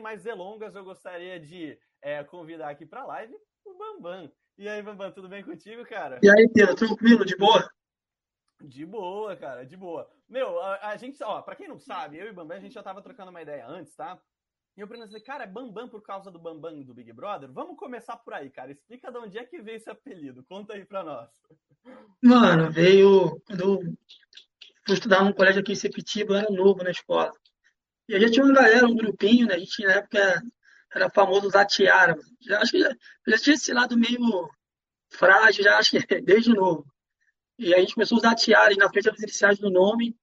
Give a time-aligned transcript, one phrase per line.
[0.00, 4.32] sem mais delongas, eu gostaria de é, convidar aqui para a live o Bambam.
[4.56, 6.18] E aí, Bambam, tudo bem contigo, cara?
[6.22, 7.70] E aí, Pedro, tranquilo, de boa?
[8.62, 10.10] De boa, cara, de boa.
[10.28, 12.72] Meu, a, a gente, ó, pra quem não sabe, eu e o Bambam, a gente
[12.72, 14.18] já tava trocando uma ideia antes, tá?
[14.76, 17.52] E eu pensei, cara, é Bambam por causa do Bambam do Big Brother?
[17.52, 18.72] Vamos começar por aí, cara.
[18.72, 20.44] Explica de onde é que veio esse apelido.
[20.44, 21.28] Conta aí pra nós.
[22.22, 23.78] Mano, veio quando eu
[24.86, 27.32] fui estudar num colégio aqui em Sepitiba, eu era novo na escola.
[28.10, 29.54] E aí já tinha uma galera, um grupinho, né?
[29.54, 30.42] A gente na época
[30.92, 32.18] era famoso usar tiara.
[32.40, 32.90] Já, acho que já,
[33.28, 34.50] já tinha esse lado meio
[35.10, 36.84] frágil, já acho que desde novo.
[37.56, 40.16] E a gente começou a usar tiara na frente das iniciais do nome,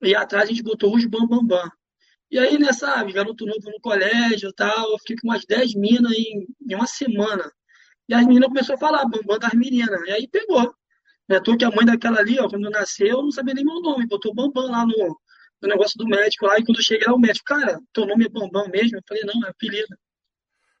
[0.00, 1.46] e atrás a gente botou os Bambambam.
[1.46, 1.70] Bam, bam.
[2.30, 5.74] E aí, né, sabe, garoto novo no colégio e tal, eu fiquei com umas 10
[5.74, 7.52] minas em, em uma semana.
[8.08, 10.00] E as meninas começaram a falar, Bambam das meninas.
[10.06, 10.74] E aí pegou.
[11.28, 14.06] Né, tô que a mãe daquela ali, ó, quando nasceu, não sabia nem meu nome,
[14.06, 15.20] botou Bambam lá no,
[15.68, 18.28] negócio do médico lá, e quando eu cheguei lá, o médico, cara, teu nome é
[18.28, 18.98] Bambam mesmo?
[18.98, 19.96] Eu falei, não, é apelido.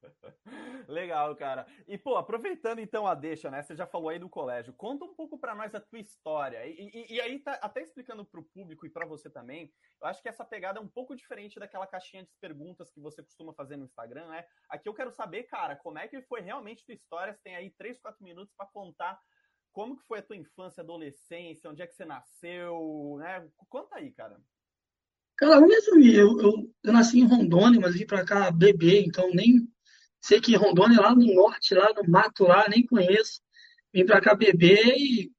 [0.88, 1.66] Legal, cara.
[1.86, 3.62] E, pô, aproveitando então a deixa, né?
[3.62, 4.72] Você já falou aí do colégio.
[4.74, 6.64] Conta um pouco para nós a tua história.
[6.66, 10.08] E, e, e aí, tá até explicando para o público e para você também, eu
[10.08, 13.52] acho que essa pegada é um pouco diferente daquela caixinha de perguntas que você costuma
[13.52, 14.44] fazer no Instagram, né?
[14.68, 17.32] Aqui eu quero saber, cara, como é que foi realmente tua história?
[17.32, 19.20] Você tem aí 3, 4 minutos para contar
[19.72, 23.46] como que foi a tua infância, adolescência, onde é que você nasceu, né?
[23.68, 24.40] Conta aí, cara.
[25.36, 26.16] Cara, vamos resumir.
[26.16, 29.68] Eu, eu, eu nasci em Rondônia, mas vim para cá bebê, então nem
[30.26, 33.40] Sei que Rondônia é lá no norte, lá no mato, lá, nem conheço.
[33.94, 35.32] Vim para cá beber e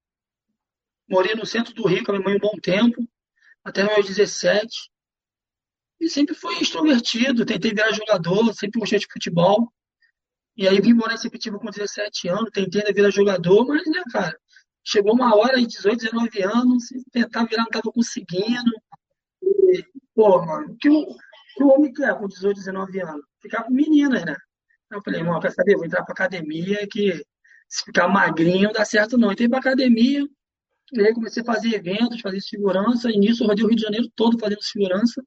[1.09, 3.05] morei no centro do Rio com a minha mãe um bom tempo,
[3.65, 4.89] até meus 17.
[5.99, 9.69] E sempre fui extrovertido, tentei virar jogador, sempre gostei de futebol.
[10.55, 14.39] E aí vim morar em Sepetiba com 17 anos, tentei virar jogador, mas, né, cara,
[14.85, 18.71] chegou uma hora aí, 18, 19 anos, tentar virar não tava conseguindo.
[20.15, 21.05] Pô, mano, que o,
[21.55, 23.25] que o homem quer com 18, 19 anos?
[23.41, 24.35] Ficar com meninas, né?
[24.91, 25.75] Eu falei, irmão, quer saber?
[25.75, 27.21] vou entrar pra academia que
[27.67, 29.31] se ficar magrinho não dá certo não.
[29.31, 30.25] Entrei pra academia,
[30.93, 34.09] e aí comecei a fazer eventos, fazer segurança, e nisso rodei o Rio de Janeiro
[34.15, 35.21] todo fazendo segurança,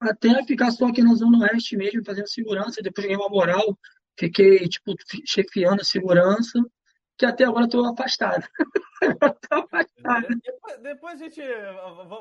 [0.00, 3.78] até ficar só aqui na Zona Oeste mesmo, fazendo segurança, depois ganhei uma moral,
[4.18, 4.94] fiquei, tipo,
[5.26, 6.60] chefiando a segurança,
[7.16, 8.46] que até agora estou afastado.
[10.42, 11.40] depois, depois, a gente.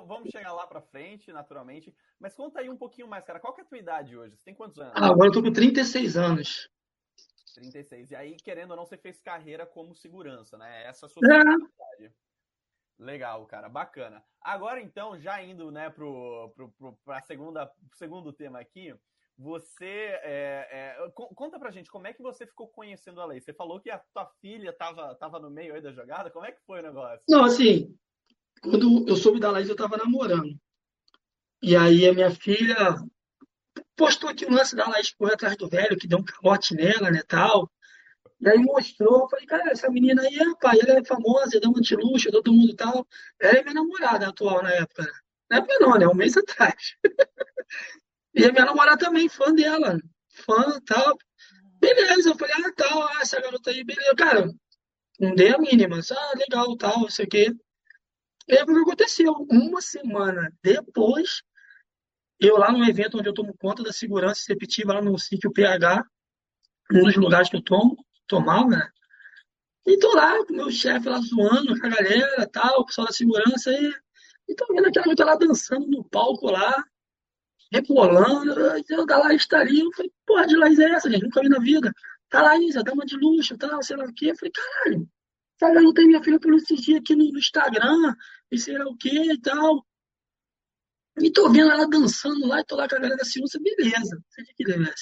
[0.05, 1.95] Vamos chegar lá para frente, naturalmente.
[2.19, 3.39] Mas conta aí um pouquinho mais, cara.
[3.39, 4.35] Qual que é a tua idade hoje?
[4.35, 4.93] Você tem quantos anos?
[4.95, 6.69] Ah, agora eu tô com 36 anos.
[7.55, 8.11] 36.
[8.11, 10.85] E aí, querendo ou não, você fez carreira como segurança, né?
[10.85, 11.21] Essa é a sua
[12.01, 12.11] é.
[12.99, 14.23] Legal, cara, bacana.
[14.41, 18.95] Agora, então, já indo, né, pro, pro, pro, pra segunda, segundo tema aqui,
[19.37, 19.85] você
[20.23, 23.41] é, é, conta pra gente como é que você ficou conhecendo a lei.
[23.41, 26.29] Você falou que a tua filha tava, tava no meio aí da jogada.
[26.29, 27.23] Como é que foi o negócio?
[27.27, 27.95] Não, assim,
[28.61, 30.55] quando eu soube da Laís, eu tava namorando.
[31.61, 32.95] E aí a minha filha
[33.95, 37.09] postou aqui o lance da Laís correr atrás do velho, que deu um calote nela,
[37.09, 37.71] né, tal.
[38.39, 41.77] E aí mostrou, eu falei, cara, essa menina aí, rapaz, ela é famosa, dá um
[41.77, 43.07] antiluxo, todo mundo tal.
[43.39, 45.03] Ela é minha namorada atual na época.
[45.03, 45.11] Né?
[45.49, 46.07] Na época não, né?
[46.07, 46.95] Um mês atrás.
[48.33, 49.99] E a minha namorada também, fã dela.
[50.29, 51.17] Fã tal.
[51.79, 54.15] Beleza, eu falei, ah, tal, ah, essa garota aí, beleza.
[54.15, 54.49] Cara,
[55.19, 55.99] não dei a mínima.
[56.11, 57.53] Ah, legal, tal, isso aqui.
[58.47, 59.33] E aí o que aconteceu?
[59.49, 61.43] Uma semana depois,
[62.39, 66.03] eu lá no evento onde eu tomo conta da segurança receptiva lá no sítio PH,
[66.91, 67.95] um dos lugares que eu tomo,
[68.27, 68.89] tomava, né?
[69.85, 73.13] E tô lá com meu chefe lá zoando com a galera, tal, o pessoal da
[73.13, 73.93] segurança, e,
[74.49, 76.83] e tô vendo aquela garota lá dançando no palco lá
[77.73, 78.53] rebolando,
[78.87, 81.23] eu da Laís tá ali, eu falei, porra, de Laís é essa, gente?
[81.23, 81.91] Nunca vi na vida.
[82.29, 84.31] Tá Laís, a dama de luxo, tal, sei lá o quê.
[84.31, 85.09] Eu falei, caralho,
[85.59, 88.15] essa garota é minha filha esses dias aqui no, Instagram,
[88.51, 89.83] e sei lá o quê e tal.
[91.19, 94.23] E tô vendo ela dançando lá, e tô lá com a galera da segurança, beleza,
[94.29, 94.93] sei que beleza.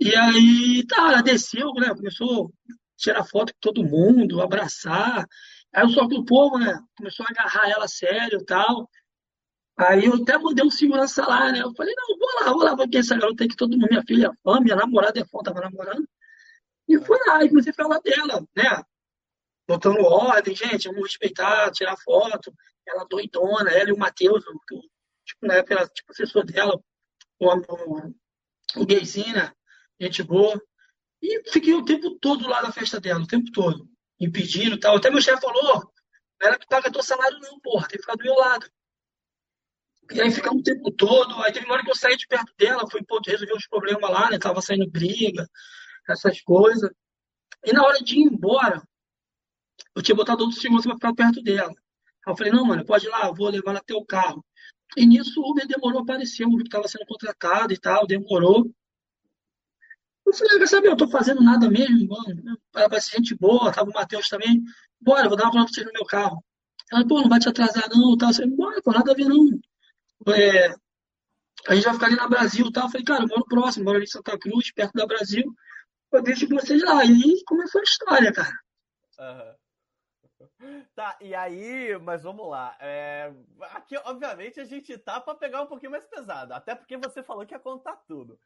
[0.00, 5.26] E aí, tá, ela desceu, né, começou a tirar foto com todo mundo, abraçar.
[5.72, 8.88] Aí só que o povo, né, começou a agarrar ela a sério e tal.
[9.76, 11.60] Aí eu até mandei um segurança lá, né?
[11.62, 14.04] Eu falei, não, vou lá, vou lá, porque essa garota tem que todo mundo, minha
[14.06, 16.08] filha é fã, minha namorada é fã, tava namorando.
[16.88, 18.84] E fui lá, e comecei a falar dela, né?
[19.66, 22.52] Botando ordem, gente, vamos respeitar, tirar foto.
[22.86, 24.44] Ela doidona, ela e o Matheus,
[25.24, 26.78] tipo, na época, era tipo assessor dela,
[27.40, 28.12] o, o,
[28.76, 28.86] o
[29.32, 29.52] né?
[29.98, 30.60] Gente boa.
[31.22, 33.88] E fiquei o tempo todo lá na festa dela, o tempo todo,
[34.20, 34.96] impedindo e tal.
[34.96, 38.16] Até meu chefe falou, não era que paga teu salário não, porra, tem que ficar
[38.16, 38.66] do meu lado.
[40.12, 41.34] E aí ficamos o tempo todo.
[41.42, 44.30] Aí teve uma hora que eu saí de perto dela, fui resolver uns problemas lá,
[44.30, 44.38] né?
[44.38, 45.48] Tava saindo briga,
[46.08, 46.90] essas coisas.
[47.64, 48.82] E na hora de ir embora,
[49.94, 51.70] eu tinha botado outro segurança pra ficar perto dela.
[52.26, 54.44] Aí eu falei, não, mano, pode ir lá, vou levar ela até o carro.
[54.96, 58.70] E nisso o Uber demorou a aparecer, o Uber estava sendo contratado e tal, demorou.
[60.26, 62.58] Eu falei, quer saber, eu tô fazendo nada mesmo, mano.
[63.00, 64.62] Ser gente boa, tava o Matheus também.
[65.00, 66.44] Bora, vou dar uma volta pra no meu carro.
[66.90, 68.30] Ela, pô, não vai te atrasar não, tal.
[68.30, 69.46] Eu falei, bora, pô, nada a ver não.
[70.32, 70.74] É,
[71.68, 72.84] a gente vai ficar ali na Brasil, tal.
[72.84, 75.44] Eu falei, cara, eu moro próximo, moro ali em Santa Cruz, perto da Brasil.
[76.12, 77.04] Eu deixo vocês lá.
[77.04, 78.52] E começou a história, cara.
[79.18, 79.54] Aham.
[80.94, 82.76] Tá, e aí, mas vamos lá.
[82.80, 83.32] É,
[83.72, 86.54] aqui, obviamente, a gente tá pra pegar um pouquinho mais pesado.
[86.54, 88.38] Até porque você falou que ia contar tudo.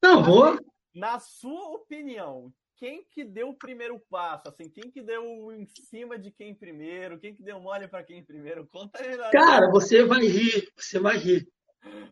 [0.00, 0.58] Não, vou.
[0.94, 4.48] Na sua opinião, quem que deu o primeiro passo?
[4.48, 7.18] Assim, quem que deu em cima de quem primeiro?
[7.18, 8.66] Quem que deu mole pra quem primeiro?
[8.68, 9.16] Conta aí.
[9.16, 9.30] Né?
[9.32, 11.48] Cara, você vai rir, você vai rir.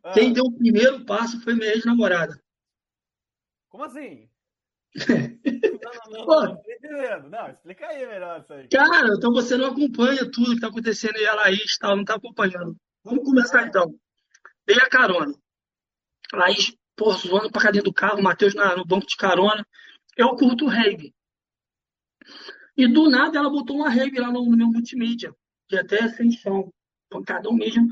[0.03, 2.41] Ah, Quem deu o primeiro passo foi minha ex-namorada.
[3.69, 4.29] Como assim?
[5.87, 7.29] Não, não, não, não, não tô entendendo.
[7.31, 8.67] Não, explica aí melhor isso aí.
[8.69, 12.15] Cara, então você não acompanha tudo que tá acontecendo e a Laís tal, não tá
[12.17, 12.75] acompanhando.
[13.05, 13.95] Vamos começar então.
[14.67, 15.33] Dei a carona.
[16.33, 19.65] Laís, pô, zoando pra cadê do carro, Matheus na- no banco de carona.
[20.17, 21.15] Eu curto rave.
[22.77, 25.35] E do nada ela botou uma rave lá no, no meu multimídia,
[25.69, 26.71] de até sem som,
[27.09, 27.89] pancadão mesmo.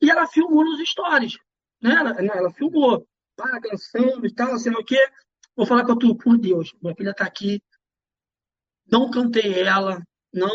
[0.00, 1.36] E ela filmou nos stories,
[1.80, 1.94] né?
[1.94, 3.06] Ela, não, ela filmou,
[3.36, 4.98] pá, dançando e tal, sei lá o quê.
[5.56, 7.60] Vou falar com a tu, por Deus, minha filha tá aqui,
[8.90, 10.02] não cantei ela,
[10.32, 10.48] não,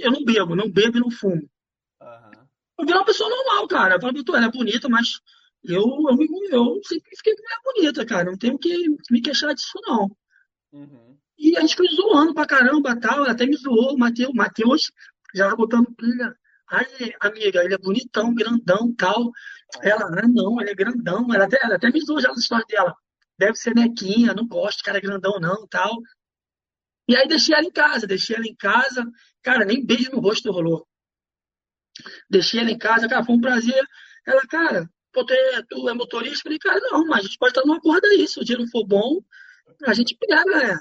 [0.00, 1.48] eu não bebo, não bebo e não fumo.
[2.00, 2.48] Aham.
[2.78, 3.94] Eu vi uma pessoa normal, cara.
[3.94, 5.20] Eu falei, tu, ela é bonita, mas
[5.62, 6.18] eu, eu,
[6.50, 8.30] eu sempre fiquei com mulher bonita, cara.
[8.30, 10.10] Não tenho que me queixar disso, não.
[10.72, 11.18] Uhum.
[11.38, 13.24] E a gente foi zoando pra caramba, tal.
[13.24, 14.92] Até me zoou, o Matheus, Matheus
[15.34, 16.34] já botando pilha.
[16.70, 16.86] Ai,
[17.20, 19.30] amiga, ele é bonitão, grandão, tal.
[19.82, 21.32] Ela, ah, não, ele é grandão.
[21.32, 22.94] Ela até, ela até me zoou já nas histórias dela.
[23.38, 25.98] Deve ser nequinha, não gosto cara grandão, não, tal.
[27.08, 29.04] E aí deixei ela em casa, deixei ela em casa.
[29.42, 30.86] Cara, nem beijo no rosto rolou.
[32.28, 33.82] Deixei ela em casa, cara, foi um prazer.
[34.26, 36.38] Ela, cara, pô, tu é, tu é motorista?
[36.38, 38.28] Eu falei, cara, não, mas a gente pode estar num acordo aí.
[38.28, 39.20] Se o dinheiro for bom,
[39.84, 40.80] a gente pega?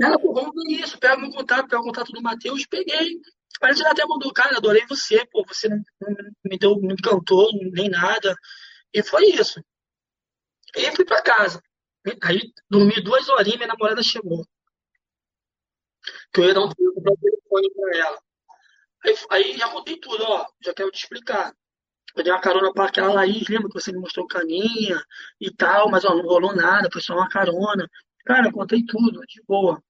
[0.00, 3.20] Ela, pô, vamos ver isso, pega meu contato, pega o contato do Matheus, peguei.
[3.62, 6.96] Aí ela até mandou, cara, adorei você, pô, você não, não me deu, não me
[6.96, 8.36] cantou, nem nada.
[8.92, 9.62] E foi isso.
[10.76, 11.62] E fui pra casa.
[12.22, 14.46] Aí dormi duas horinhas, minha namorada chegou.
[16.32, 18.18] Que eu ia dar um um telefone pra ela.
[19.04, 20.46] Aí, aí já contei tudo, ó.
[20.62, 21.54] Já quero te explicar.
[22.16, 25.00] Eu dei uma carona pra aquela Laís, lembra que você me mostrou caninha
[25.40, 27.88] e tal, mas ó, não rolou nada, foi só uma carona.
[28.24, 29.82] Cara, eu contei tudo, de boa.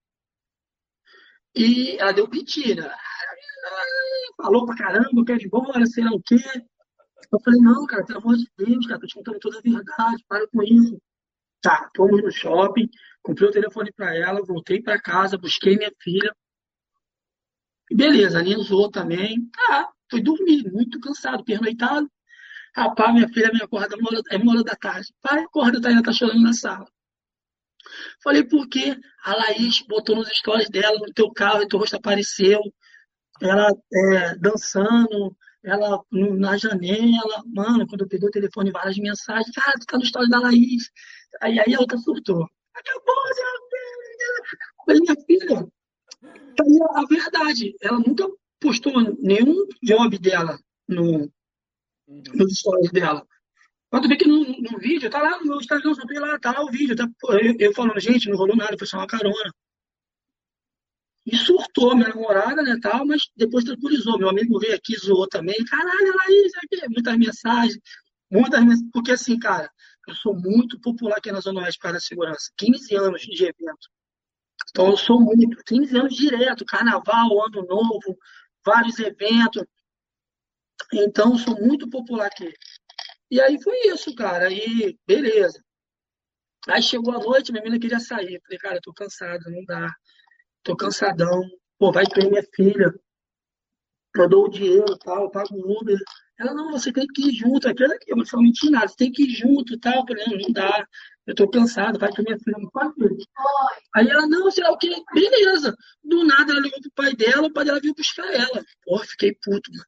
[1.54, 2.76] E ela deu piti?
[4.36, 6.36] Falou pra caramba, eu quero ir embora, sei lá o quê.
[7.32, 10.24] Eu falei, não, cara, pelo amor de Deus, cara, tô te contando toda a verdade,
[10.28, 11.00] para com isso.
[11.60, 12.88] Tá, fomos no shopping,
[13.22, 16.34] comprei o telefone pra ela, voltei pra casa, busquei minha filha.
[17.90, 19.50] Beleza, a Aninha zoou também.
[19.70, 22.10] Ah, fui dormir, muito cansado, pernoitado.
[22.76, 23.96] Rapaz, minha filha me acorda
[24.30, 25.12] é uma hora da tarde.
[25.22, 26.86] Pai, acorda, tá, ainda tá chorando na sala.
[28.22, 28.96] Falei, por quê?
[29.24, 32.60] A Laís botou nos stories dela, no teu carro, e teu rosto apareceu.
[33.40, 37.42] Ela é, dançando, ela no- na janela.
[37.46, 39.50] Mano, quando eu peguei o telefone, várias mensagens.
[39.54, 40.90] Cara, tu tá no story da Laís.
[41.40, 42.46] Aí, aí a outra surtou.
[42.74, 43.42] Acabou, Zé.
[44.84, 45.66] Falei, minha filha,
[46.56, 47.74] tá aí a verdade.
[47.80, 48.26] Ela nunca
[48.60, 50.58] postou nenhum job dela
[50.88, 51.30] no,
[52.08, 52.22] Uhum.
[52.34, 53.26] nos stories dela.
[53.90, 56.52] Quando vê que no, no vídeo, tá lá no meu Instagram, só tem lá, tá
[56.52, 56.96] lá o vídeo.
[56.96, 57.06] Tá,
[57.40, 59.52] eu, eu falando, gente, não rolou nada, foi só uma carona.
[61.26, 64.18] E surtou minha namorada, né, tal, mas depois tranquilizou.
[64.18, 65.62] Meu amigo veio aqui, zoou também.
[65.66, 67.78] Caralho, Laís, aqui, muitas mensagens,
[68.30, 68.90] muitas mensagens.
[68.92, 69.70] Porque assim, cara,
[70.06, 72.50] eu sou muito popular aqui na Zona Oeste por causa da segurança.
[72.56, 73.88] 15 anos de evento.
[74.70, 78.18] Então eu sou muito, 15 anos direto, carnaval, ano novo,
[78.64, 79.64] vários eventos.
[80.92, 82.52] Então sou muito popular aqui.
[83.30, 84.48] E aí foi isso, cara.
[84.48, 85.62] Aí, beleza.
[86.68, 88.40] Aí chegou a noite, minha menina queria sair.
[88.42, 89.92] Falei, cara, tô cansado, não dá.
[90.62, 91.42] Tô cansadão.
[91.78, 92.92] Pô, vai ter minha filha.
[94.14, 95.98] Eu dou o dinheiro e tal, eu pago o Uber.
[96.38, 97.68] Ela, não, você tem que ir junto.
[97.68, 100.06] Aquilo aqui, eu não falei, mentir nada, você tem que ir junto e tal.
[100.06, 100.86] Falei, não, não dá.
[101.26, 102.94] Eu tô cansado, vai ter minha filha no quarto.
[103.94, 104.90] Aí ela, não, sei lá o quê.
[105.12, 105.76] Beleza.
[106.02, 108.64] Do nada ela ligou pro pai dela, o pai dela veio buscar ela.
[108.84, 109.84] Porra, fiquei puto, mano.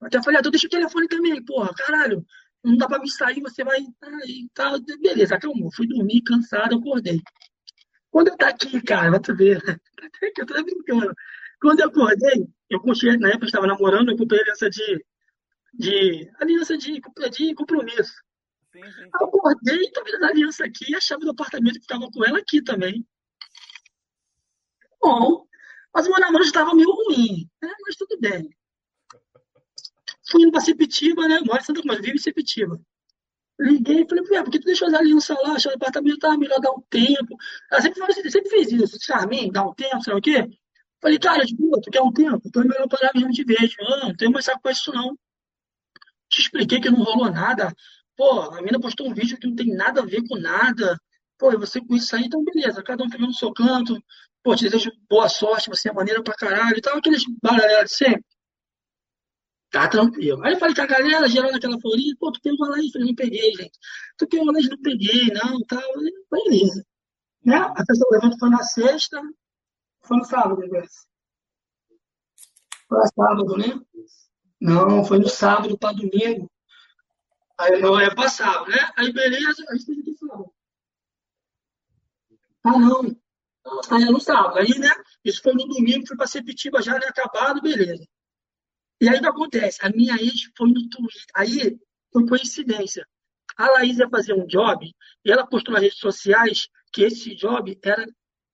[0.00, 2.24] Até falei, ah, então deixa o telefone também, porra, caralho.
[2.64, 3.78] Não dá pra me sair, você vai.
[4.22, 5.72] Aí, tá, beleza, acalmou.
[5.72, 7.20] Fui dormir, cansado, acordei.
[8.10, 9.60] Quando eu tá aqui, cara, vai tu ver.
[10.34, 11.12] que eu tô brincando.
[11.60, 15.04] Quando eu acordei, eu comprei, na época eu estava namorando, eu comprei aliança de.
[15.74, 18.12] De aliança de, de compromisso.
[18.72, 19.10] Sim, sim.
[19.20, 22.24] Eu acordei, tô vendo a aliança aqui e a chave do apartamento que ficava com
[22.24, 23.06] ela aqui também.
[25.00, 25.46] Bom,
[25.94, 27.72] mas o meu namoro já estava meio ruim, né?
[27.86, 28.48] Mas tudo bem.
[30.30, 31.40] Fui indo pra Sepitiba, né?
[31.40, 32.80] Moro em Santa Cruz, vivo em Sepitiba.
[33.58, 35.54] Liguei e falei, ué, por que tu deixou as alianças lá?
[35.54, 37.36] Achei o apartamento tava melhor dar um tempo.
[37.72, 40.48] Ela sempre, assim, sempre fez isso, Charmin, dá um tempo, sei lá o quê.
[41.00, 42.40] Falei, cara, de boa, tu quer um tempo?
[42.44, 43.74] Então é melhor parar mesmo de vez.
[43.80, 45.18] Não, não tenho mais saco com isso não.
[46.38, 47.74] Te expliquei que não rolou nada.
[48.16, 50.96] Pô, a mina postou um vídeo que não tem nada a ver com nada.
[51.36, 54.00] Pô, e você com isso aí, então beleza, cada um fica no seu canto.
[54.40, 58.24] Pô, te desejo boa sorte, você é maneira pra caralho e tal, aqueles baralhados sempre.
[59.68, 60.44] Tá tranquilo.
[60.44, 62.86] Aí eu falei com a galera, geral naquela florinha, pô, tu pegou Laís?
[62.86, 63.78] Eu falei, não peguei, gente.
[64.16, 64.68] Tu pegou a Laís?
[64.68, 65.92] Não peguei, não, tal.
[66.30, 66.86] Beleza.
[67.44, 67.56] Né?
[67.56, 69.20] A pessoa levanta foi na sexta,
[70.04, 70.84] foi no sábado, né?
[72.88, 73.80] Foi no sábado, né?
[74.60, 76.50] Não, foi no sábado para domingo.
[77.58, 78.90] Aí não é passado, né?
[78.96, 80.52] Aí beleza, a gente fez aqui sábado.
[82.64, 83.16] Ah, não.
[83.90, 84.58] Aí é no sábado.
[84.58, 84.90] Aí, né?
[85.24, 87.06] Isso foi no domingo, fui para Sepitiba já, né?
[87.06, 88.06] Acabado, beleza.
[89.00, 89.78] E aí o que acontece?
[89.82, 91.24] A minha ex foi no Twitter.
[91.34, 91.78] Aí
[92.12, 93.06] foi coincidência.
[93.56, 94.90] A Laís ia fazer um job
[95.24, 98.06] e ela postou nas redes sociais que esse job era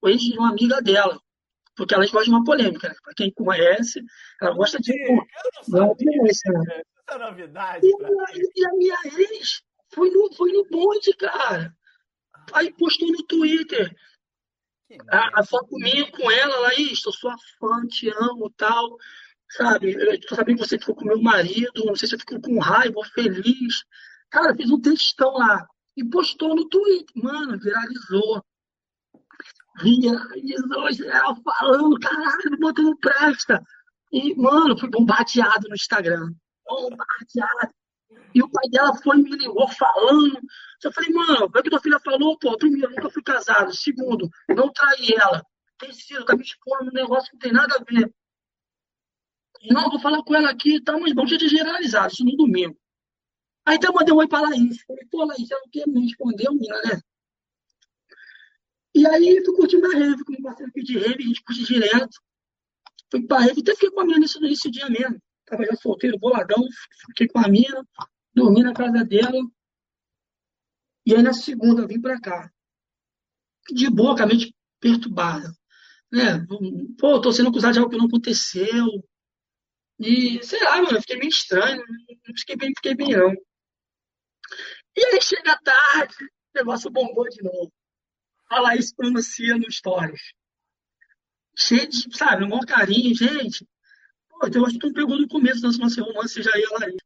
[0.02, 1.20] o ex de uma amiga dela.
[1.76, 2.94] Porque ela gosta de uma polêmica, né?
[3.02, 4.00] Pra quem conhece,
[4.40, 4.92] ela gosta de.
[5.68, 6.82] Não, conhece, né?
[7.06, 7.86] Essa é novidade.
[7.86, 9.62] E, e, a minha ex
[9.92, 11.74] foi no, foi no bonde, cara.
[12.52, 13.94] Aí postou no Twitter.
[15.10, 18.96] A, a foto minha com ela, Laís, eu sou fã, te amo tal
[19.56, 19.92] sabe?
[19.92, 22.58] Eu tô sabendo que você ficou com meu marido, não sei se você ficou com
[22.58, 23.84] raiva ou feliz.
[24.30, 25.66] Cara, fez um textão lá
[25.96, 27.22] e postou no Twitter.
[27.22, 28.44] Mano, viralizou.
[29.82, 33.62] Viralizou, ela falando, caralho, botando presta.
[34.12, 36.32] E, mano, fui bombardeado no Instagram.
[36.64, 37.74] Bombardeado.
[38.34, 40.40] E o pai dela foi me ligou falando.
[40.82, 42.38] Eu falei, mano, o que tua filha falou?
[42.38, 43.74] Pô, primeiro, nunca fui casado.
[43.74, 45.42] Segundo, não traí ela.
[45.78, 48.12] Terceiro, tá me expondo num negócio que não tem nada a ver.
[49.70, 52.76] Não, vou falar com ela aqui tá, mas bom, tinha generalizado, isso no domingo.
[53.66, 54.82] Aí então eu mandei um oi pra Laís.
[54.82, 57.00] Falei, pô, Laís, ela não quer me responder, menina, né?
[58.94, 61.64] E aí fui curtindo a rave, com o parceiro aqui de rave, a gente curte
[61.64, 62.20] direto.
[63.10, 65.20] Fui pra rave, até fiquei com a menina nesse, nesse dia mesmo.
[65.44, 66.64] Tava já solteiro, boladão,
[67.08, 67.84] fiquei com a mina,
[68.32, 69.40] dormi na casa dela.
[71.04, 72.50] E aí na segunda eu vim pra cá.
[73.70, 75.52] De boa, com a mente perturbada.
[76.12, 76.46] Né?
[76.98, 78.86] Pô, tô sendo acusado de algo que não aconteceu.
[79.98, 81.82] E, sei lá, mano, fiquei meio estranho,
[82.26, 83.32] não fiquei bem, fiquei bem não.
[84.96, 87.72] E aí chega tarde, o negócio bombou de novo.
[88.54, 90.32] A Laís pronuncia no Stories.
[91.56, 93.66] Cheio de, sabe, um bom carinho, gente.
[94.28, 97.02] Pô, eu acho que tu pegou no começo do nosso romance, já ia Laís.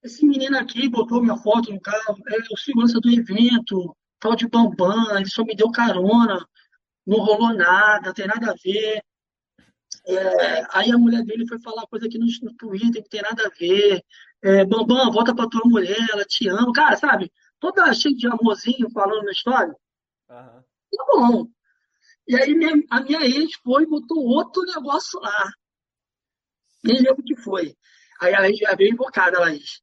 [0.00, 4.46] Esse menino aqui botou minha foto no carro, é o segurança do evento, tal de
[4.46, 6.46] Bambam, ele só me deu carona,
[7.04, 9.02] não rolou nada, tem nada a ver.
[10.06, 13.44] É, aí a mulher dele foi falar coisa aqui no, no Twitter que tem nada
[13.44, 14.04] a ver.
[14.40, 16.72] É, Bambam, volta pra tua mulher, ela te ama.
[16.72, 17.32] Cara, sabe?
[17.58, 19.74] Toda cheia de amorzinho falando na história.
[20.30, 20.62] Uhum.
[20.96, 21.46] Tá bom.
[22.26, 25.50] E aí minha, a minha ex foi e botou outro negócio lá.
[26.82, 27.74] Nem lembro o que foi.
[28.20, 29.82] Aí ela já veio invocada, Laís.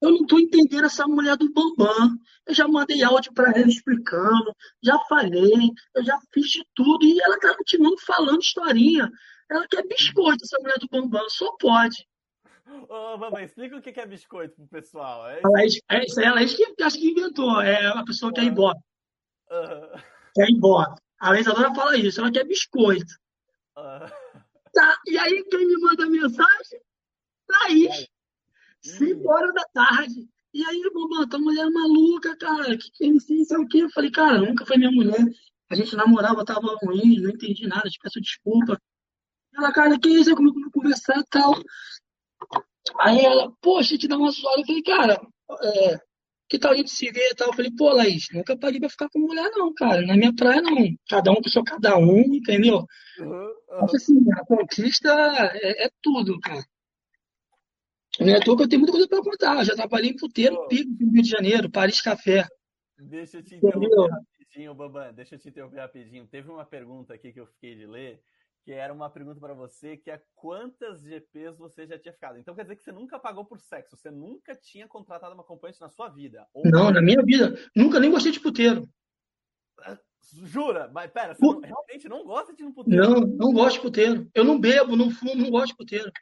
[0.00, 2.18] Eu não tô entendendo essa mulher do Bambam.
[2.46, 7.20] Eu já mandei áudio para ela explicando, já falei, eu já fiz de tudo e
[7.22, 9.08] ela tá continuando falando historinha.
[9.48, 12.04] Ela quer biscoito, essa mulher do Bambam, só pode.
[12.88, 15.28] Ô, mamãe, explica o que é biscoito pro pessoal.
[15.28, 17.60] É, é isso aí, ela é que acho que inventou.
[17.60, 18.78] É uma pessoa que é embora.
[19.52, 20.00] Uhum.
[20.34, 20.94] Quer ir embora.
[21.20, 23.14] A legisladora fala isso, ela quer biscoito.
[23.76, 24.42] Uhum.
[24.72, 26.80] Tá, e aí quem me manda mensagem?
[27.46, 28.08] Thaís.
[28.80, 30.28] 5 horas da tarde.
[30.54, 32.76] E aí, bobão, tua mulher é maluca, cara.
[32.76, 33.80] Que que não sei o que.
[33.80, 35.20] Eu falei, cara, nunca foi minha mulher.
[35.70, 38.78] A gente namorava, tava ruim, não entendi nada, te peço desculpa.
[39.54, 40.34] Ela, cara, que isso?
[40.34, 41.54] Comigo não conversar e tal.
[43.00, 44.60] Aí ela, poxa, te dá uma suada.
[44.60, 45.26] Eu falei, cara,
[45.62, 46.00] é,
[46.52, 47.48] que tal a gente se ver e tal?
[47.48, 50.02] Eu falei, pô, Laís, nunca paguei pra ficar com mulher, não, cara.
[50.02, 50.76] Na minha praia, não.
[51.08, 52.86] Cada um com seu cada um, entendeu?
[53.18, 53.84] Uhum, uhum.
[53.84, 55.08] Assim, a conquista
[55.54, 56.62] é, é tudo, cara.
[58.20, 59.60] Não é à toa que eu tenho muita coisa para contar.
[59.60, 60.68] Eu já trabalhei em puteiro, Pô.
[60.68, 62.46] pico, no Rio de Janeiro, Paris Café.
[62.98, 64.08] Deixa eu te interromper Entendeu?
[64.10, 65.14] rapidinho, Baban.
[65.14, 66.26] Deixa eu te interromper rapidinho.
[66.26, 68.20] Teve uma pergunta aqui que eu fiquei de ler,
[68.64, 72.38] que era uma pergunta para você, que é quantas GPs você já tinha ficado?
[72.38, 75.80] Então quer dizer que você nunca pagou por sexo, você nunca tinha contratado uma acompanhante
[75.80, 76.46] na sua vida?
[76.54, 76.62] Ou...
[76.64, 77.58] Não, na minha vida.
[77.74, 78.88] Nunca nem gostei de puteiro.
[79.80, 79.98] Ah,
[80.44, 80.88] jura?
[80.92, 83.02] Mas pera, você não, realmente não gosta de no puteiro?
[83.02, 84.30] Não, não gosto de puteiro.
[84.34, 86.12] Eu não bebo, não fumo, não gosto de puteiro.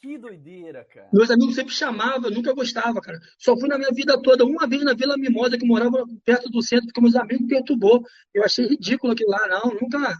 [0.00, 1.08] Que doideira, cara.
[1.12, 3.18] Meus amigos sempre chamavam, eu nunca gostava, cara.
[3.38, 6.62] Só fui na minha vida toda, uma vez na Vila Mimosa, que morava perto do
[6.62, 8.02] centro, porque meus amigos perturbou.
[8.32, 10.16] Eu achei ridículo aquilo lá, não, nunca.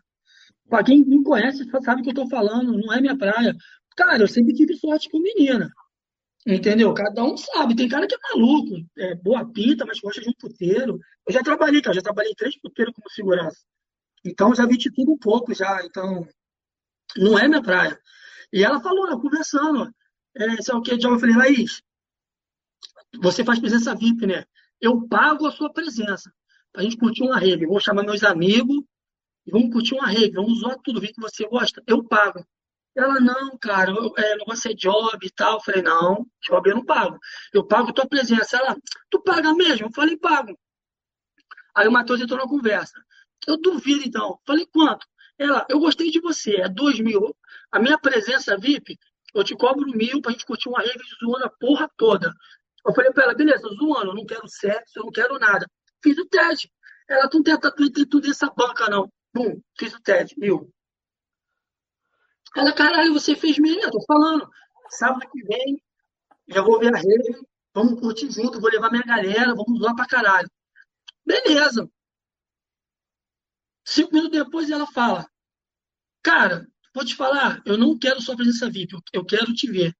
[0.68, 3.54] Pra quem me conhece, sabe o que eu tô falando, não é minha praia.
[3.96, 5.70] Cara, eu sempre tive sorte com menina.
[6.46, 6.94] Entendeu?
[6.94, 7.75] Cada um sabe.
[7.75, 11.00] Tem cara que é maluco, é boa pinta, mas gosta de um puteiro.
[11.26, 13.58] Eu já trabalhei, cara, já trabalhei três puteiros como segurança.
[14.25, 15.85] Então já vi de tudo um pouco já.
[15.85, 16.26] Então,
[17.16, 17.99] não é minha praia.
[18.52, 19.92] E ela falou, conversando.
[20.37, 21.82] É, sei o que, eu falei, Laís,
[23.20, 24.44] você faz presença VIP, né?
[24.80, 26.32] Eu pago a sua presença.
[26.73, 27.66] Pra gente curtir uma rave.
[27.66, 28.85] Vou chamar meus amigos
[29.47, 30.31] e vamos curtir uma rave.
[30.31, 31.83] Vamos usar tudo, ver que você gosta.
[31.87, 32.45] Eu pago.
[32.97, 35.55] Ela, não, cara, eu, é, negócio é job e tal.
[35.55, 37.19] Eu falei, não, job eu não pago.
[37.53, 38.57] Eu pago tua presença.
[38.57, 38.76] Ela,
[39.11, 39.87] tu paga mesmo?
[39.87, 40.59] Eu falei, pago.
[41.75, 42.95] Aí o Matheus entrou na conversa.
[43.47, 44.31] Eu duvido, então.
[44.31, 45.07] Eu falei, quanto?
[45.38, 47.37] Ela, eu gostei de você, é dois mil.
[47.71, 48.99] A minha presença VIP,
[49.35, 52.33] eu te cobro mil pra gente curtir uma rave zoando a porra toda.
[52.87, 55.67] Eu falei pra ela, beleza, zoando, eu não quero sexo, eu não quero nada.
[56.03, 56.73] Fiz o teste.
[57.09, 59.11] Ela, tu não tem tudo nessa banca, não.
[59.78, 60.73] Fiz o teste, mil.
[62.57, 64.49] Ela, caralho, você fez eu tô falando.
[64.88, 65.83] Sábado que vem,
[66.49, 70.07] já vou ver a rede, vamos curtir junto, vou levar minha galera, vamos zoar pra
[70.07, 70.49] caralho.
[71.25, 71.90] Beleza.
[73.85, 75.28] Cinco minutos depois ela fala,
[76.23, 79.95] cara, vou te falar, eu não quero sua presença VIP, eu quero te ver.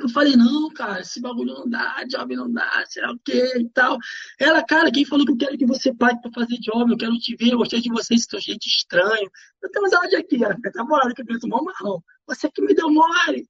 [0.00, 3.68] Eu falei, não, cara, esse bagulho não dá, job não dá, será o quê e
[3.70, 3.96] tal.
[4.40, 7.16] Ela, cara, quem falou que eu quero que você pague pra fazer job, eu quero
[7.18, 9.30] te ver, eu gostei de você, esse teu jeito estranho.
[9.62, 12.02] Eu tenho amizade aqui, cara, tá morando que eu grito mal marrão.
[12.26, 13.48] Você que me deu mole.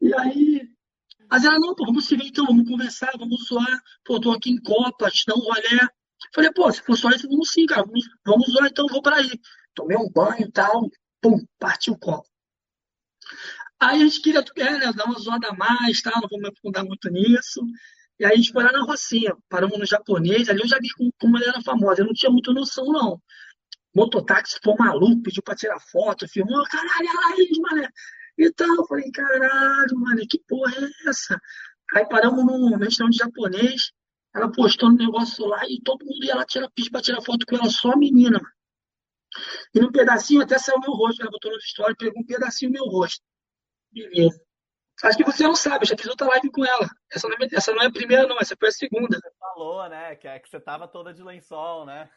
[0.00, 0.68] E aí,
[1.30, 3.80] mas ela, não, pô, vamos se ver então, vamos conversar, vamos zoar.
[4.04, 5.80] Pô, tô aqui em Copa, te dá um rolê.
[6.32, 9.16] Falei, pô, se for só isso, vamos sim, cara, vamos, vamos zoar então, vou pra
[9.16, 9.30] aí.
[9.74, 10.88] Tomei um banho e tal,
[11.20, 12.28] pum, partiu o copo.
[13.84, 16.10] Aí a gente queria é, né, dar uma zoada a mais, tá?
[16.14, 17.60] não vou me aprofundar muito nisso.
[18.18, 20.88] E aí a gente foi lá na Rocinha, paramos no japonês, ali eu já vi
[21.18, 23.20] como, ela era famosa, eu não tinha muita noção, não.
[23.94, 27.88] Mototáxi foi maluco, pediu pra tirar foto, filmou, caralho, a Laís, mané.
[28.38, 31.38] Então, eu falei, caralho, mano, que porra é essa?
[31.94, 33.92] Aí paramos num restaurante japonês,
[34.34, 37.44] ela postou no negócio lá e todo mundo ia lá tirar, pedir pra tirar foto
[37.46, 38.40] com ela, só a menina.
[39.74, 42.74] E num pedacinho até saiu meu rosto, ela botou no story, pegou um pedacinho do
[42.74, 43.22] meu rosto.
[43.94, 44.44] Beleza.
[45.02, 46.88] Acho que você não sabe, eu já fiz outra live com ela.
[47.12, 49.18] Essa não, é, essa não é a primeira, não, essa foi a segunda.
[49.18, 50.14] Você falou, né?
[50.16, 52.08] Que, é, que você tava toda de lençol, né?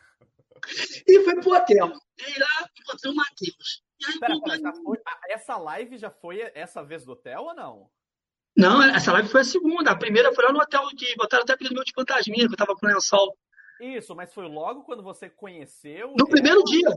[1.08, 1.92] E foi pro hotel.
[2.18, 3.84] E lá encontrei o Matheus.
[4.06, 4.98] Aí, pera, pera, essa, foi,
[5.30, 7.90] essa live já foi essa vez do hotel ou não?
[8.56, 9.92] Não, essa live foi a segunda.
[9.92, 12.58] A primeira foi lá no hotel que botaram até apelido meu de fantasminha, que eu
[12.58, 13.36] tava com lençol.
[13.80, 16.13] Isso, mas foi logo quando você conheceu.
[16.18, 16.90] No primeiro dia.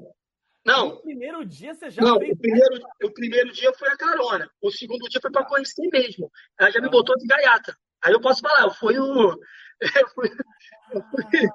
[0.64, 0.90] Não.
[0.90, 4.51] No primeiro dia você já Não, o primeiro, o primeiro dia foi a carona.
[4.61, 6.31] O segundo dia foi para conhecer mesmo.
[6.59, 7.77] Ela já me botou de gaiata.
[8.03, 9.38] Aí eu posso falar, eu fui o.
[9.83, 10.29] Eu fui,
[10.92, 11.49] eu fui,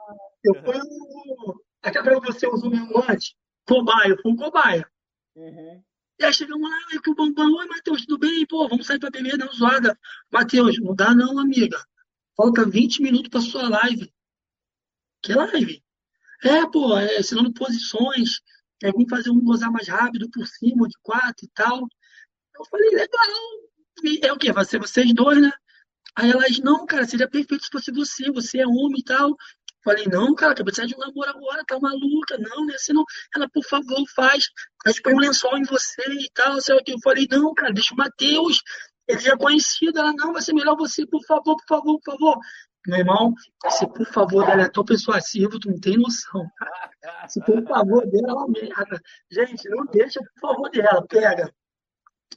[0.45, 1.61] eu fui o.
[1.83, 3.35] Aquela que você usou mesmo antes?
[3.67, 4.89] Cobaia, eu fui um cobaia.
[5.35, 5.83] Uhum.
[6.19, 8.43] E aí chegamos lá, que o Bambam, oi Matheus, tudo bem?
[8.47, 9.99] Pô, vamos sair pra beber, uma zoada.
[10.31, 11.77] Matheus, não dá não, amiga.
[12.35, 14.11] Falta 20 minutos pra sua live.
[15.21, 15.83] Que live?
[16.43, 18.41] É, pô, é, ensinando posições,
[18.83, 21.87] é, vamos fazer um gozar mais rápido por cima, de quatro e tal.
[22.57, 23.27] Eu falei, legal.
[24.03, 24.51] E é o quê?
[24.51, 25.51] Vai ser vocês dois, né?
[26.15, 29.35] Aí elas, não, cara, seria perfeito se fosse você, você é homem e tal.
[29.83, 32.73] Falei, não, cara, acabei de sair de um namoro agora, tá maluca, não, né?
[32.73, 33.03] Assim, não.
[33.35, 34.49] Ela, por favor, faz.
[34.87, 36.93] Gente põe um lençol em você e tal, sei o que.
[36.93, 38.61] Eu falei, não, cara, deixa o Matheus.
[39.07, 39.99] Ele já é conhecido.
[39.99, 42.39] Ela, não, vai ser melhor você, por favor, por favor, por favor.
[42.87, 43.33] Meu irmão,
[43.69, 46.45] se por favor dela é tão persuasivo, tu não tem noção.
[47.27, 49.01] Se por favor dela, ela merda.
[49.31, 51.53] Gente, não deixa por favor dela, pega.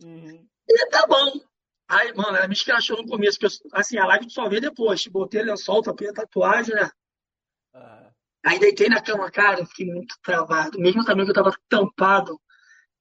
[0.03, 0.47] Uhum.
[0.69, 1.41] E tá bom.
[1.89, 5.07] Aí, mano, ela me escrachou no começo, porque assim, a live tu só vê depois.
[5.07, 6.91] Botei lençol, tapei a tatuagem, né?
[7.75, 8.11] Uhum.
[8.47, 10.79] Aí deitei na cama, cara, fiquei muito travado.
[10.79, 12.41] Mesmo também que eu tava tampado.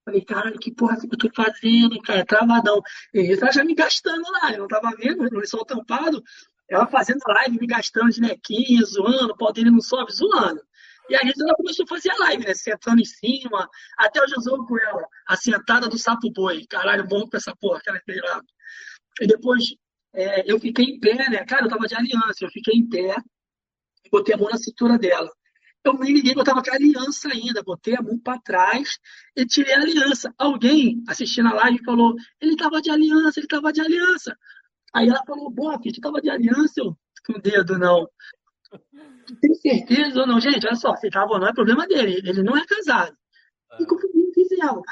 [0.03, 2.25] Falei, caralho, que porra que eu tô fazendo, cara?
[2.25, 2.81] Travadão.
[3.13, 6.23] E ela já me gastando lá, eu não tava vendo, o lençol tampado.
[6.69, 10.61] Ela fazendo live, me gastando de nequinha, zoando, o pau dele não sobe, zoando.
[11.09, 12.53] E aí ela começou a fazer a live, né?
[12.53, 13.69] Sentando em cima.
[13.97, 15.07] Até hoje eu com ela.
[15.27, 16.65] A sentada do sapo boi.
[16.69, 18.41] Caralho, bom com essa porra que ela fez lá.
[19.21, 19.63] E depois
[20.13, 21.45] é, eu fiquei em pé, né?
[21.45, 22.43] Cara, eu tava de aliança.
[22.43, 23.15] Eu fiquei em pé
[24.05, 25.29] e botei a mão na cintura dela.
[25.85, 27.63] Eu nem liguei eu tava com a aliança ainda.
[27.63, 28.97] Botei a mão para trás
[29.35, 30.33] e tirei a aliança.
[30.37, 34.37] Alguém assistindo a live falou: ele tava de aliança, ele tava de aliança.
[34.93, 36.73] Aí ela falou, boa, filho, tu tava de aliança?
[36.77, 38.09] Eu, com o dedo, não.
[39.41, 40.39] Tem certeza ou não?
[40.39, 42.21] Gente, olha só, se tava ou não é problema dele.
[42.23, 43.15] Ele não é casado.
[43.73, 43.83] É.
[43.83, 44.01] E como
[44.33, 44.83] fizemos?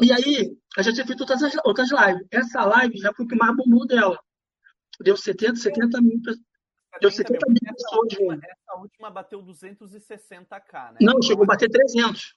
[0.00, 2.26] E aí, a gente já feito outras, outras lives.
[2.30, 4.18] Essa live já foi o que mais bombou dela.
[5.00, 6.20] Deu 70, 70 mil
[7.00, 7.98] Deu 70 mil pessoas.
[8.02, 10.98] Última, essa última bateu 260k, né?
[11.00, 12.34] Não, chegou a bater 300.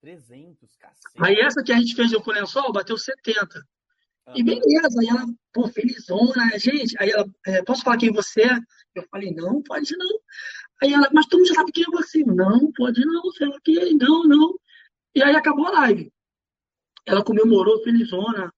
[0.00, 1.16] 300, cacete.
[1.18, 3.60] Aí essa que a gente fez com o lençol bateu 70.
[4.34, 6.96] E beleza, aí ela, pô, felizona, gente.
[7.00, 8.58] Aí ela, é, posso falar quem você é?
[8.94, 10.18] Eu falei, não, pode não.
[10.82, 12.22] Aí ela, mas tu não sabe quem é você?
[12.24, 14.54] Não, pode não, sei lá quem, não, não.
[15.14, 16.12] E aí acabou a live.
[17.06, 18.52] Ela comemorou, felizona.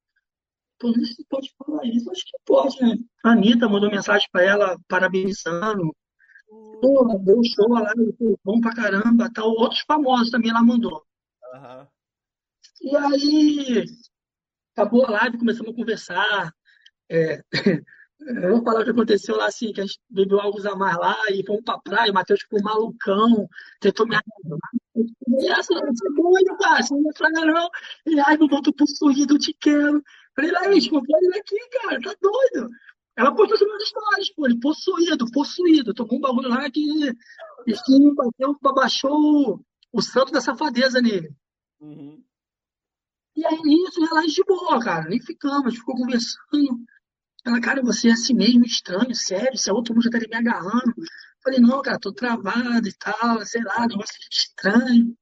[0.79, 2.97] Pô, não sei se pode falar isso, acho que pode, né?
[3.25, 5.95] A Anitta mandou mensagem pra ela, parabenizando.
[6.81, 7.93] Pô, deu show lá,
[8.43, 9.51] bom pra caramba, tal.
[9.51, 11.05] Outros famosos também ela mandou.
[11.55, 11.87] Aham.
[12.83, 13.85] E aí,
[14.81, 16.55] acabou a live, começamos a conversar.
[17.11, 17.43] É,
[18.49, 21.16] vou falar o que aconteceu lá, assim, que a gente bebeu algo a mais lá
[21.31, 23.49] e fomos pra praia, o Matheus ficou malucão,
[23.81, 24.59] tentou me agarrar.
[25.40, 27.69] E assim, você é doido, cara, você não vai praia não.
[28.07, 30.03] E aí, meu irmão, tô possuído, eu te quero.
[30.35, 32.69] Falei, Laís, pode ir aqui, cara, tá doido.
[33.16, 35.95] Ela postou sobre as histórias, pô, ele possuído, possuído.
[35.95, 36.83] Tomou um bagulho lá que
[37.69, 39.61] Steam bateu, baixou o,
[39.93, 41.31] o santo da safadeza nele.
[41.81, 42.23] Uhum.
[43.40, 46.85] E aí nisso, ela de boa, cara, nem ficamos, ficou conversando.
[47.42, 50.94] Ela, cara, você é assim mesmo, estranho, sério, se a outra mulher tá me agarrando.
[51.42, 55.16] Falei, não, cara, tô travado e tal, sei lá, negócio estranho.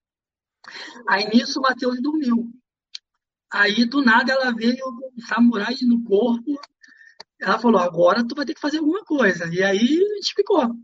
[1.09, 2.50] Aí nisso o Matheus dormiu.
[3.52, 4.85] Aí do nada ela veio
[5.16, 6.61] um samurai no corpo.
[7.40, 9.46] Ela falou, agora tu vai ter que fazer alguma coisa.
[9.46, 10.74] E aí a gente ficou.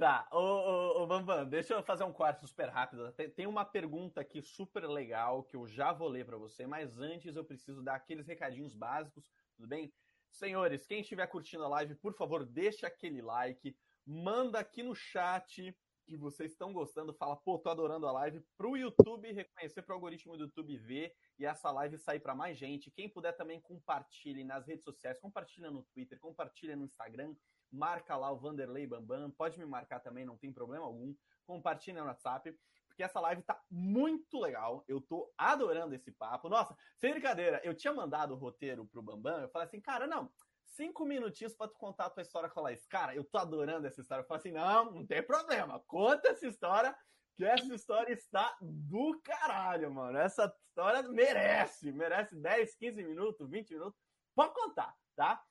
[0.00, 3.12] Tá, ô, ô, ô Bambam, deixa eu fazer um quarto super rápido.
[3.12, 7.36] Tem, uma pergunta aqui super legal que eu já vou ler para você, mas antes
[7.36, 9.92] eu preciso dar aqueles recadinhos básicos, tudo bem?
[10.30, 15.76] Senhores, quem estiver curtindo a live, por favor, deixa aquele like, manda aqui no chat
[16.06, 20.34] que vocês estão gostando, fala, pô, tô adorando a live, pro YouTube reconhecer, pro algoritmo
[20.34, 22.90] do YouTube ver e essa live sair para mais gente.
[22.90, 27.36] Quem puder também compartilhe nas redes sociais, compartilha no Twitter, compartilha no Instagram,
[27.72, 31.14] marca lá o Vanderlei Bambam, pode me marcar também, não tem problema algum.
[31.46, 32.56] Compartilha no WhatsApp,
[32.86, 34.84] porque essa live tá muito legal.
[34.86, 36.48] Eu tô adorando esse papo.
[36.48, 40.30] Nossa, sem brincadeira, eu tinha mandado o roteiro pro Bambam, eu falei assim, cara, não,
[40.64, 42.86] cinco minutinhos para tu contar a tua história com a Laís.
[42.86, 44.22] Cara, eu tô adorando essa história.
[44.22, 46.96] Eu falei assim, não, não tem problema, conta essa história,
[47.36, 50.18] que essa história está do caralho, mano.
[50.18, 53.98] Essa história merece, merece 10, 15 minutos, 20 minutos.
[54.34, 55.42] Pode contar, tá?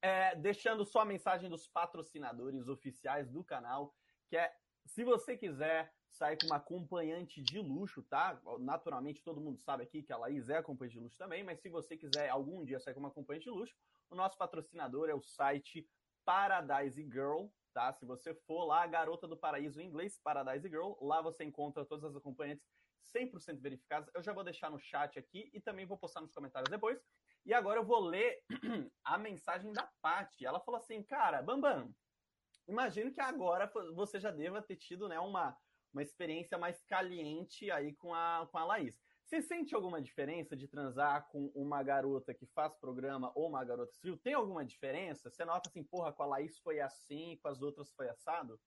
[0.00, 3.94] É, deixando só a mensagem dos patrocinadores oficiais do canal,
[4.28, 4.54] que é,
[4.86, 8.40] se você quiser sair com uma acompanhante de luxo, tá?
[8.58, 11.68] Naturalmente, todo mundo sabe aqui que a Laís é acompanhante de luxo também, mas se
[11.68, 13.76] você quiser algum dia sair com uma acompanhante de luxo,
[14.10, 15.88] o nosso patrocinador é o site
[16.24, 17.92] Paradise Girl, tá?
[17.92, 22.04] Se você for lá, Garota do Paraíso em inglês, Paradise Girl, lá você encontra todas
[22.04, 22.66] as acompanhantes
[23.14, 24.10] 100% verificadas.
[24.14, 27.00] Eu já vou deixar no chat aqui e também vou postar nos comentários depois.
[27.46, 28.38] E agora eu vou ler
[29.04, 30.44] a mensagem da Paty.
[30.44, 31.90] Ela falou assim, cara, Bambam,
[32.66, 35.56] imagino que agora você já deva ter tido né, uma,
[35.92, 38.98] uma experiência mais caliente aí com a, com a Laís.
[39.24, 43.92] Você sente alguma diferença de transar com uma garota que faz programa ou uma garota
[43.92, 44.16] civil?
[44.16, 45.28] Tem alguma diferença?
[45.28, 48.58] Você nota assim, porra, com a Laís foi assim, com as outras foi assado?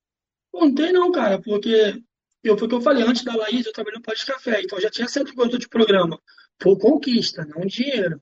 [0.54, 2.04] Não tem não, cara, porque
[2.44, 4.78] eu, foi o que eu falei, antes da Laís eu trabalhei no Pode Café, então
[4.78, 6.22] eu já tinha sempre gostado de programa.
[6.60, 8.22] Por conquista, não dinheiro.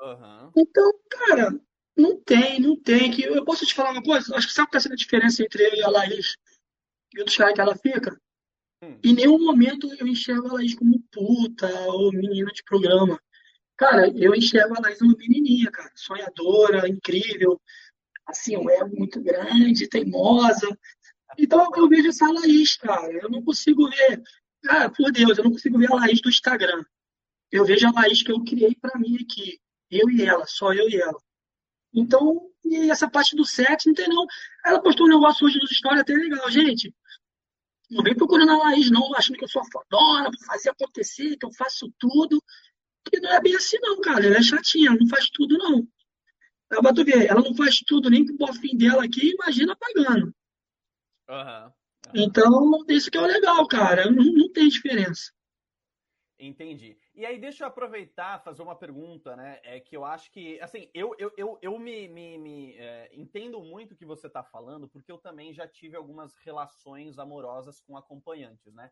[0.00, 0.52] Uhum.
[0.56, 1.60] Então, cara,
[1.96, 3.10] não tem, não tem.
[3.10, 4.34] Que, eu posso te falar uma coisa?
[4.34, 6.36] Acho que sabe qual está sendo a diferença entre eu e a Laís
[7.14, 8.20] e o caras que ela fica?
[8.82, 8.98] Hum.
[9.04, 13.20] Em nenhum momento eu enxergo a Laís como puta ou menina de programa.
[13.76, 15.90] Cara, eu enxergo a Laís uma menininha, cara.
[15.94, 17.60] Sonhadora, incrível.
[18.26, 20.68] Assim, um ego muito grande, teimosa.
[21.38, 23.12] Então eu vejo essa Laís, cara.
[23.12, 24.22] Eu não consigo ver.
[24.62, 26.84] Cara, por Deus, eu não consigo ver a Laís do Instagram.
[27.50, 29.60] Eu vejo a Laís que eu criei pra mim aqui.
[29.90, 31.20] Eu e ela, só eu e ela.
[31.92, 34.26] Então, e essa parte do sexo, não tem não.
[34.64, 36.94] Ela postou um negócio hoje nos stories até legal, gente.
[37.90, 41.44] Não vem procurando a Laís, não, achando que eu sou fodona, vou fazer acontecer, que
[41.44, 42.42] eu faço tudo.
[43.10, 44.26] Que não é bem assim, não, cara.
[44.26, 45.86] Ela é chatinha, ela não faz tudo, não.
[46.70, 50.32] Ela, tu ver, ela não faz tudo nem com o bofinho dela aqui, imagina pagando.
[51.28, 51.72] Uhum.
[52.06, 52.12] Uhum.
[52.14, 54.10] Então, isso que é o legal, cara.
[54.10, 55.32] Não, não tem diferença.
[56.42, 56.98] Entendi.
[57.14, 59.60] E aí, deixa eu aproveitar fazer uma pergunta, né?
[59.62, 63.62] É que eu acho que, assim, eu, eu, eu, eu me, me, me é, entendo
[63.62, 67.94] muito o que você está falando, porque eu também já tive algumas relações amorosas com
[67.94, 68.90] acompanhantes, né?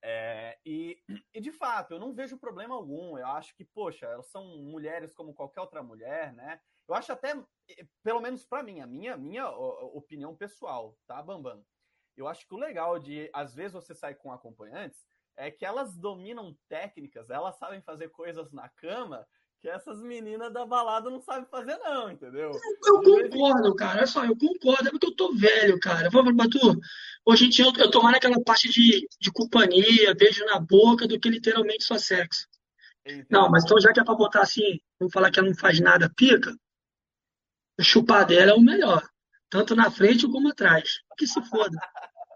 [0.00, 0.98] É, e,
[1.34, 3.18] e, de fato, eu não vejo problema algum.
[3.18, 6.58] Eu acho que, poxa, elas são mulheres como qualquer outra mulher, né?
[6.88, 7.34] Eu acho até,
[8.02, 11.62] pelo menos para mim, a minha, minha opinião pessoal, tá, Bambam?
[12.16, 15.06] Eu acho que o legal de, às vezes, você sair com acompanhantes
[15.38, 19.26] é que elas dominam técnicas, elas sabem fazer coisas na cama
[19.60, 22.52] que essas meninas da balada não sabem fazer, não, entendeu?
[22.84, 23.98] Eu concordo, cara.
[23.98, 24.88] Olha só, eu concordo.
[24.88, 26.08] É porque eu tô velho, cara.
[26.10, 26.78] Vamos, Batu?
[27.24, 31.08] Hoje em dia eu, eu tô mais naquela parte de, de companhia, beijo na boca,
[31.08, 32.46] do que literalmente só sexo.
[33.30, 35.80] Não, mas então já que é pra botar assim, vamos falar que ela não faz
[35.80, 36.54] nada, pica,
[37.78, 39.02] o chupar dela é o melhor.
[39.48, 41.00] Tanto na frente como atrás.
[41.16, 41.76] Que se foda.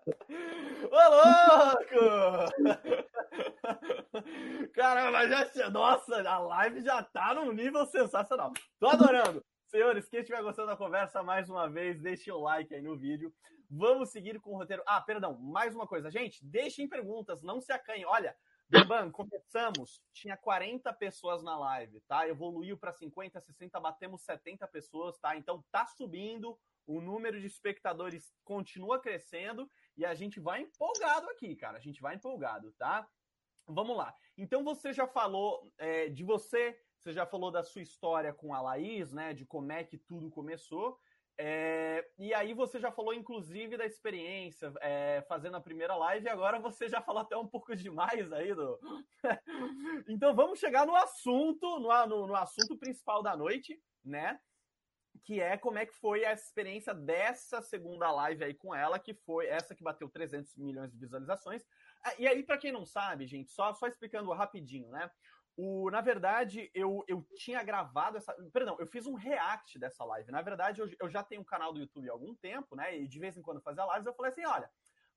[0.92, 2.52] Louco!
[4.74, 8.52] Caramba, já, nossa, a live já tá num nível sensacional.
[8.78, 9.42] Tô adorando.
[9.68, 13.32] Senhores, quem estiver gostando da conversa, mais uma vez, deixe o like aí no vídeo.
[13.70, 14.82] Vamos seguir com o roteiro.
[14.86, 16.10] Ah, perdão, mais uma coisa.
[16.10, 18.04] Gente, deixem perguntas, não se acanhem.
[18.04, 18.36] Olha,
[18.68, 22.28] Bambam, começamos, tinha 40 pessoas na live, tá?
[22.28, 25.34] Evoluiu para 50, 60, batemos 70 pessoas, tá?
[25.38, 26.54] Então tá subindo,
[26.86, 31.78] o número de espectadores continua crescendo e a gente vai empolgado aqui, cara.
[31.78, 33.08] A gente vai empolgado, tá?
[33.66, 34.14] Vamos lá.
[34.36, 38.60] Então você já falou é, de você, você já falou da sua história com a
[38.60, 39.32] Laís, né?
[39.32, 40.98] De como é que tudo começou.
[41.38, 46.28] É, e aí você já falou, inclusive, da experiência é, fazendo a primeira live, e
[46.28, 48.78] agora você já falou até um pouco demais aí do.
[50.08, 54.38] então vamos chegar no assunto, no, no, no assunto principal da noite, né?
[55.24, 59.14] Que é como é que foi a experiência dessa segunda live aí com ela, que
[59.14, 61.64] foi essa que bateu 300 milhões de visualizações.
[62.04, 65.10] Ah, e aí, para quem não sabe, gente, só, só explicando rapidinho, né?
[65.56, 68.34] O, na verdade, eu, eu tinha gravado essa.
[68.52, 70.32] Perdão, eu fiz um react dessa live.
[70.32, 72.98] Na verdade, eu, eu já tenho um canal do YouTube há algum tempo, né?
[72.98, 74.68] E de vez em quando fazia lives, eu falei assim: olha,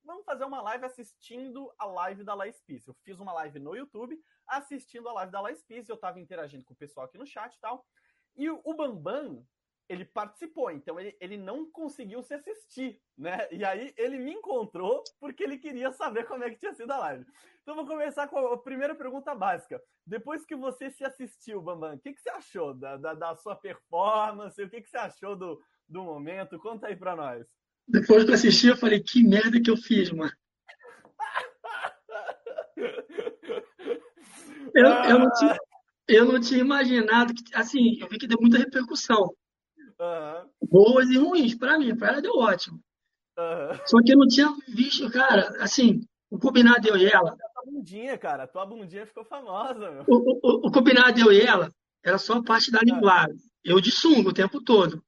[0.03, 2.87] vamos fazer uma live assistindo a live da Laís Peace.
[2.87, 6.65] Eu fiz uma live no YouTube assistindo a live da Laís Peace, eu tava interagindo
[6.65, 7.83] com o pessoal aqui no chat e tal.
[8.35, 9.47] E o Bambam,
[9.87, 13.47] ele participou, então ele, ele não conseguiu se assistir, né?
[13.51, 16.97] E aí ele me encontrou porque ele queria saber como é que tinha sido a
[16.97, 17.25] live.
[17.61, 19.81] Então vou começar com a primeira pergunta básica.
[20.05, 23.55] Depois que você se assistiu, Bambam, o que, que você achou da, da, da sua
[23.55, 24.61] performance?
[24.61, 26.59] O que, que você achou do, do momento?
[26.59, 27.45] Conta aí pra nós.
[27.87, 30.31] Depois que eu assisti, eu falei, que merda que eu fiz, mano.
[34.75, 35.57] eu, eu, não tinha,
[36.07, 39.35] eu não tinha imaginado que, assim, eu vi que deu muita repercussão.
[39.99, 40.49] Uhum.
[40.69, 41.55] Boas e ruins.
[41.55, 42.79] Pra mim, pra ela deu ótimo.
[43.37, 43.79] Uhum.
[43.85, 47.35] Só que eu não tinha visto, cara, assim, o combinado eu e ela.
[47.35, 50.03] Tua bundinha, cara, tua bundinha ficou famosa.
[50.07, 51.69] O, o, o, combinado eu e ela
[52.03, 53.37] era só a parte da linguagem.
[53.63, 55.03] Eu de sunga o tempo todo.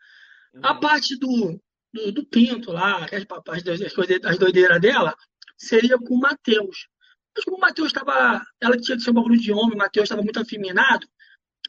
[0.54, 0.62] Uhum.
[0.64, 1.60] A parte do,
[1.94, 3.26] do, do, pinto lá, as,
[3.64, 5.16] as, as doideiras dela,
[5.58, 6.88] seria com o Matheus.
[7.36, 8.42] Mas como o Matheus estava.
[8.60, 11.08] Ela tinha que ser um bagulho de homem, o Matheus estava muito afeminado.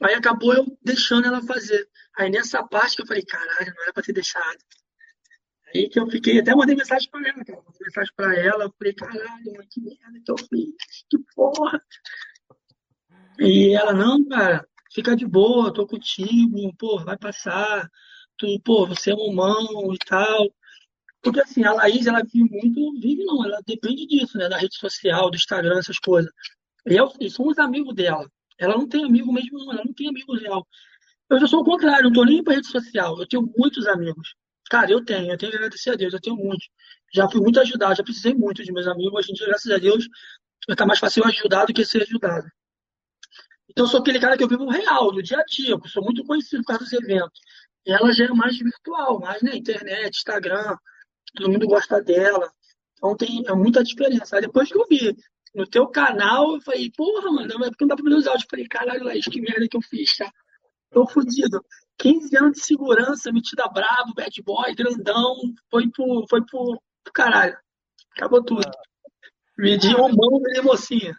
[0.03, 1.89] Aí acabou eu deixando ela fazer.
[2.17, 4.59] Aí nessa parte que eu falei, caralho, não era pra ter deixado.
[5.75, 7.63] Aí que eu fiquei, até mandei mensagem pra ela, cara.
[7.65, 11.83] Mandei mensagem pra ela, eu falei, caralho, mano, que merda que eu fiz, que porra.
[13.39, 17.89] E ela, não, cara, fica de boa, tô contigo, pô, vai passar,
[18.37, 20.49] tu, pô, você é um humano e tal.
[21.23, 24.77] Porque assim, a Laís, ela vive muito, vive não, ela depende disso, né, da rede
[24.77, 26.31] social, do Instagram, essas coisas.
[26.87, 28.29] E eu, somos amigos dela.
[28.59, 29.59] Ela não tem amigo mesmo.
[29.73, 30.67] Ela não tem amigo real.
[31.31, 33.19] Eu já sou o contrário, não tô nem pra rede social.
[33.19, 34.35] Eu tenho muitos amigos.
[34.71, 36.69] Cara, eu tenho, eu tenho que agradecer a Deus, eu tenho muitos.
[37.15, 39.15] Já fui muito ajudado, já precisei muito de meus amigos.
[39.15, 40.07] Hoje em dia, graças a Deus,
[40.77, 42.47] tá mais fácil ajudar do que ser ajudado.
[43.69, 45.71] Então, eu sou aquele cara que eu vivo real, no dia a dia.
[45.71, 47.41] Eu sou muito conhecido por causa dos eventos.
[47.87, 50.77] E ela já é mais virtual, mais na né, internet, Instagram.
[51.35, 52.51] Todo mundo gosta dela.
[52.97, 54.37] Então, tem é muita diferença.
[54.37, 55.17] Aí, depois que eu vi
[55.55, 58.45] no teu canal, eu falei, porra, mano, é porque não dá pra ver os áudios.
[58.45, 60.31] Eu falei, caralho, Laís, que merda que eu fiz, tá?
[60.91, 61.65] Tô fudido.
[61.99, 65.35] 15 anos de segurança, metida bravo, bad boy, grandão,
[65.71, 67.57] foi pro, foi pro, pro caralho.
[68.17, 68.69] Acabou tudo.
[69.57, 71.17] Medi um mão e mocinha.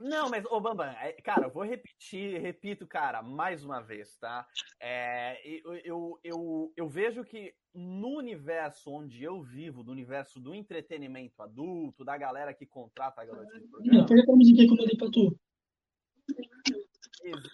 [0.00, 4.46] Não, mas, ô Bambam, é, cara, eu vou repetir, repito, cara, mais uma vez, tá?
[4.80, 10.54] É, eu, eu, eu, eu, vejo que no universo onde eu vivo, do universo do
[10.54, 14.06] entretenimento adulto, da galera que contrata a garotinha do programa...
[14.06, 15.36] Pega pra musiquinha que eu mandei pra tu.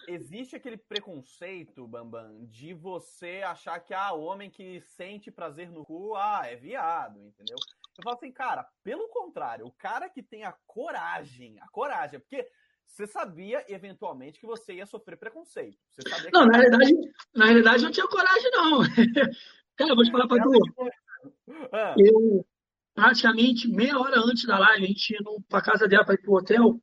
[0.07, 5.83] Existe aquele preconceito, Bambam, de você achar que, ah, o homem que sente prazer no
[5.83, 7.57] cu, ah, é viado, entendeu?
[7.97, 12.45] Eu falo assim, cara, pelo contrário, o cara que tem a coragem, a coragem, porque
[12.85, 15.77] você sabia eventualmente que você ia sofrer preconceito.
[16.33, 16.93] Não, na realidade,
[17.33, 18.79] na realidade eu não tinha coragem, não.
[19.75, 20.51] cara, eu vou te falar pra tu.
[21.71, 21.95] Ah.
[21.97, 22.45] Eu,
[22.93, 26.35] praticamente meia hora antes da live, a gente ia pra casa dela pra ir pro
[26.35, 26.79] hotel.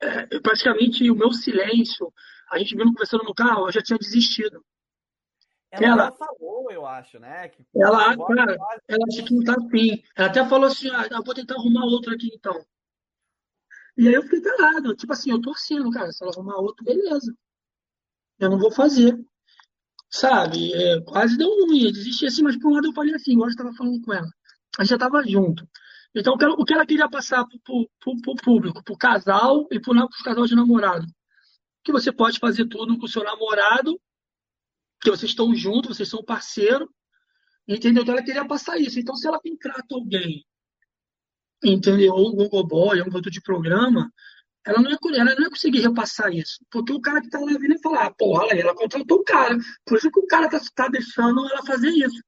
[0.00, 2.12] É, praticamente o meu silêncio,
[2.50, 4.64] a gente vindo conversando no carro, eu já tinha desistido.
[5.70, 7.48] Ela, ela falou, eu acho, né?
[7.48, 8.56] Que ela, cara,
[8.88, 10.02] ela acha que não tá afim.
[10.16, 12.64] Ela até falou assim, ah, eu vou tentar arrumar outro aqui então.
[13.96, 17.34] E aí eu fiquei calado, tipo assim, eu torcendo, cara, se ela arrumar outro, beleza.
[18.38, 19.18] Eu não vou fazer.
[20.10, 20.72] Sabe?
[20.72, 23.50] É, quase deu ruim, eu desisti assim, mas por um lado eu falei assim, agora
[23.50, 24.28] eu estava falando com ela.
[24.78, 25.68] A gente já estava junto.
[26.14, 30.46] Então o que ela queria passar pro, pro público, pro casal e pro, pro casal
[30.46, 31.06] de namorado.
[31.84, 34.00] que você pode fazer tudo com o seu namorado,
[35.00, 36.88] que vocês estão juntos, vocês são parceiro,
[37.66, 38.02] entendeu?
[38.02, 38.98] Então ela queria passar isso.
[38.98, 40.44] Então, se ela contrata alguém,
[41.62, 42.14] entendeu?
[42.14, 44.12] Ou um Google Boy, um outro de programa,
[44.66, 46.58] ela não, ia, ela não ia conseguir repassar isso.
[46.70, 49.56] Porque o cara que tá lá vindo e falar, ah, porra, ela contratou o cara.
[49.84, 52.22] Por isso que o cara tá, tá deixando ela fazer isso.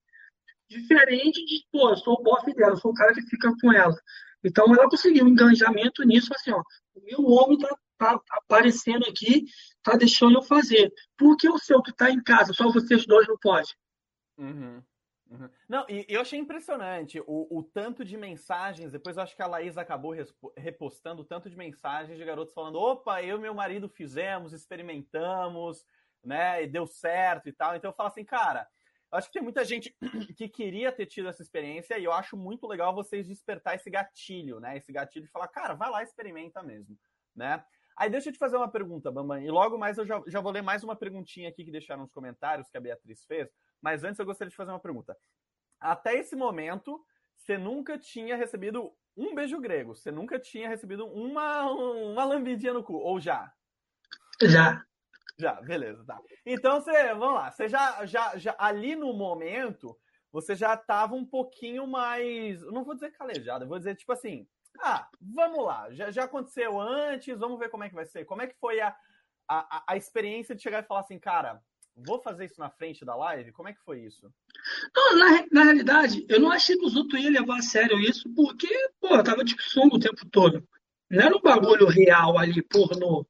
[0.69, 3.73] Diferente de, pô, eu sou o bofe dela, eu sou o cara que fica com
[3.73, 3.95] ela.
[4.43, 6.63] Então ela conseguiu um engajamento nisso, assim, ó,
[6.95, 7.69] o meu homem tá,
[8.01, 9.45] tá aparecendo aqui,
[9.83, 10.93] tá deixando eu fazer.
[11.17, 13.77] Por que o seu que tá em casa, só vocês dois não pode?
[14.39, 14.83] Uhum.
[15.31, 15.49] Uhum.
[15.69, 18.91] Não, e eu achei impressionante o, o, tanto de mensagens.
[18.91, 20.13] Depois eu acho que a Laís acabou
[20.57, 25.85] repostando o tanto de mensagens de garotos falando: opa, eu e meu marido fizemos, experimentamos,
[26.25, 26.65] né?
[26.65, 27.77] E deu certo e tal.
[27.77, 28.67] Então eu falo assim, cara,
[29.13, 29.95] eu acho que tem muita gente
[30.37, 34.59] que queria ter tido essa experiência e eu acho muito legal vocês despertar esse gatilho,
[34.59, 34.79] né?
[34.79, 36.99] Esse gatilho de falar, cara, vai lá, experimenta mesmo,
[37.37, 37.65] né?
[38.01, 40.51] Aí deixa eu te fazer uma pergunta, Bambam, e logo mais eu já, já vou
[40.51, 43.53] ler mais uma perguntinha aqui que deixaram nos comentários que a Beatriz fez.
[43.79, 45.15] Mas antes eu gostaria de fazer uma pergunta.
[45.79, 47.05] Até esse momento,
[47.37, 49.95] você nunca tinha recebido um beijo grego.
[49.95, 53.53] Você nunca tinha recebido uma, uma lambidinha no cu, ou já?
[54.45, 54.83] Já.
[55.39, 56.19] Já, beleza, tá.
[56.47, 59.95] Então você, vamos lá, você já, já, já ali no momento,
[60.33, 64.49] você já estava um pouquinho mais, não vou dizer calejado, vou dizer tipo assim,
[64.83, 68.25] ah, vamos lá, já, já aconteceu antes, vamos ver como é que vai ser.
[68.25, 68.95] Como é que foi a,
[69.49, 71.61] a, a experiência de chegar e falar assim, cara,
[71.97, 73.53] vou fazer isso na frente da live?
[73.53, 74.33] Como é que foi isso?
[74.95, 78.29] Não, na, na realidade, eu não achei que os outros iam levar a sério isso,
[78.35, 78.69] porque,
[79.01, 80.67] pô, eu tava de sunga o tempo todo.
[81.11, 83.27] Não era um bagulho real ali, pornô.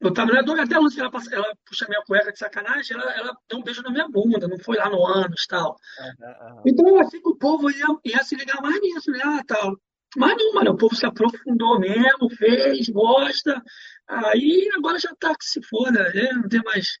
[0.00, 3.36] Eu tava na dor até onde ela, ela puxa minha cueca de sacanagem, ela, ela
[3.48, 5.76] deu um beijo na minha bunda, não foi lá no ânus e tal.
[5.98, 6.62] Uhum, uhum.
[6.66, 9.20] Então eu achei que o povo ia, ia se ligar mais nisso, né?
[9.24, 9.76] Ah, tal.
[10.16, 13.62] Mas não, mano, o povo se aprofundou mesmo, fez, gosta.
[14.08, 16.32] Aí agora já tá que se foda, né?
[16.32, 16.98] Não tem mais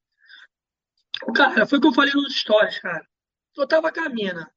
[1.34, 3.06] Cara, foi o que eu falei nos stories, cara.
[3.56, 4.50] Eu tava com a mina.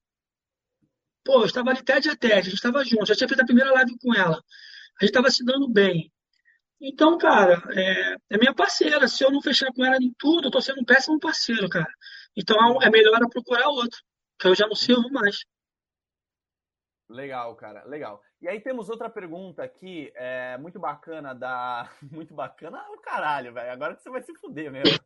[1.24, 3.46] Pô, eu estava ali tete a tete, a gente estava junto, já tinha feito a
[3.46, 4.38] primeira live com ela.
[5.00, 6.12] A gente estava se dando bem.
[6.82, 9.08] Então, cara, é, é, minha parceira.
[9.08, 11.92] Se eu não fechar com ela em tudo, eu tô sendo um péssimo parceiro, cara.
[12.36, 14.00] Então é melhor procurar outro,
[14.40, 15.46] que eu já não sirvo mais.
[17.10, 18.22] Legal, cara, legal.
[18.42, 21.90] E aí temos outra pergunta aqui, é, muito bacana da.
[22.10, 23.72] Muito bacana o caralho, velho.
[23.72, 24.98] Agora que você vai se fuder mesmo.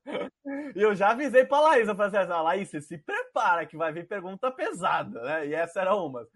[0.76, 3.91] e eu já avisei pra Laís, eu falei assim, ah, Laís, se prepara que vai
[3.91, 5.48] vir pergunta pesada, né?
[5.48, 6.28] E essa era uma.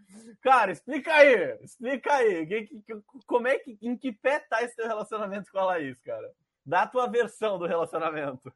[0.41, 2.47] Cara, explica aí, explica aí.
[2.47, 3.77] Que, que, como é que.
[3.79, 6.31] Em que pé tá esse teu relacionamento com a Laís, cara?
[6.65, 8.51] Dá a tua versão do relacionamento.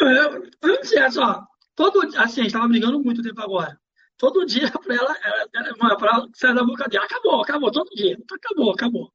[0.00, 1.46] Eu, eu, eu não sei, só.
[1.76, 3.78] Todo, assim, a gente tava brigando muito tempo agora
[4.20, 7.06] todo dia para ela, para sair da boca dela.
[7.06, 8.16] Acabou, acabou, todo dia.
[8.30, 9.12] Acabou, acabou.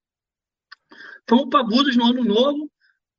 [1.29, 2.69] Fomos para Budos no ano novo.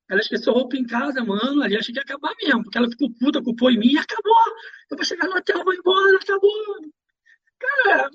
[0.09, 1.63] Ela esqueceu roupa em casa, mano.
[1.63, 3.97] Ali achei que ia acabar mesmo, porque ela ficou puta, culpou em mim.
[3.97, 4.35] Acabou.
[4.91, 6.51] Eu vou chegar no hotel, vou embora, acabou.
[7.59, 8.11] Cara,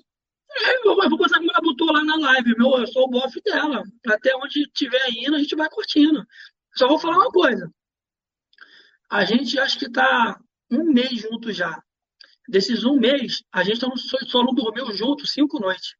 [0.51, 2.77] é, eu vou botar como ela botou lá na live, meu.
[2.77, 3.83] Eu sou o bofe dela.
[4.07, 6.25] Até onde tiver indo, a gente vai curtindo.
[6.75, 7.71] Só vou falar uma coisa.
[9.09, 11.81] A gente acho que tá um mês junto já.
[12.47, 13.79] Desses um mês, a gente
[14.27, 15.95] só não dormiu junto cinco noites.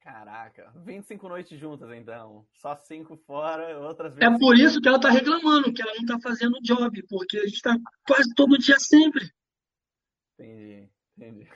[0.00, 2.44] Caraca, 25 noites juntas então.
[2.54, 4.34] Só cinco fora, outras vezes.
[4.34, 7.46] É por isso que ela tá reclamando, que ela não tá fazendo job, porque a
[7.46, 9.30] gente tá quase todo dia sempre.
[10.34, 11.48] Entendi, entendi.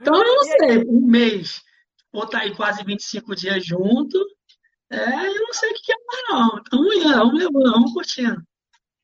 [0.00, 1.60] Então eu não sei, um mês,
[2.12, 4.18] ou tá aí quase 25 dias junto.
[4.88, 6.58] É, eu não sei o que é mais, não.
[6.58, 6.78] Então,
[7.24, 8.42] vamos levando, vamos curtindo.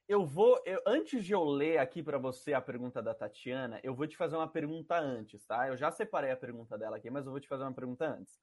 [0.08, 3.92] Eu vou, eu, antes de eu ler aqui para você a pergunta da Tatiana, eu
[3.92, 5.66] vou te fazer uma pergunta antes, tá?
[5.66, 8.40] Eu já separei a pergunta dela aqui, mas eu vou te fazer uma pergunta antes.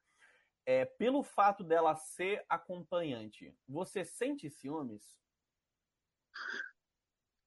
[0.66, 5.18] É, pelo fato dela ser acompanhante, você sente ciúmes?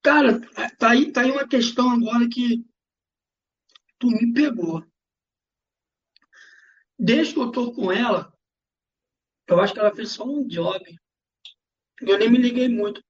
[0.02, 0.40] Cara,
[0.78, 2.64] tá aí, tá aí uma questão agora que
[3.98, 4.82] tu me pegou.
[6.98, 8.32] Desde que eu tô com ela,
[9.46, 10.98] eu acho que ela fez só um job.
[12.00, 13.05] Eu nem me liguei muito.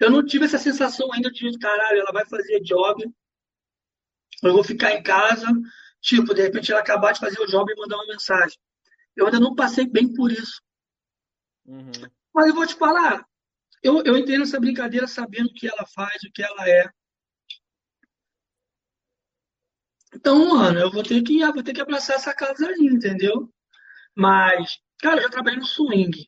[0.00, 3.04] Eu não tive essa sensação ainda de, caralho, ela vai fazer job,
[4.42, 5.46] eu vou ficar em casa,
[6.00, 8.58] tipo, de repente ela acabar de fazer o job e mandar uma mensagem.
[9.14, 10.62] Eu ainda não passei bem por isso.
[11.66, 11.92] Uhum.
[12.34, 13.26] Mas eu vou te falar,
[13.82, 16.88] eu, eu entendo essa brincadeira sabendo o que ela faz, o que ela é.
[20.14, 23.52] Então, mano, eu vou ter que, vou ter que abraçar essa casa aí, entendeu?
[24.14, 26.26] Mas, cara, eu já trabalhei no swing.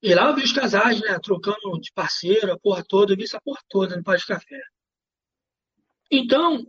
[0.00, 3.24] E lá eu vi os casais, né, trocando de parceiro, a porra toda, eu vi
[3.24, 4.60] essa porra toda no Paz de Café.
[6.10, 6.64] Então,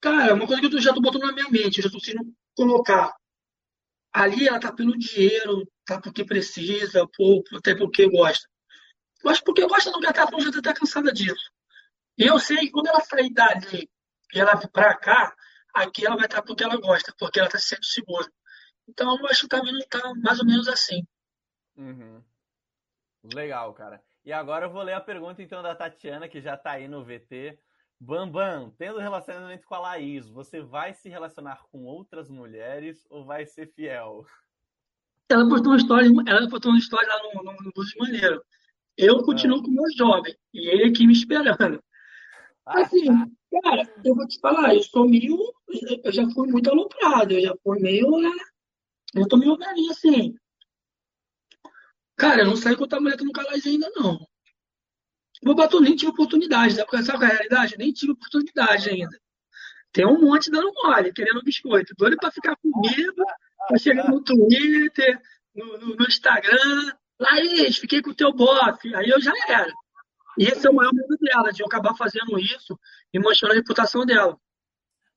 [0.00, 2.34] cara, uma coisa que eu já tô botando na minha mente, eu já tô conseguindo
[2.56, 3.14] colocar.
[4.12, 8.46] ali ela tá pelo dinheiro, tá porque precisa, por, até porque gosta.
[9.24, 11.50] Mas porque gosta não quer estar já tá cansada disso.
[12.18, 13.88] E eu sei que quando ela sair dali
[14.34, 15.34] e ela vir pra cá,
[15.72, 18.32] aqui ela vai estar porque ela gosta, porque ela tá se sentindo segura.
[18.88, 21.06] Então eu acho que o caminho tá mais ou menos assim.
[21.76, 22.22] Uhum.
[23.22, 24.02] Legal, cara.
[24.24, 27.04] E agora eu vou ler a pergunta então da Tatiana, que já tá aí no
[27.04, 27.58] VT.
[28.00, 33.46] Bambam, tendo relacionamento com a Laís, você vai se relacionar com outras mulheres ou vai
[33.46, 34.26] ser fiel?
[35.30, 38.42] Ela postou uma história, ela postou uma história lá no, no, no de Maneiro.
[38.98, 39.62] Eu continuo ah.
[39.62, 41.82] com o meu jovem e ele aqui me esperando.
[42.66, 43.06] Ah, assim,
[43.62, 45.38] cara, eu vou te falar, eu sou meio.
[46.04, 48.10] Eu já fui muito aloprado, eu já fui meio.
[48.20, 48.30] Né?
[49.14, 50.34] Eu tô meio velhinho assim.
[52.22, 54.24] Cara, eu não saí com outra mulher que nunca mais ainda, não.
[55.42, 56.84] Vou bater, nem tive oportunidade, né?
[56.84, 57.76] Porque sabe qual é a realidade?
[57.76, 59.20] Nem tive oportunidade ainda.
[59.90, 61.92] Tem um monte dando mole, querendo biscoito.
[61.98, 63.24] Doido pra ficar comigo,
[63.66, 65.20] pra chegar no Twitter,
[65.52, 66.92] no, no, no Instagram.
[67.18, 68.94] Laís, fiquei com o teu bofe.
[68.94, 69.72] Aí eu já era.
[70.38, 72.78] E esse é o maior medo dela, de eu acabar fazendo isso
[73.12, 74.38] e manchando a reputação dela.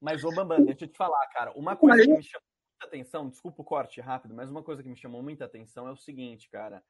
[0.02, 1.52] Mas, ô Bambam, deixa eu te falar, cara.
[1.56, 2.55] Uma coisa que me chamou
[2.86, 5.92] muita atenção, desculpa o corte rápido, mas uma coisa que me chamou muita atenção é
[5.92, 6.84] o seguinte, cara.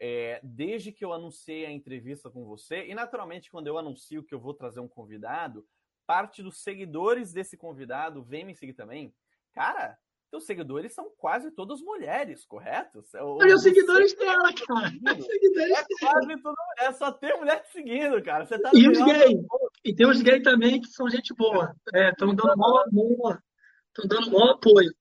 [0.00, 4.34] É, desde que eu anunciei a entrevista com você, e naturalmente quando eu anuncio que
[4.34, 5.66] eu vou trazer um convidado,
[6.06, 9.12] parte dos seguidores desse convidado vem me seguir também.
[9.52, 9.98] Cara,
[10.30, 13.02] teus seguidores são quase todas mulheres, correto?
[13.14, 14.92] Olha os seguidores dela, cara.
[15.18, 16.32] Os seguidores é quase
[16.78, 18.44] É só ter mulher te seguindo, cara.
[18.44, 19.40] Você tá e os gays.
[19.84, 21.74] E tem os gays também que são gente boa.
[21.86, 23.42] Estão é, dando maior amor.
[23.88, 24.92] Estão dando maior apoio.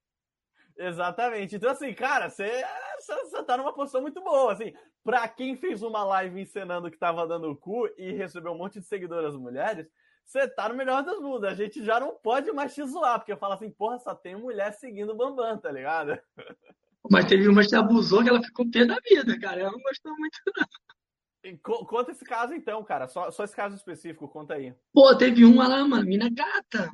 [0.78, 1.56] Exatamente.
[1.56, 2.64] Então, assim, cara, você,
[3.00, 4.54] você tá numa posição muito boa.
[4.54, 4.74] Assim,
[5.04, 8.80] pra quem fez uma live encenando que tava dando o cu e recebeu um monte
[8.80, 9.88] de seguidoras mulheres,
[10.24, 11.46] você tá no melhor das mundos.
[11.46, 14.74] A gente já não pode mais te zoar, porque fala assim, porra, só tem mulher
[14.74, 16.20] seguindo o Bambam, tá ligado?
[17.10, 19.62] Mas teve uma que abusou que ela ficou pé da vida, cara.
[19.62, 21.58] Ela não gostou muito, não.
[21.86, 23.08] Conta esse caso então, cara.
[23.08, 24.74] Só, só esse caso específico, conta aí.
[24.94, 26.92] Pô, teve uma lá, mano, mina gata.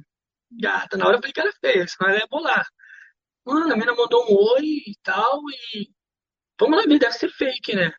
[0.51, 0.95] Gata.
[0.95, 2.67] Na hora eu falei que era feia, senão ela ia bolar.
[3.45, 5.41] Mano, a mina mandou um oi e tal,
[5.75, 5.89] e.
[6.59, 7.91] Vamos lá ver, deve ser fake, né?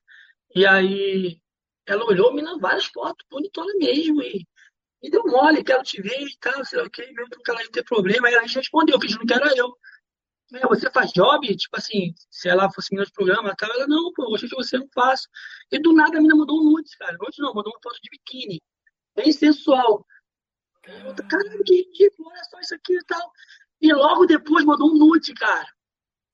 [0.55, 1.41] E aí
[1.87, 4.47] ela olhou, mina, várias fotos, bonitona mesmo, e,
[5.03, 7.63] e deu mole, quero te ver e tal, sei lá o que, mesmo que ela
[7.63, 9.77] ia ter problema, aí ela respondeu, que era eu.
[10.55, 11.57] É, você faz job?
[11.57, 14.55] Tipo assim, se ela fosse menina de programa e tal, ela, não, pô, achei que
[14.55, 15.29] você não faço.
[15.73, 17.17] E do nada a mina mandou um nudes, cara.
[17.19, 18.63] Nudes não, mandou uma foto de biquíni.
[19.17, 20.07] Bem sensual.
[20.83, 23.33] Caralho, que ridículo, olha só isso aqui e tal.
[23.81, 25.67] E logo depois mandou um nude, cara.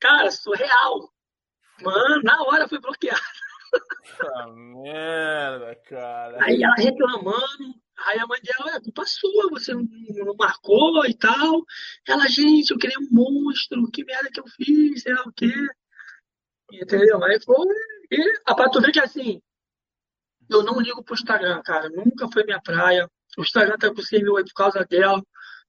[0.00, 1.10] Cara, surreal.
[1.82, 3.20] Mano, na hora foi bloqueado.
[4.22, 6.44] Ah, merda, cara.
[6.44, 7.74] Aí ela reclamando.
[8.06, 11.62] Aí a mãe dela, é culpa sua, você não, não, marcou e tal.
[12.06, 15.52] Ela, gente, eu queria um monstro, que merda que eu fiz, sei lá o quê.
[16.72, 17.22] Entendeu?
[17.22, 17.66] Aí foi.
[18.10, 19.40] E a pra tu ver que assim,
[20.48, 21.88] eu não ligo pro Instagram, cara.
[21.88, 23.08] Nunca foi minha praia.
[23.38, 25.22] O Instagram tá com 100 mil aí por causa dela.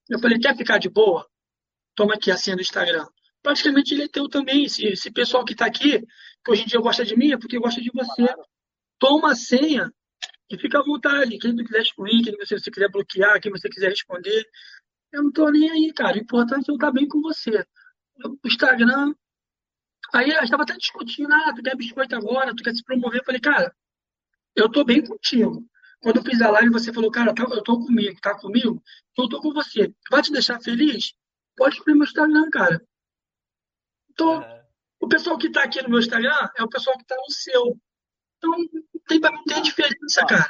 [0.09, 1.27] Eu falei, quer ficar de boa?
[1.95, 3.05] Toma aqui a senha do Instagram.
[3.41, 4.65] Praticamente ele é teu também.
[4.65, 5.99] Esse, esse pessoal que está aqui,
[6.43, 8.27] que hoje em dia gosta de mim, é porque gosta de você.
[8.99, 9.91] Toma a senha
[10.49, 11.37] e fica à vontade.
[11.37, 14.45] Quem tu quiser excluir, quem você, você quiser bloquear, quem você quiser responder.
[15.11, 16.17] Eu não tô nem aí, cara.
[16.17, 17.65] O importante é eu estar bem com você.
[18.23, 19.13] O Instagram.
[20.13, 23.21] Aí eu estava até discutindo, ah, tu quer biscoito agora, tu quer se promover.
[23.21, 23.73] Eu falei, cara,
[24.55, 25.65] eu tô bem contigo.
[26.01, 28.83] Quando eu fiz a live, você falou, cara, tá, eu tô comigo, tá comigo?
[29.17, 29.93] Eu tô com você.
[30.09, 31.13] Vai te deixar feliz?
[31.55, 32.81] Pode ir pro meu Instagram, cara.
[34.11, 34.65] Então, é.
[34.99, 37.79] o pessoal que está aqui no meu Instagram é o pessoal que está no seu.
[38.37, 38.51] Então,
[39.07, 40.49] tem, tem diferença, cara.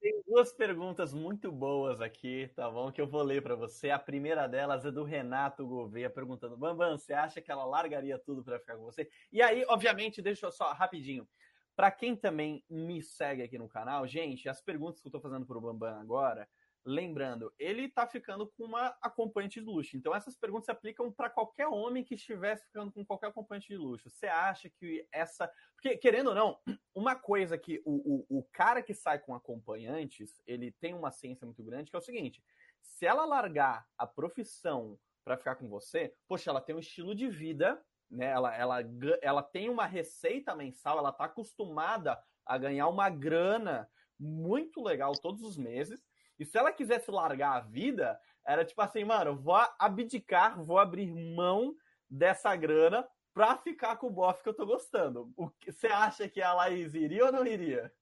[0.00, 2.92] Tem duas perguntas muito boas aqui, tá bom?
[2.92, 3.90] Que eu vou ler para você.
[3.90, 8.44] A primeira delas é do Renato Gouveia perguntando: Bambam, você acha que ela largaria tudo
[8.44, 9.08] para ficar com você?
[9.32, 11.26] E aí, obviamente, deixa eu só rapidinho.
[11.74, 15.44] Para quem também me segue aqui no canal, gente, as perguntas que eu estou fazendo
[15.44, 16.48] pro Bambam agora
[16.88, 19.96] Lembrando, ele tá ficando com uma acompanhante de luxo.
[19.96, 23.76] Então, essas perguntas se aplicam para qualquer homem que estivesse ficando com qualquer acompanhante de
[23.76, 24.08] luxo.
[24.08, 25.52] Você acha que essa.
[25.74, 26.60] Porque, querendo ou não,
[26.94, 31.44] uma coisa que o, o, o cara que sai com acompanhantes, ele tem uma ciência
[31.44, 32.40] muito grande, que é o seguinte:
[32.80, 37.28] se ela largar a profissão para ficar com você, poxa, ela tem um estilo de
[37.28, 38.26] vida, né?
[38.26, 38.78] Ela, ela,
[39.20, 45.42] ela tem uma receita mensal, ela tá acostumada a ganhar uma grana muito legal todos
[45.42, 46.00] os meses.
[46.38, 51.12] E se ela quisesse largar a vida, era tipo assim, mano, vou abdicar, vou abrir
[51.12, 51.74] mão
[52.08, 55.32] dessa grana pra ficar com o bofe que eu tô gostando.
[55.36, 57.92] O você acha que a Laís iria ou não iria?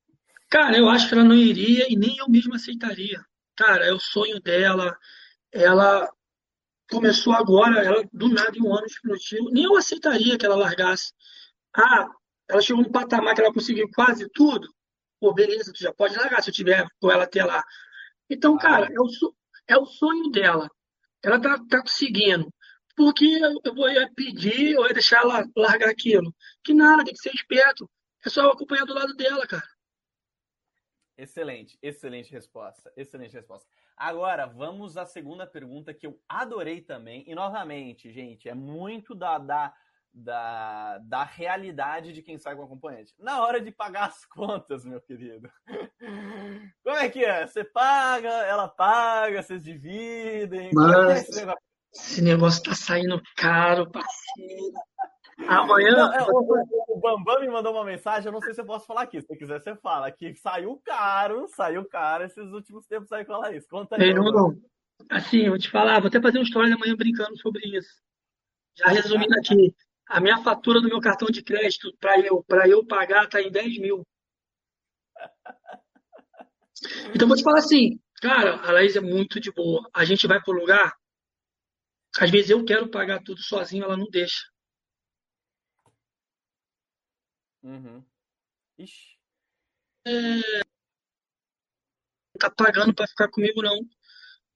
[0.48, 3.20] Cara, eu acho que ela não iria e nem eu mesmo aceitaria.
[3.56, 4.96] Cara, é o sonho dela.
[5.52, 6.08] Ela
[6.90, 9.50] começou agora, ela do nada em um ano explodiu.
[9.50, 11.12] Nem eu aceitaria que ela largasse.
[11.76, 12.08] Ah,
[12.48, 14.68] ela chegou num patamar que ela conseguiu quase tudo.
[15.18, 17.64] Pô, beleza, tu já pode largar se eu tiver com ela até lá.
[18.28, 19.06] Então, cara, é o,
[19.68, 20.70] é o sonho dela.
[21.22, 22.52] Ela tá, tá conseguindo.
[22.96, 26.32] Por que eu vou ia pedir ou ia deixar ela largar aquilo?
[26.62, 27.90] Que nada, tem que ser esperto.
[28.24, 29.66] É só acompanhar do lado dela, cara.
[31.16, 32.92] Excelente, excelente resposta.
[32.96, 33.68] Excelente resposta.
[33.96, 37.24] Agora, vamos à segunda pergunta que eu adorei também.
[37.26, 39.74] E novamente, gente, é muito da, da,
[40.14, 43.12] da, da realidade de quem sai com acompanhante.
[43.18, 45.50] Na hora de pagar as contas, meu querido.
[46.84, 47.46] Como é que é?
[47.46, 50.70] Você paga, ela paga, vocês dividem.
[50.72, 51.62] Mas, é esse, negócio?
[51.92, 54.72] esse negócio tá saindo caro, parceiro.
[55.48, 55.90] Amanhã.
[55.90, 58.86] Não, é, o, o, Bambam me mandou uma mensagem, eu não sei se eu posso
[58.86, 59.20] falar aqui.
[59.20, 60.10] Se você quiser, você fala.
[60.12, 63.66] Que saiu caro, saiu caro esses últimos tempos aí com a Laís.
[63.66, 64.14] Conta aí.
[64.14, 64.56] Não, não.
[65.10, 68.00] Assim, eu vou te falar, vou até fazer um story amanhã brincando sobre isso.
[68.76, 69.74] Já resumindo aqui,
[70.06, 73.78] a minha fatura do meu cartão de crédito para eu, eu pagar tá em 10
[73.78, 74.02] mil.
[77.14, 79.88] Então vou te falar assim, cara, a Laís é muito de boa.
[79.94, 80.94] A gente vai pro lugar,
[82.18, 84.44] às vezes eu quero pagar tudo sozinho, ela não deixa.
[87.62, 88.04] Uhum.
[88.78, 89.16] Ixi.
[90.06, 90.64] É...
[92.34, 93.80] Não tá pagando para ficar comigo, não.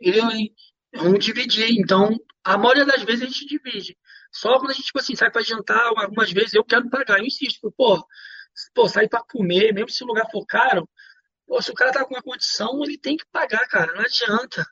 [0.01, 0.55] Eu, hein?
[0.92, 1.70] Vamos dividir.
[1.70, 2.11] Então,
[2.44, 3.96] a maioria das vezes a gente divide.
[4.32, 7.18] Só quando a gente, tipo assim, sai para jantar, algumas vezes eu quero pagar.
[7.18, 8.04] Eu insisto, pô,
[8.74, 10.88] pô sair para comer, mesmo se o lugar for caro,
[11.46, 13.92] pô, se o cara tá com uma condição, ele tem que pagar, cara.
[13.94, 14.64] Não adianta.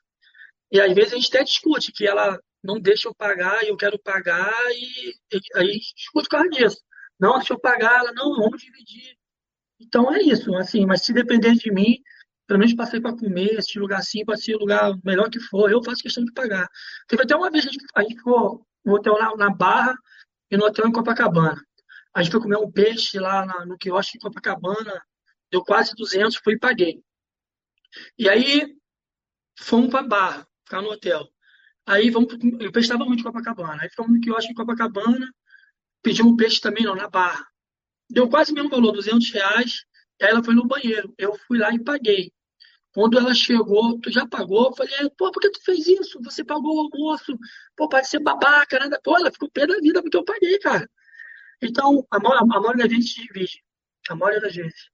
[0.71, 3.77] E às vezes a gente até discute que ela não deixa eu pagar e eu
[3.77, 6.77] quero pagar e, e aí discute por causa disso.
[7.19, 9.17] Não, deixa eu pagar, ela, não, vamos dividir.
[9.79, 11.97] Então é isso, assim, mas se depender de mim,
[12.47, 15.71] pelo menos passei para comer, esse lugar assim, pode ser o lugar melhor que for,
[15.71, 16.67] eu faço questão de pagar.
[17.07, 19.95] Teve até uma vez a gente, a gente ficou no hotel na, na Barra
[20.49, 21.61] e no hotel em Copacabana.
[22.13, 25.03] A gente foi comer um peixe lá na, no quiosque em Copacabana,
[25.51, 27.03] deu quase 200, fui e paguei.
[28.17, 28.65] E aí
[29.59, 31.27] fomos para Barra, ficar no hotel.
[31.85, 33.83] Aí vamos, eu peixe muito em Copacabana.
[33.83, 35.29] Aí ficamos no quiosque em Copacabana,
[36.01, 37.45] pedimos um peixe também não, na Barra.
[38.09, 39.85] Deu quase o mesmo valor, 200 reais.
[40.21, 41.13] Aí ela foi no banheiro.
[41.17, 42.31] Eu fui lá e paguei.
[42.97, 44.69] Quando ela chegou, tu já pagou?
[44.69, 46.19] Eu falei, pô, por que tu fez isso?
[46.23, 47.37] Você pagou o almoço.
[47.75, 48.99] Pô, pode ser babaca, nada.
[49.03, 50.89] Pô, ela ficou pé da vida porque eu paguei, cara.
[51.61, 53.63] Então, a, a, maioria das vezes se divide.
[54.09, 54.89] A maioria das vezes.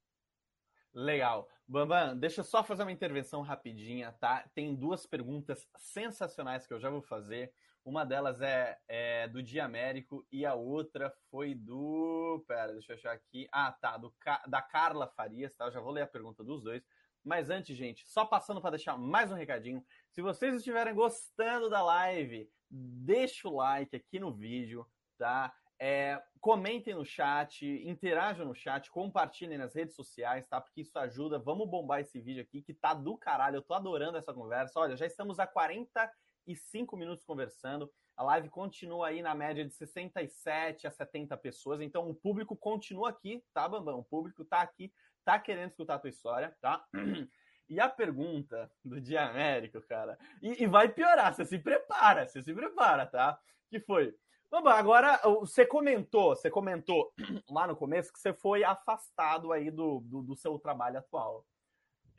[0.94, 1.48] Legal.
[1.66, 4.44] Bambam, deixa eu só fazer uma intervenção rapidinha, tá?
[4.54, 7.54] Tem duas perguntas sensacionais que eu já vou fazer.
[7.86, 12.44] Uma delas é, é, do Dia Américo e a outra foi do.
[12.50, 13.48] Pera, deixa eu achar aqui.
[13.50, 13.96] Ah, tá.
[13.96, 14.14] Do,
[14.46, 15.68] da Carla Farias, tá?
[15.68, 16.84] Eu já vou ler a pergunta dos dois.
[17.24, 19.84] Mas antes, gente, só passando para deixar mais um recadinho.
[20.12, 24.86] Se vocês estiverem gostando da live, deixa o like aqui no vídeo,
[25.18, 25.54] tá?
[25.80, 30.60] É, comentem no chat, interajam no chat, compartilhem nas redes sociais, tá?
[30.60, 31.40] Porque isso ajuda.
[31.40, 33.58] Vamos bombar esse vídeo aqui que tá do caralho.
[33.58, 34.80] Eu tô adorando essa conversa.
[34.80, 37.92] Olha, já estamos a 45 minutos conversando.
[38.16, 41.82] A live continua aí na média de 67 a 70 pessoas.
[41.82, 44.00] Então o público continua aqui, tá, Bambam?
[44.00, 44.92] O público tá aqui
[45.24, 46.86] tá querendo escutar a tua história, tá?
[47.70, 52.44] E a pergunta do Dia Américo, cara, e, e, vai piorar, você se prepara, você
[52.44, 53.40] se prepara, tá?
[53.70, 54.14] Que foi.
[54.52, 57.12] Agora, você comentou, você comentou
[57.50, 61.46] lá no começo que você foi afastado aí do, do, do seu trabalho atual.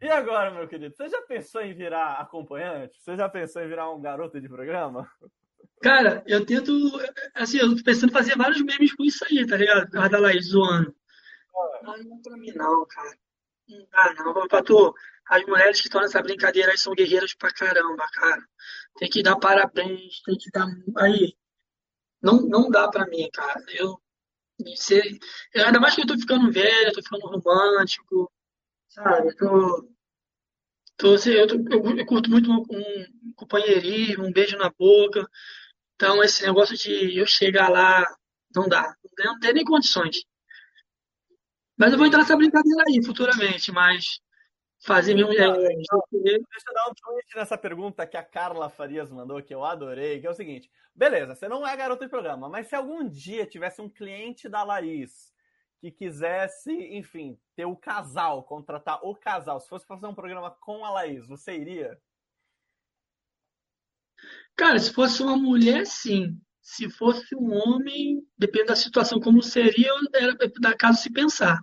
[0.01, 3.01] E agora, meu querido, você já pensou em virar acompanhante?
[3.01, 5.09] Você já pensou em virar um garoto de programa?
[5.81, 6.73] Cara, eu tento,
[7.35, 9.97] assim, eu tô pensando em fazer vários memes com isso aí, tá ligado?
[9.97, 10.95] A da Laís zoando.
[11.83, 13.19] Não, não pra mim não, cara.
[13.69, 14.49] Não dá não.
[14.49, 14.95] Pato,
[15.27, 18.43] as mulheres que estão nessa brincadeira aí são guerreiras pra caramba, cara.
[18.97, 20.67] Tem que dar parabéns, tem que dar.
[20.99, 21.37] Aí.
[22.23, 23.63] Não, não dá pra mim, cara.
[23.69, 24.01] Eu.
[24.77, 25.19] Sei,
[25.53, 28.31] ainda mais que eu tô ficando velho, tô ficando romântico,
[28.89, 29.29] sabe?
[29.31, 29.89] Eu tô,
[30.97, 35.29] tô, assim, eu, eu, eu, curto muito um, um companheirismo, um beijo na boca.
[35.97, 38.07] Então, esse negócio de eu chegar lá,
[38.55, 38.97] não dá.
[39.19, 40.25] Não tem nem condições.
[41.77, 44.21] Mas eu vou entrar nessa brincadeira aí futuramente, mas
[44.85, 45.33] fazer mesmo.
[45.33, 49.65] É, deixa eu dar um tweet nessa pergunta que a Carla Farias mandou, que eu
[49.65, 53.09] adorei, que é o seguinte: beleza, você não é garota de programa, mas se algum
[53.09, 55.33] dia tivesse um cliente da Laís
[55.81, 60.85] que quisesse, enfim, ter o casal, contratar o casal, se fosse fazer um programa com
[60.85, 62.01] a Laís, você iria?
[64.57, 66.41] Cara, se fosse uma mulher, sim.
[66.67, 71.61] Se fosse um homem, depende da situação como seria, era da caso se pensar.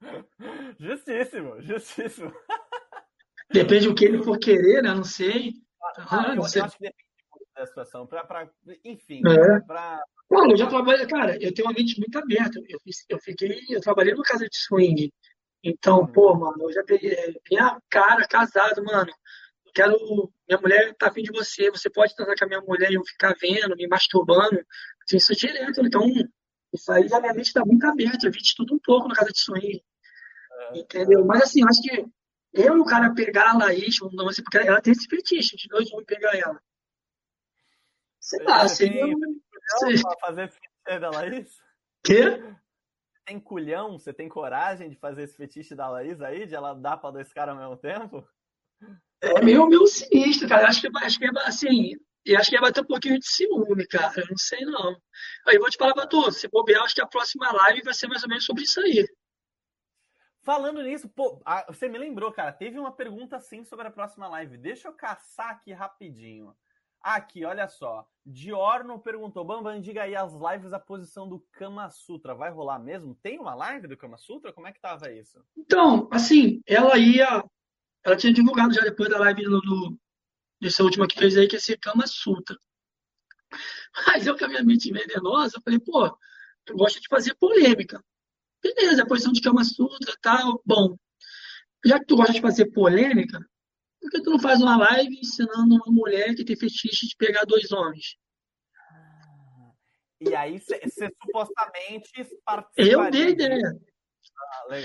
[0.80, 2.32] Justíssimo, justíssimo.
[3.52, 4.92] Depende do que ele for querer, né?
[4.92, 5.52] Não sei.
[5.98, 6.62] Ah, eu, não sei.
[6.62, 7.04] Eu, acho que depende,
[7.54, 8.50] da situação, pra, pra
[8.84, 9.60] enfim, É.
[9.60, 10.02] pra...
[10.28, 12.58] Mano, eu já trabalhei, cara, eu tenho uma mente muito aberta.
[12.68, 15.12] Eu, eu fiquei, eu trabalhei numa casa de swing.
[15.62, 16.06] Então, Uhum.
[16.08, 19.12] pô, mano, eu já peguei, é, minha cara, casado, mano.
[19.76, 22.94] Quero, minha mulher tá afim de você, você pode transar com a minha mulher e
[22.94, 24.58] eu ficar vendo, me masturbando.
[25.04, 26.02] Assim, Isso direto, então,
[26.72, 28.26] isso aí já minha mente tá muito aberta.
[28.26, 29.84] Eu vi de tudo um pouco na casa de swing,
[30.72, 31.26] entendeu?
[31.26, 32.06] Mas assim, eu acho que
[32.54, 35.68] eu e o cara pegar a Laís, não sei, porque ela tem esse fetiche de
[35.68, 36.58] dois homens pegar ela.
[38.18, 39.40] Sei lá, Você seria tem um.
[39.78, 41.50] sei- pra fazer fetiche da Laís?
[42.02, 42.42] Quê?
[43.26, 43.98] Tem culhão?
[43.98, 46.46] Você tem coragem de fazer esse fetiche da Laís aí?
[46.46, 48.26] De ela dar pra dois caras ao mesmo tempo?
[49.20, 50.62] É meio, meio sinistro, cara.
[50.62, 51.92] Eu Acho que, acho que é assim.
[52.24, 54.12] Eu acho que ia bater um pouquinho de ciúme, cara.
[54.16, 54.96] Eu não sei, não.
[55.46, 58.08] Aí vou te falar pra tu, se bobear, acho que a próxima live vai ser
[58.08, 59.06] mais ou menos sobre isso aí.
[60.42, 64.56] Falando nisso, pô, você me lembrou, cara, teve uma pergunta assim sobre a próxima live.
[64.56, 66.54] Deixa eu caçar aqui rapidinho.
[67.00, 68.04] Aqui, olha só.
[68.24, 72.34] Diorno perguntou: Bambam, diga aí as lives, a posição do Kama Sutra.
[72.34, 73.14] Vai rolar mesmo?
[73.14, 74.52] Tem uma live do Kama Sutra?
[74.52, 75.40] Como é que tava isso?
[75.56, 77.44] Então, assim, ela ia.
[78.06, 80.00] Ela tinha divulgado já depois da live do, do,
[80.60, 82.56] dessa última que fez aí, que ia ser Kama Sutra.
[84.06, 86.16] Mas eu, com a minha mente venenosa, eu falei, pô,
[86.64, 88.00] tu gosta de fazer polêmica.
[88.62, 90.62] Beleza, a posição de Kama Sutra tal.
[90.64, 90.96] Bom,
[91.84, 93.40] já que tu gosta de fazer polêmica,
[94.00, 97.44] por que tu não faz uma live ensinando uma mulher que tem fetiche de pegar
[97.44, 98.16] dois homens?
[100.20, 100.80] E aí você
[101.20, 103.10] supostamente Eu participaria.
[103.10, 103.48] dei disso.
[103.48, 103.80] ideia.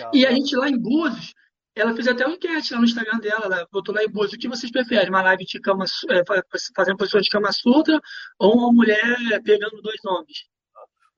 [0.08, 0.12] Ah.
[0.12, 1.36] E a gente lá em Búzios,
[1.76, 4.48] ela fez até uma enquete lá no Instagram dela, ela botou lá em o que
[4.48, 5.10] vocês preferem?
[5.10, 6.44] Uma live de cama, é, fa-
[6.76, 8.00] fazendo posição de cama sutra
[8.38, 10.50] ou uma mulher pegando dois homens?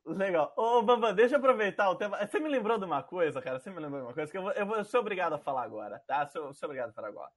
[0.06, 0.54] Legal.
[0.58, 2.26] Ô, Bambam, deixa eu aproveitar o tema.
[2.26, 3.58] Você me lembrou de uma coisa, cara?
[3.58, 5.64] Você me lembrou de uma coisa que eu vou, eu vou ser obrigado a falar
[5.64, 6.28] agora, tá?
[6.28, 7.32] Sou, sou obrigado a falar agora.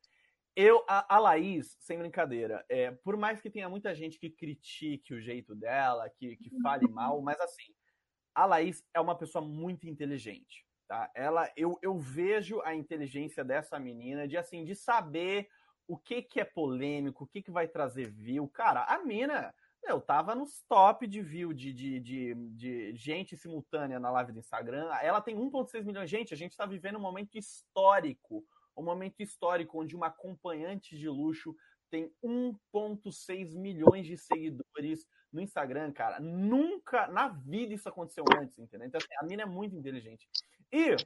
[0.57, 5.15] Eu, a, a Laís, sem brincadeira, é, por mais que tenha muita gente que critique
[5.15, 7.73] o jeito dela, que, que fale mal, mas assim,
[8.35, 11.11] a Laís é uma pessoa muito inteligente, tá?
[11.15, 15.49] Ela, eu, eu vejo a inteligência dessa menina de assim, de saber
[15.89, 18.49] o que que é polêmico, o que que vai trazer view.
[18.49, 24.01] Cara, a mina, eu tava nos top de view de, de, de, de gente simultânea
[24.01, 24.89] na live do Instagram.
[25.01, 26.11] Ela tem 1,6 milhões.
[26.11, 28.45] Gente, a gente tá vivendo um momento histórico.
[28.77, 31.55] Um momento histórico onde uma acompanhante de luxo
[31.89, 36.19] tem 1,6 milhões de seguidores no Instagram, cara.
[36.21, 38.89] Nunca na vida isso aconteceu antes, entendeu?
[38.89, 40.29] Então, assim, a mina é muito inteligente.
[40.73, 40.97] E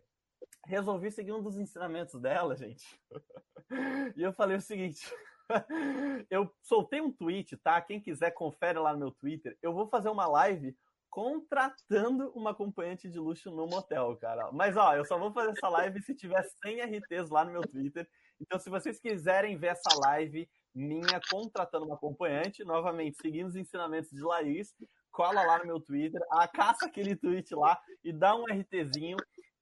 [0.66, 2.84] resolvi seguir um dos ensinamentos dela, gente.
[4.16, 5.00] E eu falei o seguinte.
[6.28, 7.80] Eu soltei um tweet, tá?
[7.80, 9.56] Quem quiser, confere lá no meu Twitter.
[9.62, 10.76] Eu vou fazer uma live
[11.08, 14.50] contratando uma acompanhante de luxo no motel, cara.
[14.52, 17.62] Mas, ó, eu só vou fazer essa live se tiver 100 RTs lá no meu
[17.62, 18.08] Twitter.
[18.40, 24.11] Então, se vocês quiserem ver essa live minha contratando uma acompanhante, novamente, seguindo os ensinamentos
[24.11, 24.72] de Laís,
[25.11, 26.20] cola lá no meu Twitter,
[26.54, 29.16] caça aquele tweet lá e dá um RTzinho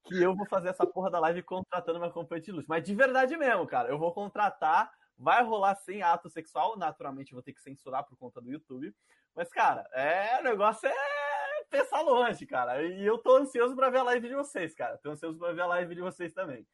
[0.09, 2.67] que eu vou fazer essa porra da live contratando uma acompanhante de luxo.
[2.67, 3.89] Mas de verdade mesmo, cara.
[3.89, 6.77] Eu vou contratar, vai rolar sem ato sexual.
[6.77, 8.93] Naturalmente, eu vou ter que censurar por conta do YouTube.
[9.35, 12.83] Mas, cara, é, o negócio é pensar longe, cara.
[12.83, 14.97] E eu tô ansioso pra ver a live de vocês, cara.
[14.97, 16.65] Tô ansioso pra ver a live de vocês também.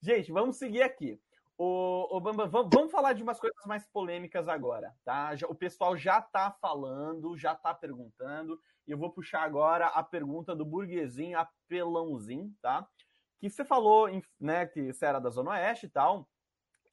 [0.00, 1.20] Gente, vamos seguir aqui.
[1.56, 5.32] O, o Bamba, vamos, falar de umas coisas mais polêmicas agora, tá?
[5.46, 8.58] O pessoal já tá falando, já tá perguntando.
[8.86, 12.88] E eu vou puxar agora a pergunta do burguesinho apelãozinho, tá?
[13.38, 14.08] Que você falou,
[14.38, 16.28] né, que você era da Zona Oeste e tal.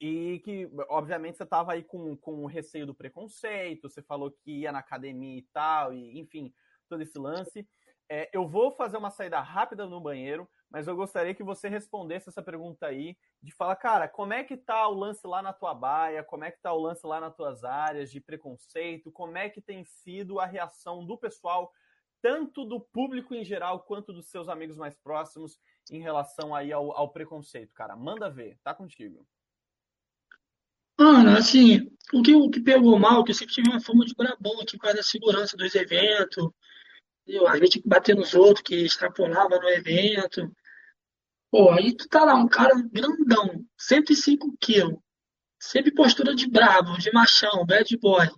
[0.00, 4.60] E que, obviamente, você estava aí com, com o receio do preconceito, você falou que
[4.60, 6.52] ia na academia e tal, e enfim,
[6.88, 7.68] todo esse lance.
[8.08, 12.28] É, eu vou fazer uma saída rápida no banheiro, mas eu gostaria que você respondesse
[12.28, 15.74] essa pergunta aí, de falar, cara, como é que tá o lance lá na tua
[15.74, 19.48] baia, como é que tá o lance lá nas tuas áreas de preconceito, como é
[19.48, 21.72] que tem sido a reação do pessoal,
[22.20, 25.58] tanto do público em geral, quanto dos seus amigos mais próximos,
[25.90, 27.96] em relação aí ao, ao preconceito, cara.
[27.96, 29.26] Manda ver, tá contigo.
[30.98, 34.14] Mano, assim, o que, o que pegou mal, que eu sempre tive uma fama de
[34.14, 36.50] brabão aqui por causa da segurança dos eventos,
[37.46, 40.50] a gente bater nos outros que extrapolava no evento.
[41.50, 44.98] Pô, aí tu tá lá, um cara grandão, 105 quilos,
[45.58, 48.28] sempre postura de brabo, de machão, bad boy.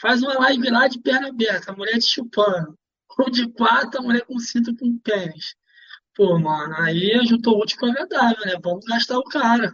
[0.00, 2.78] Faz uma live lá de perna aberta, a mulher te chupando.
[3.18, 5.54] Ou de quatro, a mulher com cinto com pênis.
[6.14, 8.58] Pô, mano, aí juntou o útil com o agradável, né?
[8.62, 9.72] Vamos gastar o cara.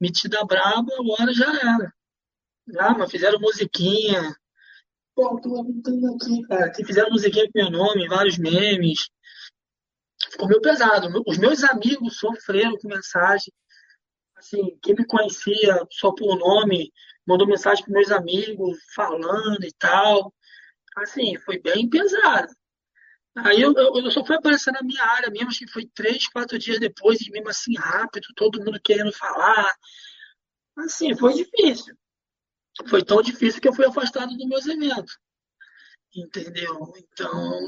[0.00, 1.92] Metida braba, agora já era.
[2.78, 4.34] Ah, mas fizeram musiquinha.
[5.14, 6.70] Pô, tô aqui, cara.
[6.70, 9.08] Que fizeram musiquinha com meu nome, vários memes.
[10.30, 11.08] Ficou meio pesado.
[11.26, 13.52] Os meus amigos sofreram com mensagem.
[14.36, 16.92] assim, quem me conhecia só por nome,
[17.26, 20.32] mandou mensagem para meus amigos, falando e tal.
[20.96, 22.52] Assim, foi bem pesado.
[23.36, 26.26] Aí eu, eu, eu só fui aparecer na minha área mesmo, acho que foi três,
[26.28, 29.74] quatro dias depois, e mesmo assim rápido, todo mundo querendo falar.
[30.78, 31.94] Assim, foi difícil.
[32.88, 35.18] Foi tão difícil que eu fui afastado dos meus eventos.
[36.14, 36.92] Entendeu?
[36.96, 37.58] Então,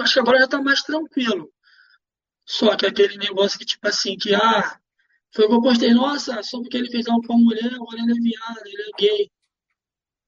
[0.00, 1.52] acho que agora já está mais tranquilo.
[2.46, 4.78] Só que aquele negócio que, tipo assim, que, ah,
[5.34, 7.98] foi o que eu postei, nossa, só porque ele fez algo com a mulher, agora
[7.98, 9.30] ele é viado, ele é gay.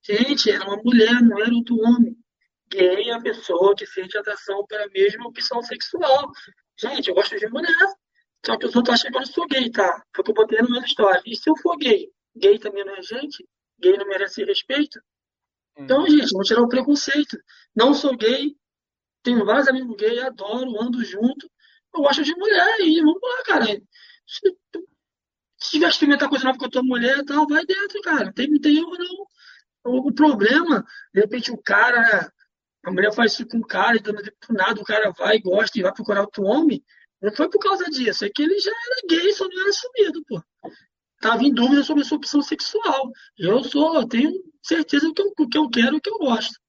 [0.03, 2.17] Gente, era uma mulher, não era outro homem.
[2.71, 6.31] Gay é a pessoa que sente atração pela mesma opção sexual.
[6.79, 7.77] Gente, eu gosto de mulher.
[8.45, 10.03] Só que os outros acham que eu não sou gay, tá?
[10.15, 11.23] Foi o que eu botei no meu história.
[11.27, 12.09] E se eu for gay?
[12.37, 13.47] Gay também não é gente?
[13.81, 15.01] Gay não merece respeito?
[15.77, 16.09] Então, hum.
[16.09, 17.37] gente, vamos tirar o preconceito.
[17.75, 18.57] Não sou gay,
[19.23, 21.51] tenho vários amigos gays, adoro, ando junto.
[21.97, 23.65] Eu gosto de mulher e vamos lá, cara.
[23.65, 24.57] Se,
[25.59, 28.33] se tiver que experimentar coisa nova com a tua mulher, tal, vai dentro, cara.
[28.33, 29.27] Tem, tem erro, não.
[29.93, 30.85] O, o, problema,
[31.15, 32.31] de repente, o cara,
[32.85, 34.13] a mulher faz isso com o cara, e do
[34.51, 36.85] nada o cara vai, gosta e vai procurar outro homem.
[37.23, 40.25] Não foi por causa disso, é que ele já era gay, só não era assumido,
[40.27, 40.43] pô.
[41.21, 43.11] Tava em dúvida sobre a sua opção sexual.
[43.39, 44.33] Eu sou, eu tenho
[44.63, 46.61] certeza que eu, que eu quero e que eu gosto.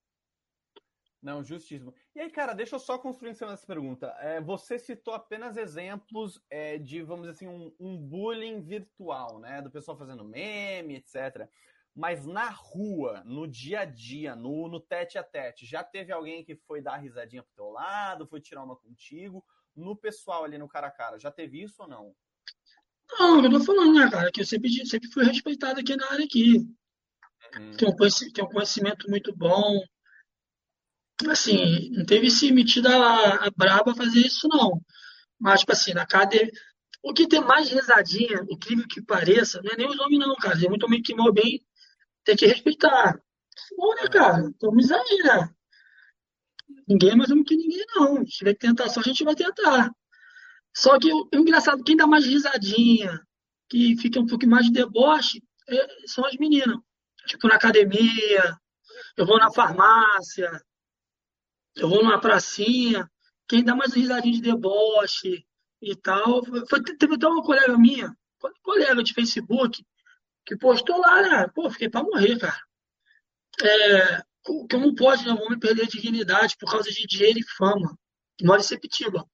[1.21, 1.93] Não, justíssimo.
[2.18, 4.07] E aí, cara, deixa eu só construir em cima dessa pergunta.
[4.20, 9.61] É, você citou apenas exemplos é, de, vamos dizer assim, um, um, bullying virtual, né?
[9.61, 11.47] Do pessoal fazendo meme, etc.
[11.95, 16.43] Mas na rua, no dia a dia, no, no tete a tete, já teve alguém
[16.43, 19.45] que foi dar risadinha pro teu lado, foi tirar uma contigo?
[19.76, 22.15] No pessoal ali no cara a cara, já teve isso ou não?
[23.20, 26.26] Não, eu tô falando, né, cara, que eu sempre, sempre fui respeitado aqui na área
[26.26, 26.68] aqui.
[27.55, 27.74] Uhum.
[27.74, 29.84] Um tem um conhecimento muito bom.
[31.26, 34.82] Assim, não teve se metida a, a braba fazer isso, não.
[35.39, 36.51] Mas, tipo assim, na academia.
[37.03, 40.59] O que tem mais risadinha, incrível que pareça, não é nem os homens, não, cara.
[40.59, 41.63] Tem muito homem que mal bem,
[42.24, 43.20] tem que respeitar.
[43.78, 44.49] Bom, né, cara?
[44.49, 45.49] Estamos aí, né?
[46.88, 48.26] Ninguém é mais homem que ninguém, não.
[48.26, 49.91] Se tiver que tentar só, a gente vai tentar.
[50.76, 53.20] Só que o, o engraçado, quem dá mais risadinha,
[53.70, 56.78] que fica um pouco mais de deboche, é, são as meninas.
[57.26, 58.57] Tipo, na academia,
[59.15, 60.51] eu vou na farmácia,
[61.78, 63.09] eu vou numa pracinha.
[63.47, 65.45] Quem dá mais risadinha de deboche
[65.82, 66.43] e tal.
[66.69, 68.15] Foi, teve até uma colega minha,
[68.61, 69.86] colega de Facebook,
[70.45, 71.47] que postou lá, né?
[71.53, 72.61] Pô, fiquei pra morrer, cara.
[73.61, 77.97] É, como pode né, um homem perder a dignidade por causa de dinheiro e fama?
[78.41, 79.25] Mora em Sepetiba.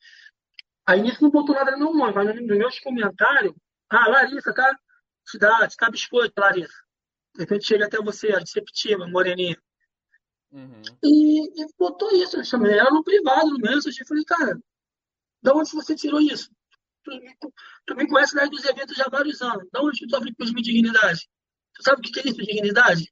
[0.85, 3.53] Aí nisso não botou nada no nome, mas nos meus comentários,
[3.89, 4.77] ah, Larissa, tá?
[5.25, 6.73] Te dá biscoito, Larissa.
[7.35, 9.57] De repente chega até você, a deceptiva, moreninha.
[10.53, 10.81] Uhum.
[11.03, 14.57] E, e botou isso, eu chamei ela no privado, no message, eu falei, cara,
[15.41, 16.49] da onde você tirou isso?
[17.03, 17.11] Tu,
[17.85, 19.67] tu me conhece lá dos eventos já há vários anos.
[19.73, 21.27] Da onde tu sofre com minha dignidade?
[21.73, 23.11] Tu sabe o que é isso, dignidade?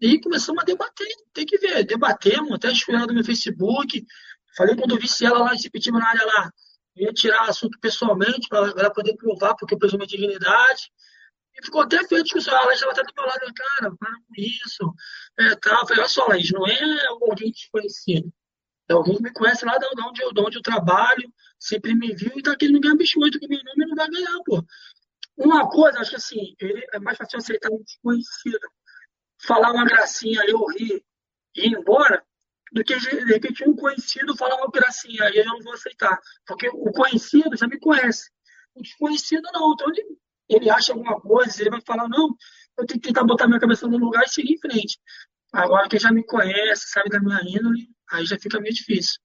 [0.00, 4.06] E começamos a debater, tem que ver, debatemos, até escolhendo no meu Facebook,
[4.56, 6.50] Falei quando eu visse ela lá em Sepetiba, na área lá,
[6.96, 10.90] ia tirar assunto pessoalmente para ela poder provar porque eu presumo dignidade.
[11.58, 12.54] E ficou até feio a discussão.
[12.54, 14.94] A Laís estava até do meu lado, cara, para com isso.
[15.38, 15.70] É, tá.
[15.70, 18.32] Eu falei, olha só, Laís, não é alguém desconhecido.
[18.88, 22.14] É alguém que me conhece lá de onde eu, de onde eu trabalho, sempre me
[22.14, 24.64] viu e tá querendo ganhar biscoito que meu nome não vai ganhar, pô.
[25.36, 28.68] Uma coisa, acho que assim, ele é mais fácil aceitar um desconhecido.
[29.42, 31.04] Falar uma gracinha, eu rir
[31.54, 32.24] e ir embora,
[32.72, 36.18] do que de repente um conhecido falar uma gracinha, aí eu não vou aceitar.
[36.46, 38.30] Porque o conhecido já me conhece.
[38.74, 39.72] O desconhecido não.
[39.72, 40.18] Então ele,
[40.48, 42.34] ele acha alguma coisa, ele vai falar, não,
[42.78, 44.98] eu tenho que tentar botar minha cabeça no lugar e seguir em frente.
[45.52, 49.20] Agora quem já me conhece, sabe da minha índole, aí já fica meio difícil.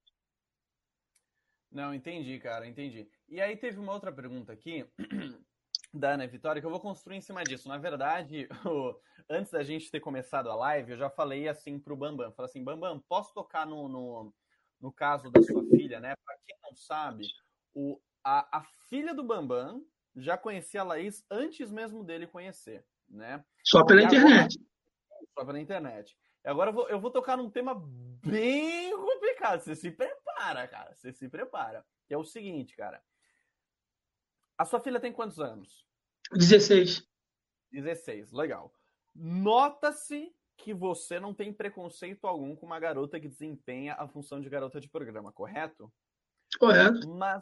[1.72, 3.10] Não, entendi, cara, entendi.
[3.30, 4.86] E aí teve uma outra pergunta aqui
[5.94, 7.68] da Ana Vitória que eu vou construir em cima disso.
[7.68, 8.94] Na verdade, o,
[9.30, 12.64] antes da gente ter começado a live, eu já falei assim pro Bambam, falei assim,
[12.64, 14.34] Bambam, posso tocar no, no,
[14.82, 16.14] no caso da sua filha, né?
[16.26, 17.26] Para quem não sabe,
[17.74, 19.82] o, a, a filha do Bambam
[20.16, 23.44] já conhecia a Laís antes mesmo dele conhecer, né?
[23.64, 24.60] Só pela internet.
[25.38, 26.18] só pela internet.
[26.44, 27.76] E agora eu vou, eu vou tocar num tema
[28.26, 29.62] bem complicado.
[29.62, 30.94] Você se prepara, cara.
[30.96, 31.86] Você se prepara.
[32.08, 33.02] Que é o seguinte, cara.
[34.58, 35.86] A sua filha tem quantos anos?
[36.34, 37.08] 16.
[37.72, 38.74] 16, legal.
[39.16, 44.50] Nota-se que você não tem preconceito algum com uma garota que desempenha a função de
[44.50, 45.92] garota de programa, correto?
[46.60, 47.08] Correto.
[47.16, 47.42] Mas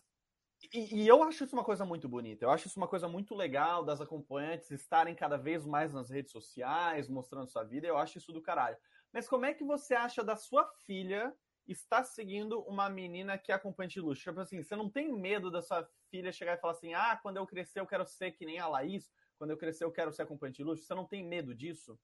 [0.74, 2.46] e, e, eu acho isso uma coisa muito bonita.
[2.46, 6.32] Eu acho isso uma coisa muito legal das acompanhantes estarem cada vez mais nas redes
[6.32, 7.88] sociais, mostrando sua vida.
[7.88, 8.78] Eu acho isso do caralho.
[9.14, 11.34] Mas como é que você acha da sua filha
[11.72, 14.24] está seguindo uma menina que é acompanhante de luxo.
[14.24, 17.38] Tipo assim, você não tem medo da sua filha chegar e falar assim: ah, quando
[17.38, 20.24] eu crescer eu quero ser que nem a Laís, quando eu crescer eu quero ser
[20.24, 20.84] acompanhante de luxo?
[20.84, 21.98] Você não tem medo disso?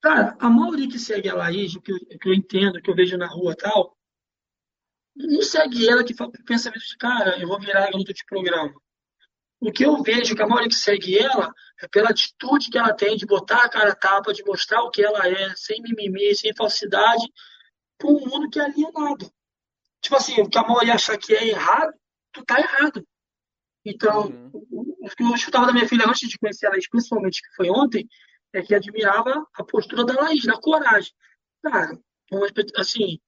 [0.00, 2.94] Cara, a maioria que segue a Laís, o que eu, que eu entendo, que eu
[2.94, 3.97] vejo na rua tal,
[5.18, 8.74] não segue ela que fala, pensa de cara, eu vou virar garota de programa.
[9.60, 11.52] O que eu vejo que a maioria que segue ela
[11.82, 14.90] é pela atitude que ela tem de botar a cara a tapa, de mostrar o
[14.90, 17.26] que ela é, sem mimimi, sem falsidade,
[17.98, 19.28] para um mundo que é alienado.
[20.00, 21.92] Tipo assim, o que a maioria acha que é errado,
[22.32, 23.04] tu tá errado.
[23.84, 24.96] Então, uhum.
[25.00, 28.08] o que eu escutava da minha filha antes de conhecer ela, principalmente que foi ontem,
[28.52, 31.12] é que admirava a postura da Laís, da coragem.
[31.62, 31.98] Cara,
[32.76, 33.18] assim,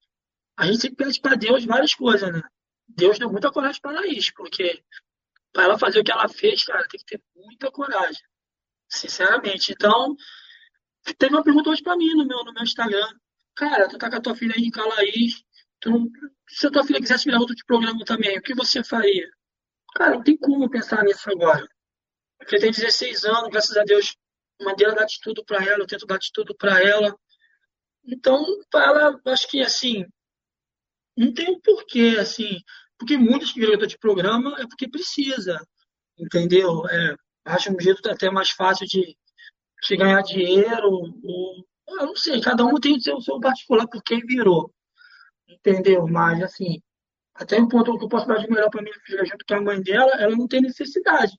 [0.61, 2.43] a gente sempre pede para Deus várias coisas, né?
[2.87, 4.85] Deus deu muita coragem para Laís, porque
[5.53, 8.23] para ela fazer o que ela fez, cara, tem que ter muita coragem.
[8.87, 9.73] Sinceramente.
[9.73, 10.15] Então,
[11.17, 13.09] teve uma pergunta hoje para mim no meu, no meu Instagram.
[13.55, 15.43] Cara, tu tá com a tua filha aí, com a Laís.
[15.81, 16.11] Tu não...
[16.47, 19.31] Se a tua filha quisesse virar outro programa também, o que você faria?
[19.95, 21.67] Cara, não tem como pensar nisso agora.
[22.39, 24.15] Porque tem 16 anos, graças a Deus,
[24.61, 27.19] Madeira dá de tudo para ela, eu tento dar de tudo para ela.
[28.05, 30.05] Então, para ela, acho que assim,
[31.21, 32.61] não tem um porquê, assim,
[32.99, 35.61] porque muitos que viram de programa é porque precisa,
[36.19, 36.89] entendeu?
[36.89, 37.15] É,
[37.45, 39.15] acho um jeito até mais fácil de,
[39.87, 40.89] de ganhar dinheiro,
[41.23, 44.73] ou, eu não sei, cada um tem o seu, seu particular por quem virou,
[45.47, 46.07] entendeu?
[46.07, 46.81] Mas, assim,
[47.35, 49.83] até um ponto que eu posso dar de melhor para filha junto com a mãe
[49.83, 51.33] dela, ela não tem necessidade.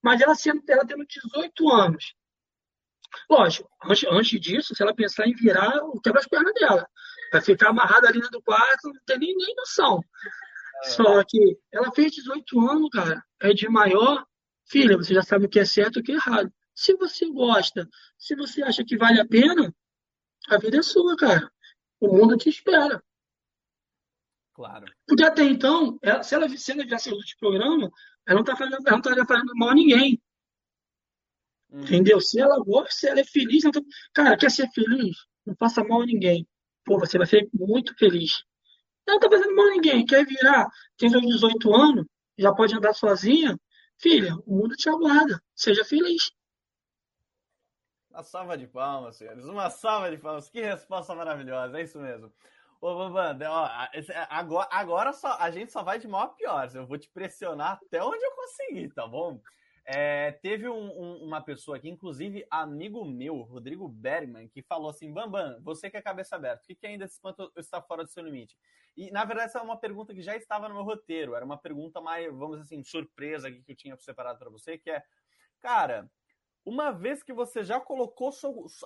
[0.00, 2.14] Mas ela, sendo, ela tendo 18 anos,
[3.28, 5.72] lógico, antes, antes disso, se ela pensar em virar,
[6.04, 6.86] quebra as pernas dela.
[7.34, 10.00] Vai ficar amarrada ali dentro do quarto, não tem nem, nem noção.
[10.84, 10.88] É.
[10.90, 14.24] Só que ela fez 18 anos, cara, é de maior.
[14.66, 16.48] Filha, você já sabe o que é certo e o que é errado.
[16.72, 19.74] Se você gosta, se você acha que vale a pena,
[20.48, 21.50] a vida é sua, cara.
[21.98, 23.02] O mundo te espera.
[24.52, 24.86] Claro.
[25.04, 27.90] Porque até então, ela, se ela se ela viesse de programa,
[28.24, 30.22] ela não está fazendo, ela não estaria fazendo mal a ninguém.
[31.68, 31.80] Hum.
[31.80, 32.20] Entendeu?
[32.20, 33.80] Se ela gosta, se ela é feliz, tá...
[34.14, 35.16] cara, quer ser feliz?
[35.44, 36.46] Não faça mal a ninguém.
[36.84, 38.44] Pô, você vai ser muito feliz.
[39.06, 40.04] Não tá fazendo mal a ninguém.
[40.04, 42.06] Quer virar, tem 18 anos,
[42.38, 43.58] já pode andar sozinha.
[43.98, 45.40] Filha, o mundo te aguarda.
[45.54, 46.30] Seja feliz.
[48.10, 49.44] Uma salva de palmas, senhores.
[49.44, 50.48] Uma salva de palmas.
[50.48, 51.78] Que resposta maravilhosa.
[51.78, 52.32] É isso mesmo.
[52.80, 53.68] Ô, Bambam, ó,
[54.28, 56.70] agora, agora só, a gente só vai de mal a pior.
[56.74, 59.40] Eu vou te pressionar até onde eu conseguir, tá bom?
[59.86, 65.12] É, teve um, um, uma pessoa aqui, inclusive amigo meu, Rodrigo Bergman, que falou assim:
[65.12, 68.24] Bambam, você que é cabeça aberta, o que, que ainda espanto está fora do seu
[68.24, 68.56] limite?
[68.96, 71.58] E na verdade, essa é uma pergunta que já estava no meu roteiro, era uma
[71.58, 75.02] pergunta mais, vamos assim, surpresa aqui que eu tinha separado para você, que é,
[75.60, 76.10] cara,
[76.64, 78.30] uma vez que você já colocou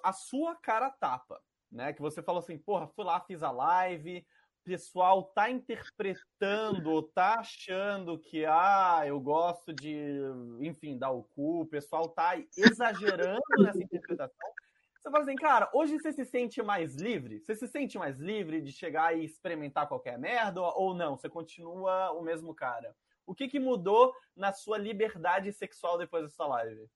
[0.03, 1.41] a sua cara tapa,
[1.71, 1.93] né?
[1.93, 4.27] Que você falou assim, porra, fui lá, fiz a live,
[4.69, 10.21] pessoal tá interpretando, tá achando que ah, eu gosto de,
[10.61, 14.51] enfim, dar o cu, o pessoal tá exagerando nessa interpretação.
[14.95, 17.41] Você fala assim, cara, hoje você se sente mais livre?
[17.41, 21.17] Você se sente mais livre de chegar e experimentar qualquer merda ou não?
[21.17, 22.95] Você continua o mesmo cara?
[23.25, 26.91] O que, que mudou na sua liberdade sexual depois dessa live?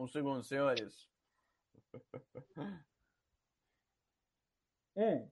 [0.00, 1.06] Um segundo, senhores.
[4.96, 5.28] um.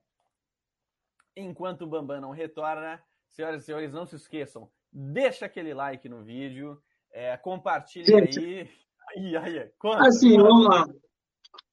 [1.35, 6.23] Enquanto o Bambam não retorna, senhoras e senhores, não se esqueçam, deixa aquele like no
[6.23, 8.69] vídeo, é, compartilhe aí.
[9.09, 10.85] Aí, aí, conta, assim, vamos lá.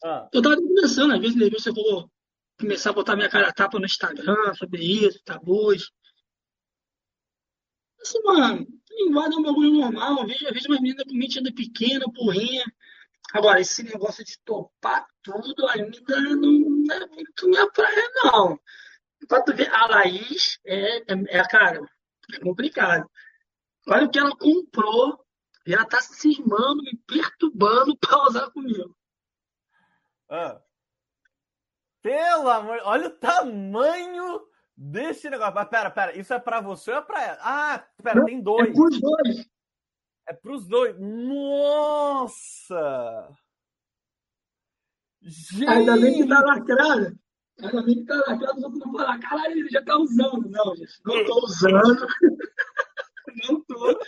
[0.03, 0.31] Ah.
[0.33, 2.11] Eu tava conversando, às vezes você falou
[2.59, 5.93] começar a botar minha cara tapa no Instagram sobre isso, tabus.
[8.01, 8.67] Assim, mano,
[8.97, 10.21] linguada é um bagulho normal.
[10.21, 12.65] Eu vejo, umas meninas com mentira pequena, porrinha.
[13.33, 18.59] Agora, esse negócio de topar tudo ainda não é muito minha praia, não.
[19.29, 21.81] Pra tu ver, a Laís é, é, é cara,
[22.35, 23.11] é complicado.
[23.89, 25.25] Olha o que ela comprou,
[25.67, 28.97] e ela tá cismando, me perturbando pra usar comigo.
[30.29, 30.61] Ah.
[32.03, 34.47] Pelo amor, olha o tamanho
[34.77, 35.55] desse negócio.
[35.55, 37.39] Mas pera, pera, isso é pra você ou é pra ela?
[37.41, 38.69] Ah, pera, Não, tem dois.
[38.69, 39.49] É pros dois.
[40.29, 40.97] É pros dois.
[40.99, 42.49] Nossa!
[45.23, 45.69] Gente!
[45.69, 47.19] Ainda bem que tá lacrado.
[47.61, 50.51] Ainda bem que tá lacrado, os outros não falar, caralho, ele já tá usando.
[50.51, 52.07] Não, gente, não tô usando.
[53.49, 53.99] não tô.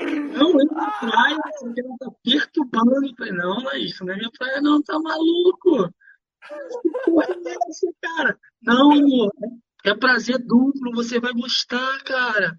[0.00, 3.14] Não, ele na praia, porque ela tá perturbando.
[3.16, 5.88] Falei, não, não é isso, não é minha praia, não, tá maluco.
[6.82, 8.38] Que porra é essa, cara?
[8.60, 9.48] Não, amor, é
[9.98, 12.56] prazer duplo, você vai gostar, cara.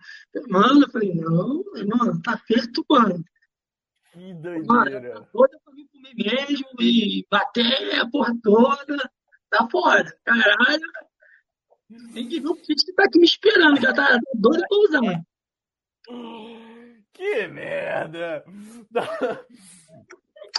[0.48, 3.24] Mano, eu falei, não, mano, tá perturbando.
[4.12, 5.14] Que doideira.
[5.14, 9.12] Mano, toda pra mim comer mesmo e bater a porra toda.
[9.50, 10.16] Tá foda.
[10.24, 10.92] Caralho.
[12.14, 15.26] Tem que ver o que tá aqui me esperando, já tá doido pra usar.
[17.14, 18.44] Que merda!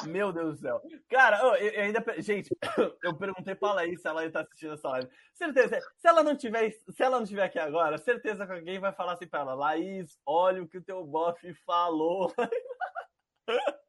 [0.04, 0.82] Meu Deus do céu.
[1.08, 2.04] Cara, eu, eu ainda.
[2.18, 2.50] Gente,
[3.02, 5.08] eu perguntei pra Laís se ela tá assistindo essa live.
[5.32, 8.92] Certeza, se ela não tiver, se ela não tiver aqui agora, certeza que alguém vai
[8.92, 12.32] falar assim pra ela, Laís, olha o que o teu bofe falou.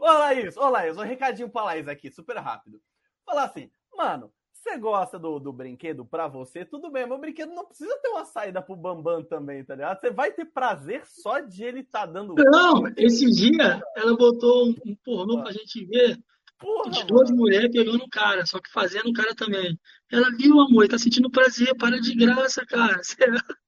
[0.00, 2.80] ô Laís, ô Laís, um recadinho pra Laís aqui, super rápido.
[3.26, 4.32] Falar assim, mano,
[4.64, 8.08] você gosta do, do brinquedo pra você, tudo bem, mas o brinquedo não precisa ter
[8.08, 10.00] uma saída pro Bambam também, tá ligado?
[10.00, 12.34] Você vai ter prazer só de ele tá dando.
[12.34, 16.18] Não, esse dia ela botou um, pornô pra gente ver.
[16.58, 17.42] Porra, de duas mano.
[17.42, 19.78] mulheres pegando o cara, só que fazendo o cara também.
[20.10, 23.00] Ela viu, amor, tá sentindo prazer, para de graça, cara.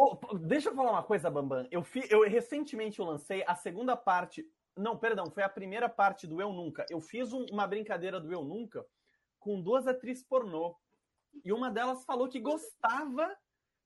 [0.00, 1.66] Oh, deixa eu falar uma coisa, Bambam.
[1.72, 4.44] Eu, fi, eu recentemente eu lancei a segunda parte.
[4.76, 6.86] Não, perdão, foi a primeira parte do Eu Nunca.
[6.88, 8.84] Eu fiz um, uma brincadeira do Eu Nunca
[9.38, 10.76] com duas atrizes pornô.
[11.44, 13.34] E uma delas falou que gostava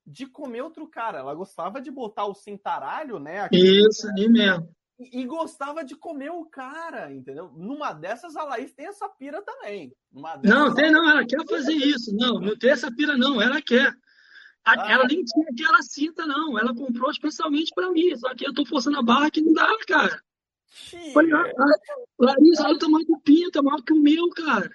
[0.07, 1.19] de comer outro cara.
[1.19, 3.49] Ela gostava de botar o cintaralho, né?
[3.53, 4.69] Isso, aí mesmo.
[4.99, 7.51] E, e, gostava de comer o cara, entendeu?
[7.57, 9.93] Numa dessas, a Laís tem essa pira também.
[10.13, 12.15] Dessas, não, tem não, ela quer fazer isso.
[12.15, 13.41] Não, não tem essa pira, não.
[13.41, 13.93] Ela quer.
[14.65, 16.57] Ah, ela nem tinha aquela cinta, não.
[16.59, 18.15] Ela comprou especialmente para mim.
[18.17, 20.23] Só que eu tô forçando a barra que não dá, cara.
[21.13, 21.53] Falei, ah,
[22.19, 24.71] Larissa, olha o tamanho do pinto, é maior que o meu, cara.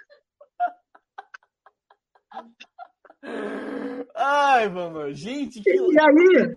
[4.15, 5.69] Ai, mano, gente, que...
[5.69, 6.55] E aí,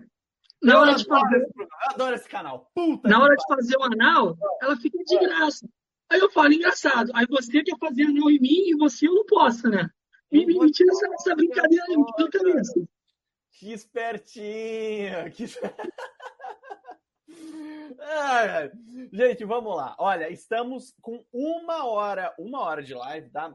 [0.61, 1.47] na hora de fazer...
[1.57, 2.69] Eu adoro esse canal.
[2.73, 5.67] Puta na hora de fazer o anal, ela fica de graça.
[6.09, 7.11] Aí eu falo, engraçado.
[7.15, 9.89] Aí você quer fazer anal em mim e você eu não posso, né?
[10.31, 12.83] Me, me, tira essa, essa brincadeira aí, me cabeça.
[13.51, 15.31] Que espertinho!
[15.33, 15.45] Que...
[17.99, 18.71] Ai,
[19.11, 19.95] gente, vamos lá.
[19.99, 23.53] Olha, estamos com uma hora, uma hora de live, tá?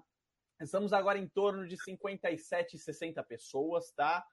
[0.61, 4.27] Estamos agora em torno de 57, 60 pessoas, tá?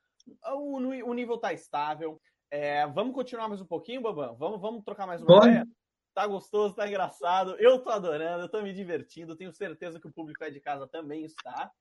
[0.54, 2.22] O, o nível tá estável.
[2.50, 4.36] É, vamos continuar mais um pouquinho, Babão?
[4.36, 5.68] Vamos, vamos trocar mais uma ideia?
[6.14, 7.56] Tá gostoso, tá engraçado.
[7.58, 9.36] Eu tô adorando, eu tô me divertindo.
[9.36, 11.72] Tenho certeza que o público aí de casa também está.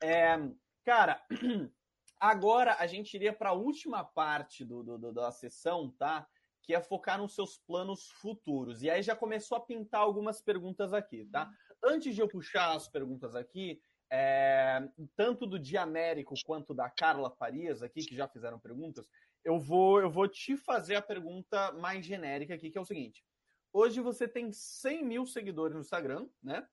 [0.00, 0.38] É,
[0.84, 1.20] cara,
[2.18, 6.26] agora a gente iria para a última parte do, do, do, da sessão, tá?
[6.62, 8.82] Que é focar nos seus planos futuros.
[8.82, 11.50] E aí já começou a pintar algumas perguntas aqui, tá?
[11.84, 13.80] Antes de eu puxar as perguntas aqui,
[14.10, 19.08] é, tanto do Diamérico quanto da Carla Farias aqui, que já fizeram perguntas,
[19.44, 23.24] eu vou, eu vou te fazer a pergunta mais genérica aqui, que é o seguinte.
[23.72, 26.66] Hoje você tem 100 mil seguidores no Instagram, né?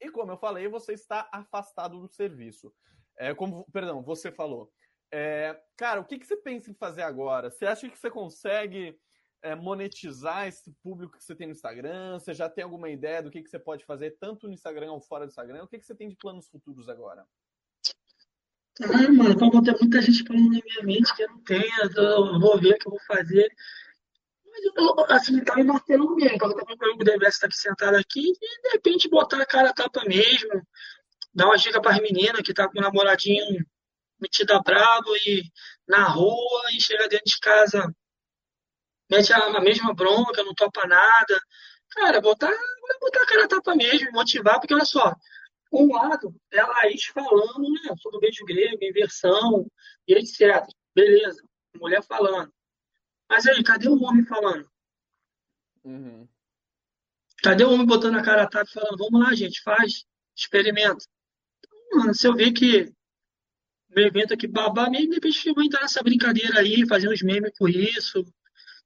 [0.00, 2.74] E como eu falei, você está afastado do serviço.
[3.18, 4.72] É, como, perdão, você falou.
[5.12, 7.50] É, cara, o que, que você pensa em fazer agora?
[7.50, 8.98] Você acha que você consegue
[9.42, 12.18] é, monetizar esse público que você tem no Instagram?
[12.18, 15.00] Você já tem alguma ideia do que, que você pode fazer, tanto no Instagram ou
[15.00, 15.64] fora do Instagram?
[15.64, 17.26] O que, que você tem de planos futuros agora?
[18.82, 22.40] Ah, mano, como tem muita gente falando na minha mente que eu não tenho, eu
[22.40, 23.52] vou ver o que eu vou fazer.
[24.46, 27.96] Mas eu, assim, tá me martelando mesmo, porque eu também o DBS estar aqui sentado
[27.96, 30.66] aqui e de repente botar a cara a tapa mesmo,
[31.34, 33.64] dar uma dica para as meninas que tá com o namoradinho
[34.20, 35.42] metida bravo e
[35.88, 37.94] na rua e chega dentro de casa
[39.10, 41.40] mete a, a mesma bronca, não topa nada.
[41.90, 42.52] Cara, botar,
[43.00, 45.12] botar a cara a tapa mesmo, motivar, porque olha só,
[45.72, 49.66] um lado é a Laís falando né, sobre o beijo grego, inversão
[50.06, 50.66] e etc.
[50.94, 51.42] Beleza,
[51.76, 52.52] mulher falando.
[53.28, 54.68] Mas aí, cadê o homem falando?
[55.84, 56.28] Uhum.
[57.42, 60.04] Cadê o homem botando a cara a tapa e falando, vamos lá, gente, faz,
[60.36, 61.04] experimenta.
[61.58, 62.92] Então, mano, se eu ver que
[63.88, 67.52] meu evento aqui babá, de repente eu vou entrar nessa brincadeira aí, fazer uns memes
[67.58, 68.24] com isso,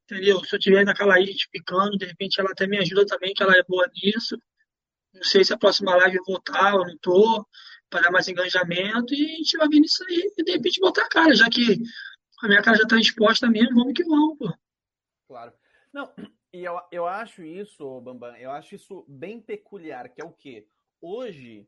[0.05, 0.45] entendeu?
[0.45, 3.57] Se eu tiver naquela ilha explicando, de repente ela até me ajuda também, que ela
[3.57, 4.39] é boa nisso.
[5.13, 7.47] Não sei se a próxima live eu vou estar ou não tô,
[7.89, 11.05] para dar mais engajamento, e a gente vai ver nisso aí, e de repente botar
[11.05, 11.81] a cara, já que
[12.43, 14.53] a minha cara já está exposta mesmo, vamos que vamos, pô.
[15.29, 15.53] Claro.
[15.93, 16.13] Não,
[16.53, 20.67] e eu, eu acho isso, Bambam, eu acho isso bem peculiar, que é o quê?
[21.01, 21.67] Hoje,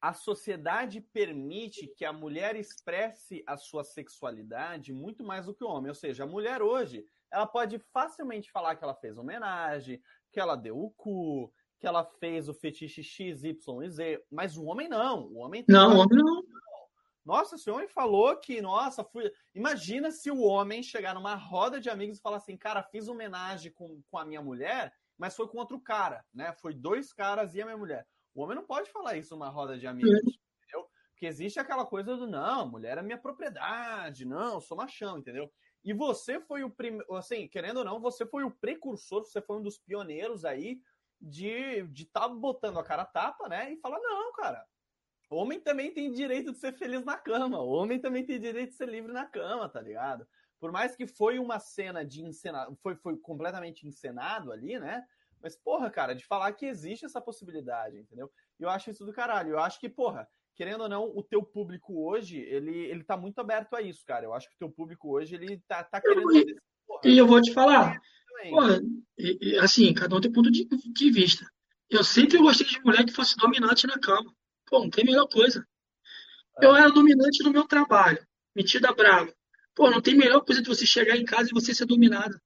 [0.00, 5.68] a sociedade permite que a mulher expresse a sua sexualidade muito mais do que o
[5.68, 5.90] homem.
[5.90, 10.54] Ou seja, a mulher hoje, ela pode facilmente falar que ela fez homenagem, que ela
[10.54, 14.88] deu o cu, que ela fez o fetiche X, Y e Z, mas o homem
[14.88, 15.24] não.
[15.28, 16.42] O homem não, o homem não.
[17.24, 19.32] Nossa, esse homem falou que, nossa, fui.
[19.54, 23.72] Imagina se o homem chegar numa roda de amigos e falar assim, cara, fiz homenagem
[23.72, 26.52] com, com a minha mulher, mas foi com outro cara, né?
[26.52, 28.06] Foi dois caras e a minha mulher.
[28.34, 30.88] O homem não pode falar isso numa roda de amigos, entendeu?
[31.10, 35.52] Porque existe aquela coisa do não, mulher é minha propriedade, não, sou machão, entendeu?
[35.84, 39.58] E você foi o primeiro, assim, querendo ou não, você foi o precursor, você foi
[39.58, 40.80] um dos pioneiros aí
[41.20, 43.72] de de tá botando a cara tapa, né?
[43.72, 44.66] E falar não, cara.
[45.30, 47.60] Homem também tem direito de ser feliz na cama.
[47.60, 50.26] Homem também tem direito de ser livre na cama, tá ligado?
[50.60, 55.04] Por mais que foi uma cena de encenado, foi, foi completamente encenado ali, né?
[55.42, 58.30] Mas, porra, cara, de falar que existe essa possibilidade, entendeu?
[58.60, 59.50] Eu acho isso do caralho.
[59.52, 63.38] Eu acho que, porra, querendo ou não, o teu público hoje, ele, ele tá muito
[63.38, 64.24] aberto a isso, cara.
[64.24, 66.30] Eu acho que o teu público hoje, ele tá, tá querendo...
[66.36, 66.56] E,
[67.04, 68.00] e eu vou te falar,
[68.50, 68.80] porra,
[69.18, 71.46] e, e, assim, cada um tem ponto de, de vista.
[71.88, 74.34] Eu sempre gostei de mulher que fosse dominante na cama.
[74.66, 75.66] Pô, não tem melhor coisa.
[76.60, 79.32] Eu era dominante no meu trabalho, metida brava.
[79.74, 82.38] Pô, não tem melhor coisa de você chegar em casa e você ser dominado.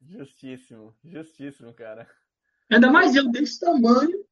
[0.00, 2.10] Justíssimo, justíssimo, cara.
[2.68, 4.24] Ainda mais eu desse tamanho,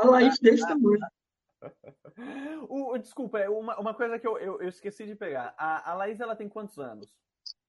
[0.00, 0.98] a Laís desse tamanho.
[2.68, 5.54] o, desculpa, é uma, uma coisa que eu, eu, eu, esqueci de pegar.
[5.56, 7.14] A, a Laís, ela tem quantos anos?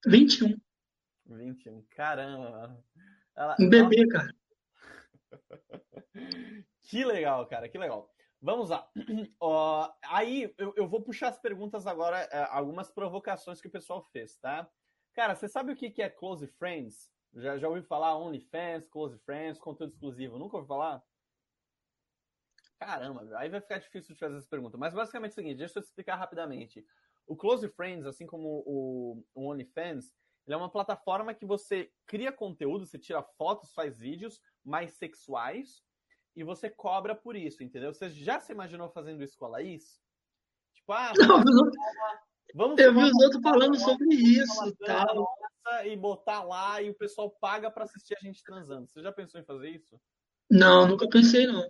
[0.06, 0.60] 21.
[1.26, 2.84] 21, caramba.
[3.36, 4.08] Ela, um bebê, ela...
[4.10, 4.36] cara.
[6.84, 8.12] que legal, cara, que legal.
[8.42, 8.90] Vamos lá.
[9.42, 14.04] Uh, aí eu, eu, vou puxar as perguntas agora, uh, algumas provocações que o pessoal
[14.12, 14.70] fez, tá?
[15.14, 17.12] Cara, você sabe o que, que é Close Friends?
[17.34, 20.38] Já, já ouviu falar OnlyFans, Close Friends, conteúdo exclusivo?
[20.38, 21.04] Nunca ouviu falar?
[22.82, 24.76] Caramba, aí vai ficar difícil de fazer essa pergunta.
[24.76, 26.84] Mas basicamente é o seguinte, deixa eu explicar rapidamente.
[27.28, 30.12] O Close Friends, assim como o, o OnlyFans,
[30.48, 35.84] ele é uma plataforma que você cria conteúdo, você tira fotos, faz vídeos mais sexuais
[36.36, 37.94] e você cobra por isso, entendeu?
[37.94, 40.02] Você já se imaginou fazendo isso com a Laís?
[40.74, 41.72] Tipo, ah, não, não.
[42.56, 45.28] Vamos eu vi os outros falando sobre isso tal.
[45.86, 48.88] E botar lá e o pessoal paga para assistir a gente transando.
[48.88, 50.02] Você já pensou em fazer isso?
[50.50, 51.64] Não, nunca pensei não.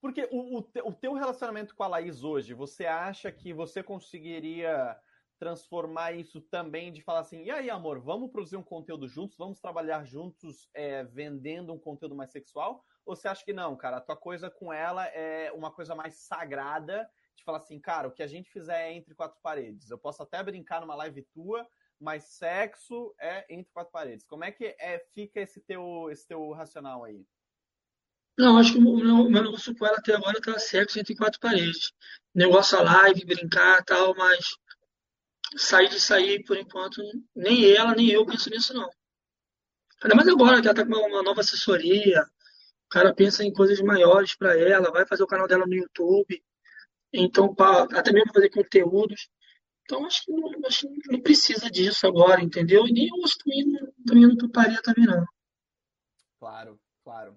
[0.00, 4.96] Porque o, o, o teu relacionamento com a Laís hoje, você acha que você conseguiria
[5.38, 9.60] transformar isso também de falar assim, e aí, amor, vamos produzir um conteúdo juntos, vamos
[9.60, 12.84] trabalhar juntos é, vendendo um conteúdo mais sexual?
[13.06, 16.16] Ou você acha que não, cara, a tua coisa com ela é uma coisa mais
[16.16, 19.90] sagrada, de falar assim, cara, o que a gente fizer é entre quatro paredes.
[19.90, 21.66] Eu posso até brincar numa live tua,
[22.00, 24.26] mas sexo é entre quatro paredes.
[24.26, 27.24] Como é que é, fica esse teu, esse teu racional aí?
[28.38, 31.40] Não, acho que o meu, meu negócio com ela até agora tá sexo entre quatro
[31.40, 31.92] paredes.
[32.32, 34.56] Negócio a live, brincar tal, mas
[35.56, 37.02] sair de sair, por enquanto,
[37.34, 38.88] nem ela, nem eu penso nisso, não.
[40.02, 43.80] Ainda mais agora que ela está com uma nova assessoria, o cara pensa em coisas
[43.80, 46.40] maiores para ela, vai fazer o canal dela no YouTube,
[47.12, 49.28] então, pra, até mesmo fazer conteúdos.
[49.82, 52.86] Então, acho que, não, acho que não precisa disso agora, entendeu?
[52.86, 55.26] E nem eu também, também não toparia também, não.
[56.38, 57.36] Claro, claro.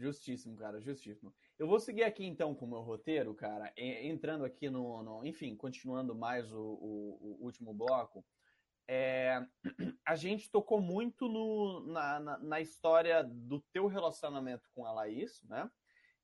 [0.00, 1.30] Justíssimo, cara, justíssimo.
[1.58, 5.02] Eu vou seguir aqui então com o meu roteiro, cara, entrando aqui no.
[5.02, 8.24] no enfim, continuando mais o, o, o último bloco.
[8.88, 9.46] É,
[10.06, 15.42] a gente tocou muito no, na, na, na, história do teu relacionamento com a Laís,
[15.42, 15.70] né?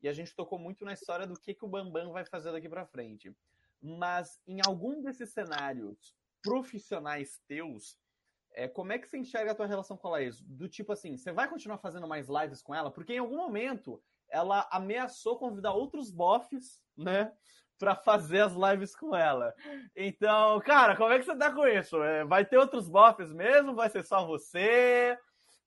[0.03, 2.71] E a gente tocou muito na história do que, que o Bambam vai fazer daqui
[2.71, 3.31] para frente.
[3.83, 7.99] Mas em algum desses cenários profissionais teus,
[8.57, 10.41] é, como é que você enxerga a tua relação com a Laís?
[10.41, 12.91] Do tipo assim, você vai continuar fazendo mais lives com ela?
[12.91, 17.31] Porque em algum momento ela ameaçou convidar outros bofs, né?
[17.79, 19.55] Pra fazer as lives com ela.
[19.95, 22.03] Então, cara, como é que você tá com isso?
[22.03, 23.75] É, vai ter outros bofs mesmo?
[23.75, 25.19] Vai ser só você?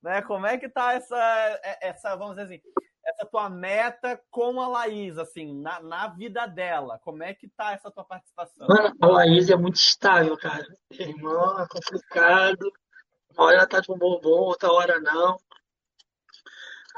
[0.02, 0.24] Né?
[0.24, 1.16] Como é que tá essa,
[1.64, 2.62] é, essa, vamos dizer assim,
[3.10, 7.00] essa tua meta com a Laís, assim, na, na vida dela?
[7.00, 8.68] Como é que tá essa tua participação?
[8.68, 10.66] Mano, a Laís é muito estável, cara.
[10.92, 12.72] Irmão, é complicado.
[13.36, 15.38] Uma hora ela tá de um bombom, outra hora não.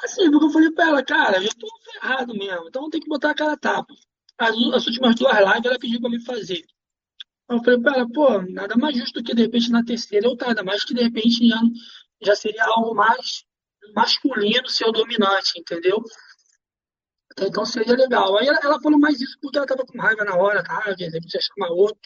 [0.04, 3.32] Assim, porque eu falei pra ela, cara, eu tô ferrado mesmo, então tem que botar
[3.32, 3.94] a cara tapa.
[4.38, 6.66] As, as últimas duas lives ela pediu pra me fazer.
[7.48, 10.48] Eu falei pra ela, pô, nada mais justo que de repente na terceira eu tá,
[10.48, 11.60] ainda mais que de repente já,
[12.22, 13.46] já seria algo mais
[13.96, 16.02] masculino ser o dominante, entendeu?
[17.40, 18.38] Então seria legal.
[18.38, 20.94] Aí ela, ela, falou mais isso porque ela tava com raiva na hora, tá?
[20.94, 21.98] De repente chamar outro.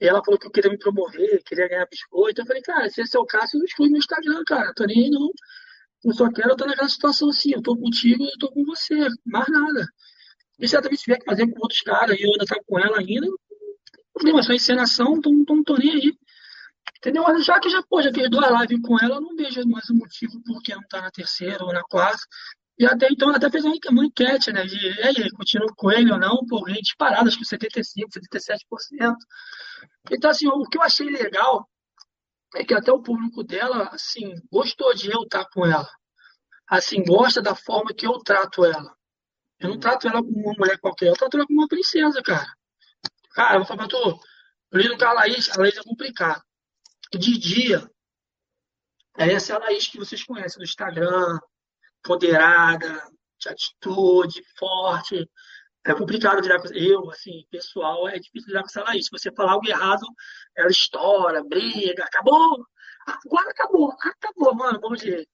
[0.00, 2.40] E ela falou que eu queria me promover, queria ganhar biscoito.
[2.40, 4.72] Eu falei, cara, se esse é o caso, eu exclui no Instagram, cara.
[4.74, 5.30] Tô nem aí não.
[6.04, 9.48] Eu só quero estar naquela situação assim, eu tô contigo, eu tô com você, mais
[9.48, 9.86] nada.
[10.58, 13.26] E se tiver que fazer com outros caras e eu ainda tá com ela ainda,
[14.12, 16.18] problema, é só encenação, então não tô nem aí.
[17.02, 17.24] Entendeu?
[17.24, 19.90] Mas já que já, pô, já fiz duas lives com ela, eu não vejo mais
[19.90, 22.22] o motivo por que não tá na terceira ou na quarta.
[22.78, 23.74] E até então ela até fez uma
[24.04, 24.64] enquete, né?
[24.64, 29.16] De e aí, continua com ele ou não, por gente parada, acho que 75%, 77%.
[30.12, 31.68] Então, assim, o que eu achei legal
[32.54, 35.88] é que até o público dela, assim, gostou de eu estar com ela.
[36.68, 38.96] Assim, gosta da forma que eu trato ela.
[39.58, 42.46] Eu não trato ela como uma mulher qualquer, eu trato ela como uma princesa, cara.
[43.34, 44.20] Cara, eu vou falar pra tu,
[44.70, 46.42] Eu lido com a Laís, a Laís é complicado.
[47.14, 47.90] De dia,
[49.18, 51.38] é essa é a Laís que vocês conhecem no Instagram,
[51.98, 53.02] empoderada,
[53.38, 55.28] de atitude, forte.
[55.84, 59.06] É complicado lidar com eu, assim, pessoal, é difícil lidar com essa Laís.
[59.06, 60.06] Se você falar algo errado,
[60.56, 62.66] ela estoura, briga, acabou,
[63.06, 65.26] agora acabou, acabou, mano, vamos ver.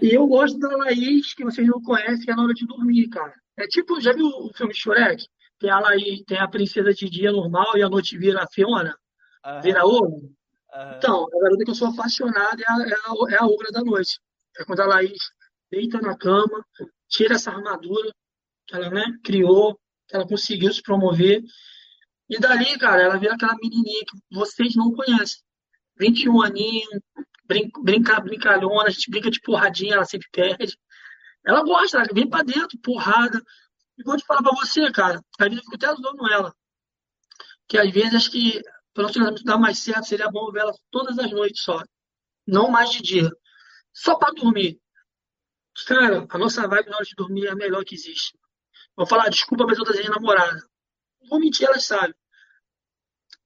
[0.00, 3.08] E eu gosto da Laís, que vocês não conhecem, que é na hora de dormir,
[3.08, 3.34] cara.
[3.56, 5.26] É tipo, já viu o filme Shrek?
[5.58, 8.96] Tem a Laís, tem a princesa de dia normal e a noite vira a Fiona,
[9.62, 10.34] vira ouro.
[10.96, 13.82] Então, a garota que eu sou apaixonado é a, é a, é a obra da
[13.82, 14.20] noite.
[14.58, 15.18] É quando a Laís
[15.70, 16.64] deita na cama,
[17.08, 18.10] tira essa armadura
[18.66, 21.42] que ela né, criou, que ela conseguiu se promover.
[22.28, 25.42] E dali, cara, ela vira aquela menininha que vocês não conhecem.
[25.98, 27.00] 21 aninhos,
[27.44, 30.76] brinca, brinca, brincalhona, a gente brinca de porradinha, ela sempre perde.
[31.44, 33.42] Ela gosta, ela vem pra dentro, porrada.
[33.98, 36.54] E vou te falar pra você, cara, às vezes eu fico até zoando ela.
[37.68, 38.60] Que às vezes acho que
[39.00, 41.82] para o treinamento dar mais certo, seria bom ver ela todas as noites só.
[42.46, 43.30] Não mais de dia.
[43.92, 44.78] Só para dormir.
[45.86, 48.38] Cara, a nossa vibe na hora de dormir é a melhor que existe.
[48.94, 50.62] Vou falar, desculpa, mas eu desenho namorada.
[51.28, 52.14] Vou mentir, elas sabem.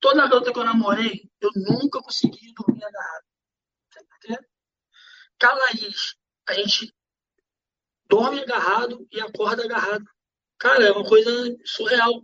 [0.01, 3.25] Toda garota que eu namorei, eu nunca consegui dormir agarrado.
[5.41, 6.17] Com a Laís,
[6.49, 6.93] a gente
[8.09, 10.05] dorme agarrado e acorda agarrado.
[10.59, 11.31] Cara, é uma coisa
[11.65, 12.21] surreal.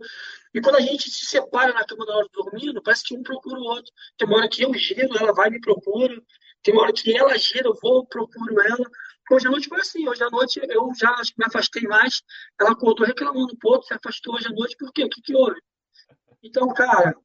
[0.53, 3.23] E quando a gente se separa na cama na hora de dormir, parece que um
[3.23, 3.91] procura o outro.
[4.17, 6.21] Tem uma hora que eu giro, ela vai e me procura.
[6.61, 8.89] Tem uma hora que ela gira, eu vou, procuro ela.
[9.31, 10.07] Hoje à noite foi assim.
[10.09, 12.21] Hoje à noite eu já acho que me afastei mais.
[12.59, 15.05] Ela acordou reclamando, pô, se afastou hoje à noite, por quê?
[15.05, 15.59] O que, que houve?
[16.43, 17.15] Então, cara,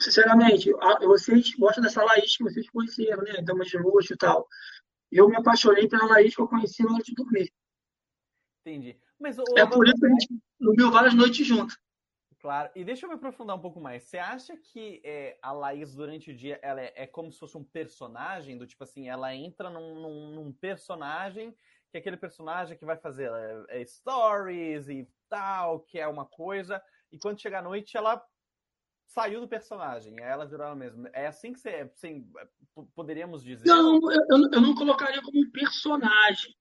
[0.00, 0.70] sinceramente,
[1.00, 3.42] vocês gostam dessa Laís que vocês conheceram, né?
[3.42, 4.46] Damas de luxo e tal.
[5.10, 7.52] Eu me apaixonei pela Laís que eu conheci na hora de dormir.
[8.60, 8.96] Entendi.
[9.18, 10.28] Mas, é por isso que a gente
[10.58, 11.76] dormiu várias noites juntos.
[12.40, 12.70] Claro.
[12.74, 14.04] E deixa eu me aprofundar um pouco mais.
[14.04, 17.56] Você acha que é, a Laís, durante o dia, ela é, é, como se fosse
[17.56, 18.56] um personagem?
[18.56, 21.52] Do tipo assim, ela entra num, num, num personagem,
[21.90, 26.24] que é aquele personagem que vai fazer é, é stories e tal, que é uma
[26.24, 28.24] coisa, e quando chega a noite, ela
[29.06, 31.10] saiu do personagem, ela virou ela mesma.
[31.12, 32.30] É assim que você, assim,
[32.94, 33.68] poderíamos dizer?
[33.68, 36.54] Não, eu, eu não colocaria como um personagem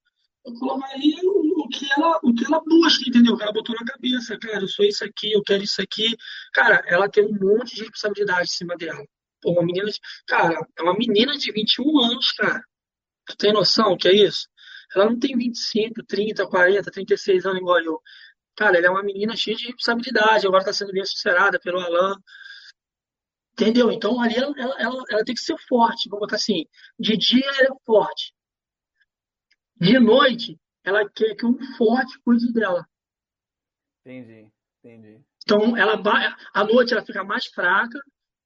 [0.49, 3.37] eu colocaria o, o, que ela, o que ela busca, entendeu?
[3.37, 6.15] Que ela botou na cabeça, cara, eu sou isso aqui, eu quero isso aqui.
[6.53, 9.03] Cara, ela tem um monte de responsabilidade em cima dela.
[9.41, 12.61] Pô, uma menina, de, cara, é uma menina de 21 anos, cara.
[13.27, 14.47] Tu tem noção que é isso?
[14.95, 18.01] Ela não tem 25, 30, 40, 36 anos igual eu.
[18.55, 22.15] Cara, ela é uma menina cheia de responsabilidade, agora tá sendo bem assessorada pelo Alan.
[23.53, 23.91] Entendeu?
[23.91, 26.65] Então ali ela, ela, ela, ela tem que ser forte, vamos botar assim.
[26.97, 28.33] De dia ela é forte.
[29.79, 32.87] De noite, ela quer que um forte cuide dela.
[34.01, 34.51] Entendi,
[34.83, 35.21] entendi.
[35.43, 36.01] Então, ela
[36.53, 37.99] à noite ela fica mais fraca.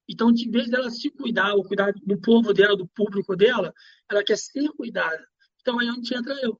[0.07, 3.73] Então, em vez dela se cuidar, ou cuidar do povo dela, do público dela,
[4.09, 5.25] ela quer ser cuidada.
[5.61, 6.59] Então, aí é onde entra eu.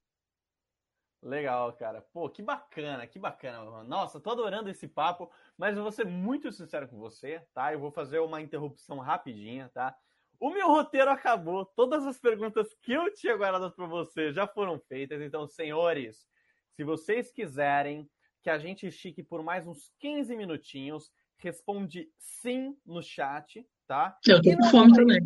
[1.21, 2.01] Legal, cara.
[2.01, 3.63] Pô, que bacana, que bacana.
[3.63, 3.87] Mano.
[3.87, 7.71] Nossa, tô adorando esse papo, mas eu vou ser muito sincero com você, tá?
[7.71, 9.95] Eu vou fazer uma interrupção rapidinha, tá?
[10.43, 11.65] O meu roteiro acabou.
[11.65, 15.21] Todas as perguntas que eu tinha guardado para você já foram feitas.
[15.21, 16.27] Então, senhores,
[16.75, 18.09] se vocês quiserem
[18.41, 24.17] que a gente estique por mais uns 15 minutinhos, responde sim no chat, tá?
[24.27, 25.21] Eu tô com fome também.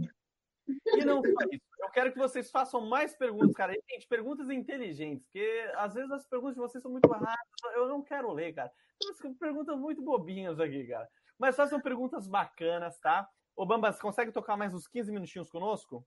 [0.67, 1.65] E não só isso.
[1.79, 3.73] Eu quero que vocês façam mais perguntas, cara.
[3.73, 7.39] E, gente, perguntas inteligentes, porque às vezes as perguntas de vocês são muito raras.
[7.73, 8.71] Eu não quero ler, cara.
[9.39, 11.09] Perguntas muito bobinhas aqui, cara.
[11.39, 13.27] Mas façam perguntas bacanas, tá?
[13.57, 16.05] Ô, Bamba, você consegue tocar mais uns 15 minutinhos conosco?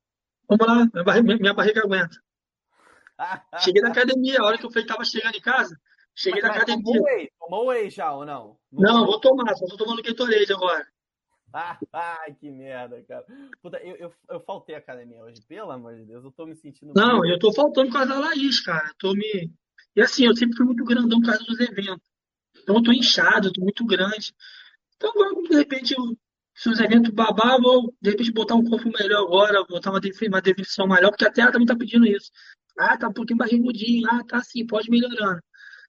[0.48, 2.16] Vamos lá, minha barriga, minha barriga aguenta.
[3.58, 5.76] cheguei da academia, a hora que eu estava chegando em casa,
[6.14, 6.84] cheguei mas, da academia.
[6.84, 8.56] Tomou whey, tomou whey já ou não?
[8.70, 10.86] Não, não vou tomar, só tô tomando Gatorade agora.
[11.92, 13.26] Ai, que merda, cara.
[13.60, 16.54] Puta, eu, eu, eu faltei a academia hoje, pelo amor de Deus, eu tô me
[16.54, 16.92] sentindo.
[16.94, 18.86] Não, eu tô faltando por causa da Laís, cara.
[18.86, 19.52] Eu tô me.
[19.96, 22.08] E assim, eu sempre fui muito grandão por causa dos eventos.
[22.62, 24.32] Então eu tô inchado, eu tô muito grande.
[24.94, 26.16] Então agora, de repente, eu
[26.60, 30.00] se os eventos babar, vou de repente botar um corpo melhor agora, botar uma,
[30.42, 32.30] definição maior, porque a Terra também tá pedindo isso.
[32.78, 35.40] Ah, tá um pouquinho barrigudinho, ah, tá assim, pode melhorando.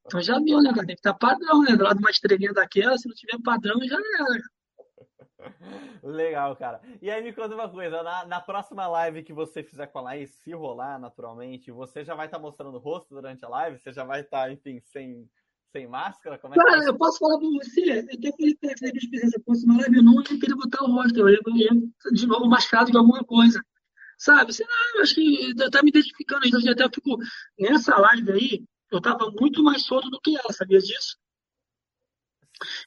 [0.06, 0.88] Então já viu, né, cara?
[0.88, 1.76] Tem que estar tá padrão, né?
[1.76, 5.50] Do lado de uma estrelinha daquela, se não tiver padrão, já era.
[6.02, 6.80] Legal, cara.
[7.02, 10.04] E aí me conta uma coisa, na, na, próxima live que você fizer com a
[10.04, 13.78] Laís, se rolar naturalmente, você já vai estar tá mostrando o rosto durante a live?
[13.78, 15.30] Você já vai estar, tá, enfim, sem,
[15.72, 16.38] sem máscara?
[16.38, 16.90] Como é Cara, que...
[16.90, 19.98] eu posso falar pra você, eu até falei pra você que se fosse uma live,
[19.98, 23.24] eu não ia querer botar o rosto, eu ia, eu de novo mascarado de alguma
[23.24, 23.64] coisa.
[24.18, 24.54] Sabe?
[24.54, 27.18] Sei lá, eu acho que tá me identificando, então até eu fico.
[27.58, 31.18] Nessa live aí, eu tava muito mais solto do que ela, sabia disso?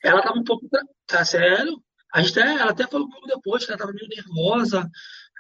[0.03, 0.69] Ela tava um pouco.
[1.07, 1.83] Tá sério?
[2.13, 4.89] A gente até, ela até falou comigo depois que ela tava meio nervosa,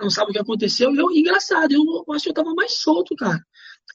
[0.01, 0.93] não sabe o que aconteceu.
[0.93, 3.41] E eu, engraçado, eu, eu acho que eu tava mais solto, cara.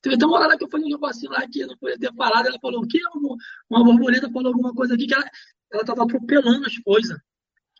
[0.01, 2.59] Teve até uma hora que eu falei negocinho lá que não podia ter falado, ela
[2.61, 2.99] falou o quê?
[3.15, 3.35] Uma,
[3.69, 5.25] uma borboleta falou alguma coisa aqui que ela,
[5.73, 7.17] ela tava atropelando as coisas.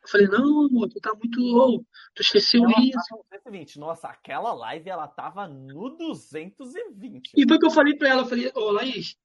[0.01, 1.39] Eu falei, não, amor, tu tá muito.
[1.41, 1.83] Oh,
[2.15, 2.91] tu esqueceu Ela isso.
[3.09, 3.79] tava no 220.
[3.79, 7.31] Nossa, aquela live ela tava no 220.
[7.35, 9.15] E foi o que eu falei pra ela, eu falei, ô Laís,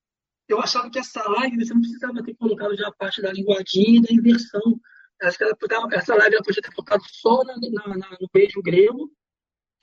[0.48, 3.98] eu achava que essa live você não precisava ter colocado já a parte da linguadinha
[3.98, 4.80] e da inversão.
[5.22, 5.56] Acho que ela
[5.92, 9.10] essa live ela podia ter focado só na- na- na- no beijo grego,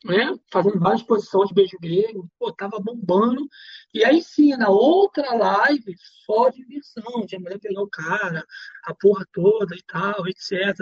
[0.06, 0.34] né?
[0.52, 2.30] Fazendo várias posições de beijo grego.
[2.40, 3.48] Pô, tava bombando.
[3.94, 5.96] E aí sim, na outra live,
[6.26, 8.46] só de inversão, de mulher pegar o cara,
[8.86, 10.76] a porra toda e tal, etc.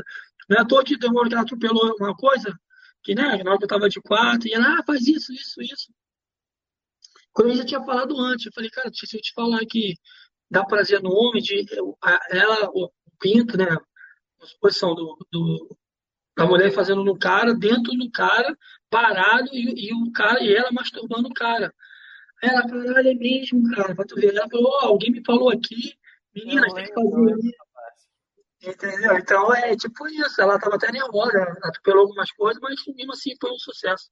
[0.50, 2.58] Não é à toa que hora que ela atropelou uma coisa,
[3.04, 5.62] que, né, na hora que eu tava de quatro, e ela, ah, faz isso, isso,
[5.62, 5.94] isso.
[7.34, 9.96] Quando eu já tinha falado antes, eu falei, cara, se eu te falar que
[10.50, 11.66] dá prazer no homem, de,
[12.32, 13.80] ela, o pinto, né, a
[14.62, 15.78] posição do, do-
[16.40, 18.58] da mulher fazendo no cara, dentro do cara,
[18.90, 21.74] parado, e, e o cara, e ela masturbando o cara.
[22.42, 24.34] Aí ela, caralho, é mesmo, cara, pra tu ver.
[24.34, 25.98] Ela falou, ó, alguém me falou aqui,
[26.34, 27.60] menina, tem que lembro, eu fazer isso.
[28.62, 29.18] Entendeu?
[29.18, 33.36] Então é tipo isso, ela tava até nervosa, ela atropelou algumas coisas, mas mesmo assim
[33.40, 34.10] foi um sucesso.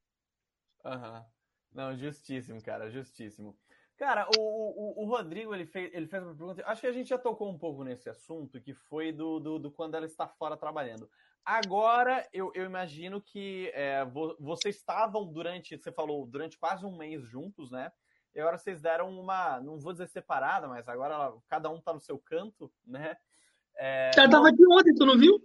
[0.84, 1.26] Aham.
[1.74, 3.58] Não, justíssimo, cara, justíssimo.
[3.98, 7.10] Cara, o, o, o Rodrigo, ele fez, ele fez uma pergunta, acho que a gente
[7.10, 10.56] já tocou um pouco nesse assunto, que foi do, do, do quando ela está fora
[10.56, 11.10] trabalhando.
[11.44, 16.96] Agora, eu, eu imagino que é, vo- vocês estavam durante, você falou, durante quase um
[16.96, 17.92] mês juntos, né?
[18.36, 21.92] E agora vocês deram uma, não vou dizer separada, mas agora ela- cada um tá
[21.92, 23.18] no seu canto, né?
[23.76, 25.44] É, Ela tava aqui ontem, tu não viu?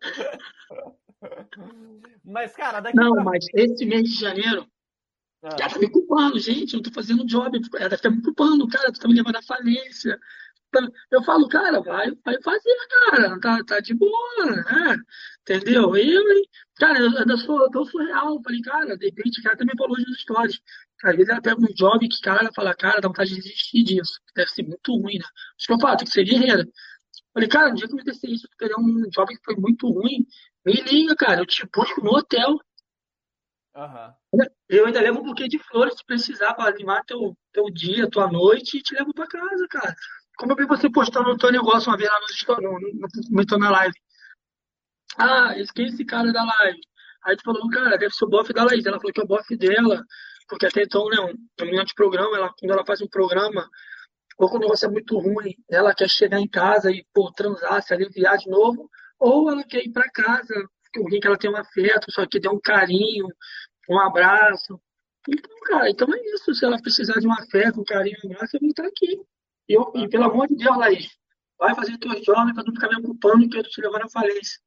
[2.24, 4.64] Mas, cara, daqui Não, pra mas esse mês de janeiro,
[5.42, 8.92] Ah, ela tá me culpando, gente, eu tô fazendo job, ela tá me culpando, cara,
[8.92, 10.18] tu tá me levando à falência.
[11.10, 14.96] Eu falo, cara, vai, vai fazer, cara, tá, tá de boa, né?
[15.42, 15.96] Entendeu?
[15.96, 16.22] Eu,
[16.76, 18.34] cara, eu, eu sou, eu surreal.
[18.34, 20.60] Eu falei, cara, de repente, cara também falou nos stories.
[21.02, 23.82] Às vezes ela pega um job que, cara, ela fala, cara, dá vontade de desistir
[23.82, 24.20] disso.
[24.34, 25.24] Deve ser muito ruim, né?
[25.56, 26.62] Isso que eu falo, tem que ser guerreira.
[26.62, 29.88] Eu falei, cara, no dia que eu acontecer isso, pegar um job que foi muito
[29.88, 30.26] ruim,
[30.66, 32.58] me liga, cara, eu te busco no hotel.
[33.78, 34.14] Aham.
[34.68, 38.30] Eu ainda levo um buquê de flores se precisar para animar teu, teu dia, tua
[38.30, 39.94] noite e te levo para casa, cara.
[40.36, 43.70] Como eu vi você postando o teu negócio uma vez lá no, no, no, na
[43.70, 43.94] live.
[45.16, 46.80] Ah, é esse cara da live?
[47.24, 48.86] Aí tu falou, cara, deve ser o bofe da Laís.
[48.86, 50.04] Ela falou que é o bofe dela,
[50.48, 53.68] porque até então, né, um menino de programa, ela, quando ela faz um programa,
[54.38, 57.82] ou quando o negócio é muito ruim, ela quer chegar em casa e, pô, transar,
[57.82, 58.88] se aliviar de novo,
[59.18, 60.54] ou ela quer ir para casa,
[60.96, 63.26] alguém que ela tem um afeto, só que dê um carinho,
[63.88, 64.80] um abraço.
[65.28, 66.54] Então, cara, então é isso.
[66.54, 69.20] Se ela precisar de um afeto, um carinho, um abraço, eu vou estar aqui.
[69.68, 71.18] E, eu, e pelo amor de Deus, Laís,
[71.58, 74.08] vai fazer teus jovens para não ficar me ocupando que eu tô te levando à
[74.08, 74.58] falência.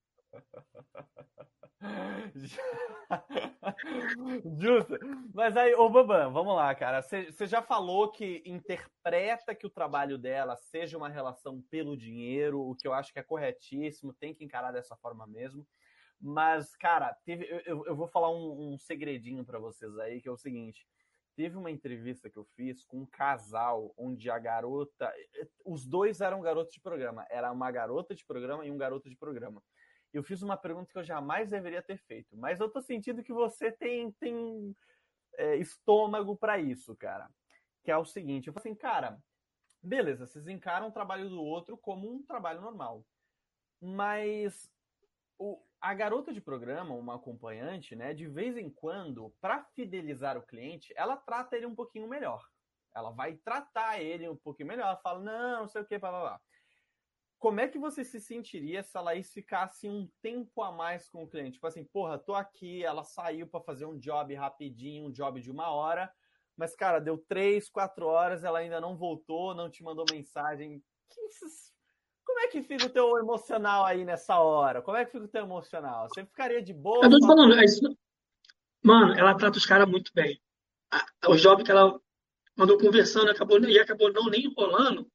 [4.60, 4.99] Justo.
[5.34, 7.02] Mas aí, ô Baban, vamos lá, cara.
[7.02, 12.76] Você já falou que interpreta que o trabalho dela seja uma relação pelo dinheiro, o
[12.76, 15.65] que eu acho que é corretíssimo, tem que encarar dessa forma mesmo.
[16.22, 20.31] Mas, cara, teve, eu, eu vou falar um, um segredinho para vocês aí, que é
[20.31, 20.88] o seguinte.
[21.35, 25.11] Teve uma entrevista que eu fiz com um casal onde a garota.
[25.65, 27.26] Os dois eram garotos de programa.
[27.30, 29.64] Era uma garota de programa e um garoto de programa.
[30.14, 33.31] Eu fiz uma pergunta que eu jamais deveria ter feito, mas eu tô sentindo que
[33.31, 34.76] você tem, tem
[35.38, 37.30] é, estômago para isso, cara.
[37.84, 39.18] Que é o seguinte: eu falei assim, cara,
[39.81, 43.06] beleza, vocês encaram o trabalho do outro como um trabalho normal.
[43.81, 44.69] Mas
[45.39, 50.45] o, a garota de programa, uma acompanhante, né, de vez em quando, para fidelizar o
[50.45, 52.45] cliente, ela trata ele um pouquinho melhor.
[52.95, 56.11] Ela vai tratar ele um pouquinho melhor, ela fala, não, não sei o que, blá
[56.11, 56.41] blá blá.
[57.39, 61.23] Como é que você se sentiria se a Laís ficasse um tempo a mais com
[61.23, 61.53] o cliente?
[61.53, 65.49] Tipo assim, porra, tô aqui, ela saiu para fazer um job rapidinho, um job de
[65.49, 66.13] uma hora,
[66.55, 70.83] mas, cara, deu três, quatro horas, ela ainda não voltou, não te mandou mensagem.
[72.31, 74.81] Como é que fica o teu emocional aí nessa hora?
[74.81, 76.07] Como é que fica o teu emocional?
[76.07, 77.03] Você ficaria de boa?
[77.03, 77.81] Eu tô te falando, é isso.
[78.81, 80.41] Mano, ela trata os caras muito bem.
[81.27, 81.99] O job que ela
[82.55, 85.11] mandou conversando acabou, e acabou não nem enrolando.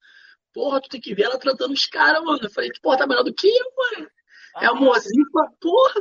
[0.53, 2.41] Porra, tu tem que ver ela tratando os caras, mano.
[2.43, 4.11] Eu falei, porra, tá melhor do que eu, mano.
[4.61, 6.01] É amorzinho com a porra.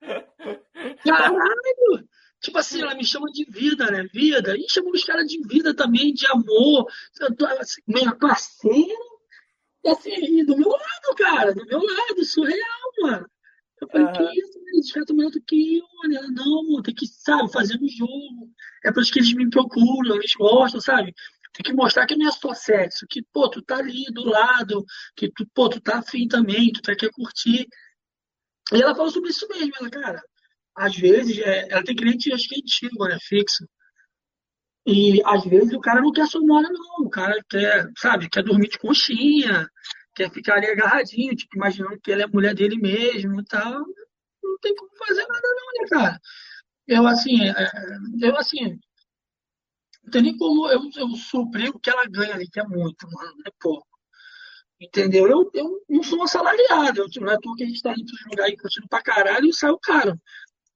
[1.04, 2.08] Caralho!
[2.40, 4.04] Tipo assim, ela me chama de vida, né?
[4.14, 4.56] Vida.
[4.56, 6.86] E chama os caras de vida também, de amor.
[7.58, 9.09] Assim, minha parceira.
[9.84, 11.54] E assim, do meu lado, cara.
[11.54, 13.26] Do meu lado, surreal, mano.
[13.80, 14.12] Eu falei, uhum.
[14.12, 16.16] que isso, eles caras estão melhor do que eu, mano.
[16.16, 18.50] Ela, não, mano, tem que, sabe, fazer um jogo.
[18.84, 21.14] É por isso que eles me procuram, eles gostam, sabe?
[21.52, 24.84] tem que mostrar que não é só sexo, que, pô, tu tá ali do lado,
[25.16, 27.66] que tu, pô, tu tá afim também, tu tá quer curtir.
[28.72, 30.22] E ela falou sobre isso mesmo, ela, cara,
[30.76, 33.68] às vezes, é, ela tem cliente, acho que é antigo, né, fixo.
[34.86, 37.06] E às vezes o cara não quer sonora, não.
[37.06, 39.68] O cara quer, sabe, quer dormir de conchinha,
[40.14, 43.84] quer ficar ali agarradinho, tipo, imaginando que ela é mulher dele mesmo e tal.
[44.42, 46.20] Não tem como fazer nada, não, né, cara?
[46.86, 47.54] Eu, assim, é,
[48.22, 48.78] eu, assim,
[50.02, 53.06] não tem nem como eu, eu suprir o que ela ganha ali, que é muito,
[53.10, 53.86] mano, é pouco.
[54.80, 55.28] Entendeu?
[55.28, 58.12] Eu, eu não sou um assalariado, eu, não é tudo que a gente tá indo
[58.30, 60.18] lugar aí curtindo pra caralho e saiu caro.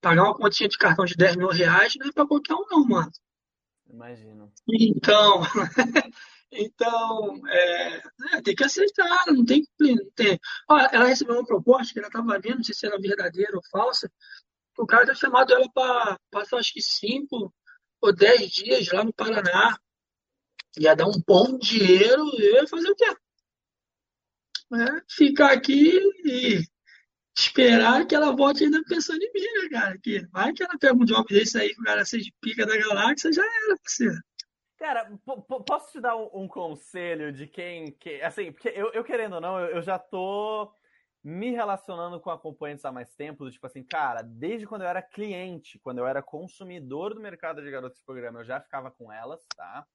[0.01, 2.85] Pagar uma continha de cartão de 10 mil reais não é pra qualquer um, não,
[2.86, 3.10] mano.
[3.95, 4.53] Imagino.
[4.69, 5.41] Então,
[6.51, 7.97] então é,
[8.33, 10.41] é, tem que aceitar, não tem que.
[10.69, 14.11] Ela recebeu uma proposta que ela estava vendo, não sei se era verdadeira ou falsa.
[14.77, 17.55] O cara tinha chamado ela para passar acho que cinco
[18.01, 19.79] ou dez dias lá no Paraná.
[20.77, 23.16] Ia dar um bom dinheiro, eu ia fazer o quê?
[24.73, 26.65] É, ficar aqui e
[27.36, 29.98] esperar que ela volte ainda pensando em mim, né, cara?
[29.98, 32.77] Que vai que ela pega um job desse aí, que o cara seja pica da
[32.77, 34.20] galáxia, já era, parceiro.
[34.78, 35.11] Cara,
[35.66, 37.93] posso te dar um, um, conselho de quem.
[37.93, 40.73] Que, assim, porque eu, eu querendo ou não, eu, eu, já tô
[41.23, 45.78] me relacionando com acompanhantes há mais tempo, tipo assim, cara, desde quando eu era cliente,
[45.78, 49.43] quando eu era consumidor do mercado de garotos de programa, eu já ficava com elas,
[49.56, 49.86] tá?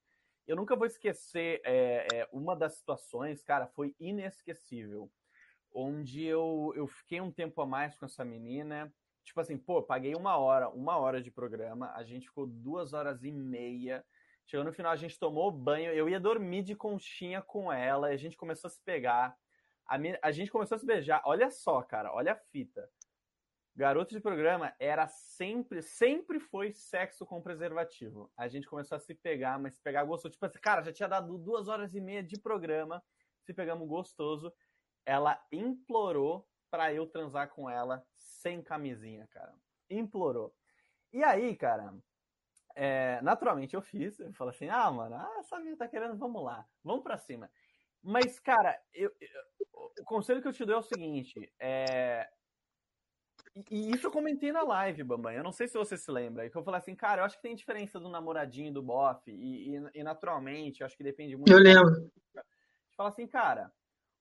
[0.48, 5.11] Eu nunca vou esquecer é, é, uma das situações, cara, foi inesquecível
[5.80, 8.94] onde eu, eu fiquei um tempo a mais com essa menina.
[9.24, 13.24] Tipo assim, pô, paguei uma hora, uma hora de programa, a gente ficou duas horas
[13.24, 14.04] e meia.
[14.46, 18.18] Chegou no final, a gente tomou banho, eu ia dormir de conchinha com ela, a
[18.18, 19.38] gente começou a se pegar.
[19.88, 21.22] A, a gente começou a se beijar.
[21.26, 22.90] Olha só, cara, olha a fita.
[23.76, 28.32] Garoto de programa era sempre, sempre foi sexo com preservativo.
[28.36, 30.34] A gente começou a se pegar, mas se pegar gostoso.
[30.34, 33.02] Tipo assim, cara, já tinha dado duas horas e meia de programa,
[33.42, 34.52] se pegamos gostoso
[35.10, 39.56] ela implorou para eu transar com ela sem camisinha, cara.
[39.90, 40.53] Implorou.
[41.11, 41.95] E aí, cara,
[42.76, 44.19] é, naturalmente eu fiz.
[44.19, 47.49] Eu falei assim: ah, mano, ah, essa menina tá querendo, vamos lá, vamos para cima.
[48.03, 49.41] Mas, cara, eu, eu,
[49.99, 52.30] o conselho que eu te dou é o seguinte: é,
[53.72, 55.34] e, isso eu comentei na live, Bambam.
[55.34, 56.48] Eu não sei se você se lembra.
[56.52, 59.31] Que eu falei assim, cara, eu acho que tem diferença do namoradinho do bofe.
[59.31, 61.52] E, e, e naturalmente, eu acho que depende muito.
[61.52, 62.11] Eu lembro.
[62.95, 63.73] Fala assim, cara,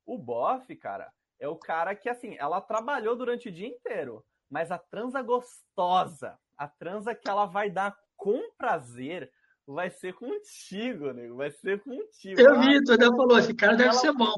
[0.09, 4.73] o Boff, cara, é o cara que, assim, ela trabalhou durante o dia inteiro, mas
[4.73, 9.31] a transa gostosa, a transa que ela vai dar com prazer,
[9.67, 11.37] vai ser contigo, nego.
[11.37, 12.41] Vai ser contigo.
[12.41, 14.33] Eu vi, tu até falou, esse cara deve ser bom.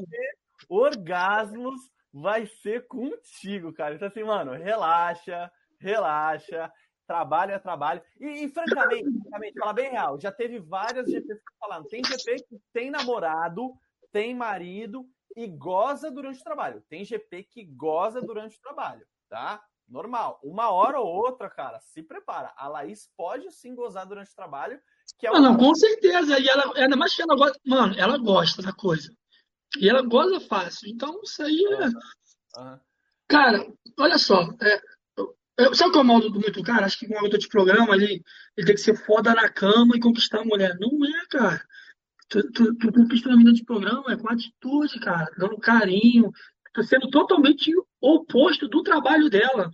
[0.67, 1.79] Orgasmos
[2.13, 3.95] vai ser contigo, cara.
[3.95, 5.49] Então, assim, mano, relaxa,
[5.79, 6.69] relaxa.
[7.07, 8.01] Trabalho é trabalho.
[8.19, 11.87] E, e francamente, francamente, falar bem real, já teve várias GPs falando.
[11.87, 13.73] Tem GP que tem namorado,
[14.11, 16.83] tem marido e goza durante o trabalho.
[16.89, 19.63] Tem GP que goza durante o trabalho, tá?
[19.87, 20.39] Normal.
[20.41, 22.53] Uma hora ou outra, cara, se prepara.
[22.55, 24.79] A Laís pode sim gozar durante o trabalho.
[25.19, 25.39] Que é uma...
[25.39, 26.39] Não, com certeza.
[26.39, 27.59] E ela, ainda mais que ela gosta.
[27.65, 29.13] Mano, ela gosta da coisa.
[29.77, 30.89] E ela goza fácil.
[30.89, 32.59] Então, isso aí é.
[32.59, 32.79] Uhum.
[33.27, 33.65] Cara,
[33.99, 34.41] olha só.
[34.61, 34.81] É,
[35.57, 36.85] eu, sabe qual é o mal do muito cara?
[36.85, 38.23] Acho que um ator de programa ele,
[38.57, 40.77] ele tem que ser foda na cama e conquistar a mulher.
[40.79, 41.61] Não é, cara.
[42.31, 46.31] Tu, tu, tu conquista uma menina de programa é com atitude, cara, dando carinho,
[46.73, 49.69] tu sendo totalmente oposto do trabalho dela.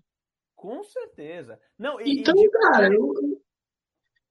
[0.55, 1.59] Com certeza.
[1.77, 2.49] Não, e, então, e...
[2.49, 3.13] cara, eu,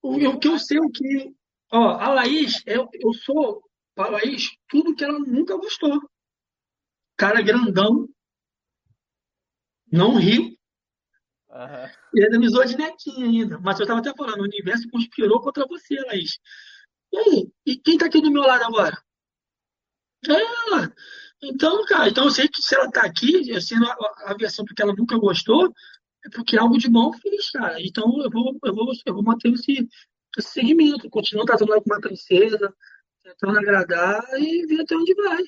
[0.02, 1.32] o, o que eu sei o que.
[1.70, 3.62] Ó, a Laís, eu, eu sou,
[3.96, 6.00] a Laís, tudo que ela nunca gostou.
[7.16, 8.08] Cara grandão,
[9.90, 10.58] não ri.
[11.48, 11.88] Uhum.
[12.12, 13.60] E ainda me zoou de netinha ainda.
[13.60, 16.40] Mas eu estava até falando, o universo conspirou contra você, Laís.
[17.16, 17.52] E?
[17.64, 18.96] E quem tá aqui do meu lado agora?
[20.28, 20.94] É ela.
[21.42, 24.82] Então, cara, então eu sei que se ela tá aqui, sendo a, a versão porque
[24.82, 25.72] ela nunca gostou,
[26.24, 27.80] é porque algo de bom fiz, cara.
[27.80, 29.88] Então eu vou, eu vou, eu vou manter esse,
[30.36, 32.74] esse segmento, continuar tratando ela como uma princesa,
[33.22, 35.42] tentando agradar e ver até onde vai.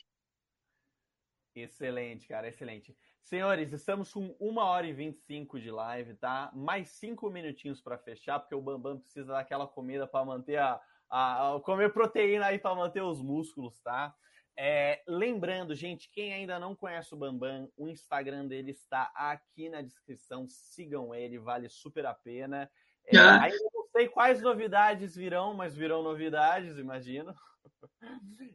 [1.55, 2.97] Excelente, cara, excelente.
[3.23, 6.51] Senhores, estamos com uma hora e 25 de live, tá?
[6.55, 11.59] Mais cinco minutinhos para fechar, porque o Bambam precisa daquela comida para manter a, a,
[11.65, 14.15] comer proteína aí para manter os músculos, tá?
[14.57, 19.83] É, lembrando, gente, quem ainda não conhece o Bambam, o Instagram dele está aqui na
[19.83, 20.49] descrição.
[20.49, 22.69] Sigam ele, vale super a pena.
[23.07, 23.43] É, ah.
[23.43, 27.33] Ainda não sei quais novidades virão, mas virão novidades, imagino.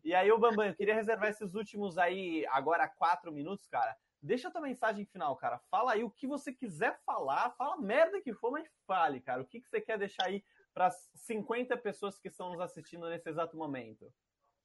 [0.03, 3.95] E aí, o Bambam, eu queria reservar esses últimos aí, agora quatro minutos, cara.
[4.21, 5.59] Deixa a tua mensagem final, cara.
[5.69, 9.41] Fala aí o que você quiser falar, fala merda que for, mas fale, cara.
[9.41, 10.43] O que, que você quer deixar aí
[10.73, 14.11] para as 50 pessoas que estão nos assistindo nesse exato momento?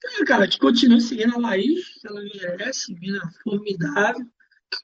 [0.05, 4.27] É, cara, que continue seguindo a Laís, ela merece, mina formidável.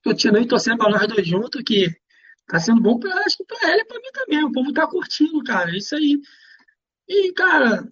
[0.02, 1.88] Continue torcendo para nós dois juntos, que
[2.46, 4.44] tá sendo bom pra, acho que pra ela e pra mim também.
[4.44, 5.70] O povo tá curtindo, cara.
[5.70, 6.20] É isso aí.
[7.09, 7.86] E, cara,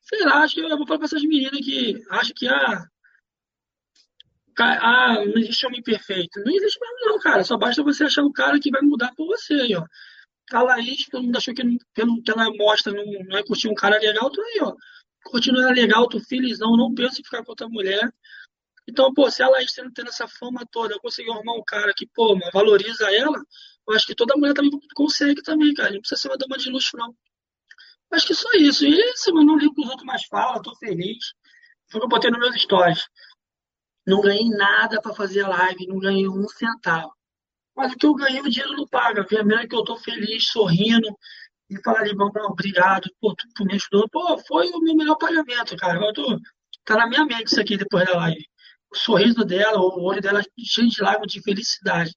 [0.00, 2.88] sei lá, acho que eu vou falar pra essas meninas que acho que ah,
[4.58, 6.40] ah, não existe homem perfeito.
[6.44, 7.44] Não existe mesmo, não, cara.
[7.44, 9.84] Só basta você achar o cara que vai mudar por você aí, ó.
[10.52, 14.30] A Laís, todo mundo achou que ela mostra não, não é curtir um cara legal,
[14.30, 14.74] tu aí, ó.
[15.48, 18.08] Ela legal, tu felizão, não pensa em ficar com outra mulher.
[18.88, 22.06] Então, pô, se a Laís tendo, tendo essa fama toda, conseguir arrumar um cara que,
[22.06, 23.36] pô, valoriza ela,
[23.88, 25.90] eu acho que toda mulher também consegue também, cara.
[25.90, 27.12] Não precisa ser uma dama de luxo, não.
[28.12, 28.84] Acho que só isso.
[28.86, 31.34] E isso, eu não ligo que os outros mais falam, tô feliz.
[31.90, 33.08] Foi o que eu botei nos meus stories.
[34.06, 37.15] Não ganhei nada para fazer a live, não ganhei um centavo.
[37.76, 39.26] Mas o que eu ganhei, o dinheiro não paga.
[39.28, 41.16] Ver mesmo que eu tô feliz, sorrindo,
[41.68, 44.08] e falar ali, vamos, obrigado, pô, tu, tu, me ajudou.
[44.08, 45.98] Pô, foi o meu melhor pagamento, cara.
[45.98, 46.40] Eu tô,
[46.84, 48.44] tá na minha mente isso aqui depois da live.
[48.90, 52.14] O sorriso dela, o olho dela cheio de lágrimas de felicidade.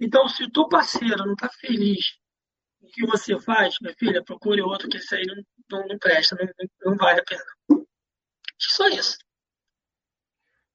[0.00, 2.16] Então, se o teu parceiro não tá feliz
[2.80, 6.36] o que você faz, minha filha, procure outro que isso aí não, não, não presta,
[6.36, 7.42] não, não vale a pena.
[8.58, 9.16] Só isso.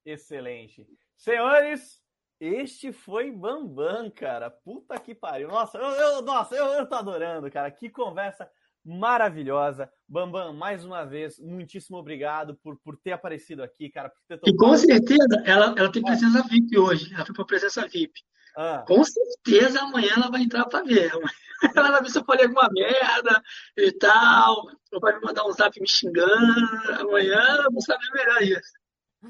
[0.04, 0.88] Excelente.
[1.16, 2.02] Senhores,
[2.40, 4.50] este foi Bambam, cara.
[4.50, 5.50] Puta que pariu.
[5.50, 7.70] Nossa, eu, eu nossa, eu, eu tô adorando, cara.
[7.70, 8.50] Que conversa
[8.86, 9.92] maravilhosa.
[10.08, 14.12] Bambam, mais uma vez, muitíssimo obrigado por, por ter aparecido aqui, cara.
[14.46, 17.14] e com certeza, ela, ela tem presença VIP hoje.
[17.14, 18.22] Ela foi para presença VIP.
[18.56, 18.84] Ah.
[18.88, 21.12] Com certeza amanhã ela vai entrar para ver.
[21.76, 23.44] Ela vai ver se eu falei alguma merda
[23.76, 24.66] e tal.
[24.94, 27.02] Ou vai me mandar um zap me xingando.
[27.02, 28.72] Amanhã eu vou saber melhor isso.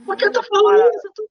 [0.06, 1.07] Por que eu tô falando isso?
[1.07, 1.27] Eu tô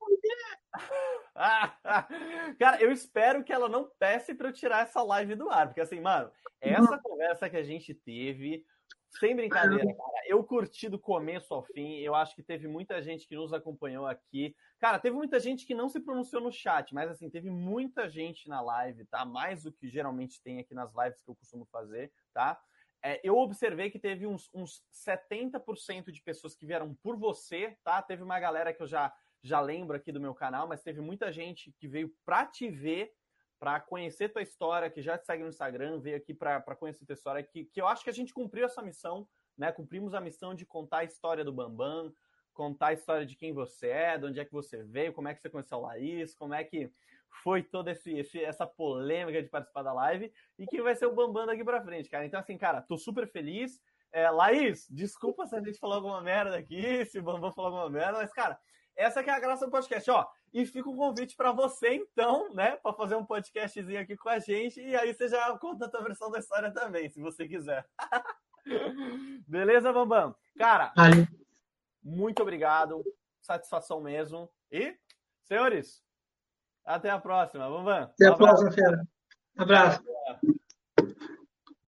[2.58, 5.80] Cara, eu espero que ela não peça para eu tirar essa live do ar, porque
[5.80, 6.30] assim, mano,
[6.60, 8.64] essa conversa que a gente teve,
[9.10, 11.98] sem brincadeira, cara, eu curti do começo ao fim.
[11.98, 14.54] Eu acho que teve muita gente que nos acompanhou aqui.
[14.78, 18.48] Cara, teve muita gente que não se pronunciou no chat, mas assim, teve muita gente
[18.48, 19.24] na live, tá?
[19.24, 22.60] Mais do que geralmente tem aqui nas lives que eu costumo fazer, tá?
[23.02, 28.02] É, eu observei que teve uns, uns 70% de pessoas que vieram por você, tá?
[28.02, 29.12] Teve uma galera que eu já,
[29.42, 33.12] já lembro aqui do meu canal, mas teve muita gente que veio pra te ver,
[33.58, 37.14] pra conhecer tua história, que já te segue no Instagram, veio aqui pra conhecer tua
[37.14, 39.72] história, que, que eu acho que a gente cumpriu essa missão, né?
[39.72, 42.12] Cumprimos a missão de contar a história do Bambam,
[42.52, 45.34] contar a história de quem você é, de onde é que você veio, como é
[45.34, 46.90] que você conheceu a Laís, como é que
[47.42, 51.14] foi toda esse, esse, essa polêmica de participar da live e quem vai ser o
[51.14, 52.26] Bambam daqui pra frente, cara.
[52.26, 53.80] Então, assim, cara, tô super feliz.
[54.10, 57.90] É, Laís, desculpa se a gente falou alguma merda aqui, se o Bambam falou alguma
[57.90, 58.58] merda, mas, cara,
[58.98, 60.26] essa que é a graça do podcast, ó.
[60.52, 64.38] E fica um convite para você, então, né, para fazer um podcastzinho aqui com a
[64.40, 67.86] gente e aí você já conta a tua versão da história também, se você quiser.
[69.46, 70.34] Beleza, Bambam?
[70.58, 71.26] Cara, Valeu.
[72.02, 73.04] muito obrigado,
[73.40, 74.50] satisfação mesmo.
[74.70, 74.96] E,
[75.44, 76.02] senhores,
[76.84, 77.68] até a próxima.
[77.68, 79.06] Vamos, Até a próxima, Fera.
[79.56, 80.02] Abraço.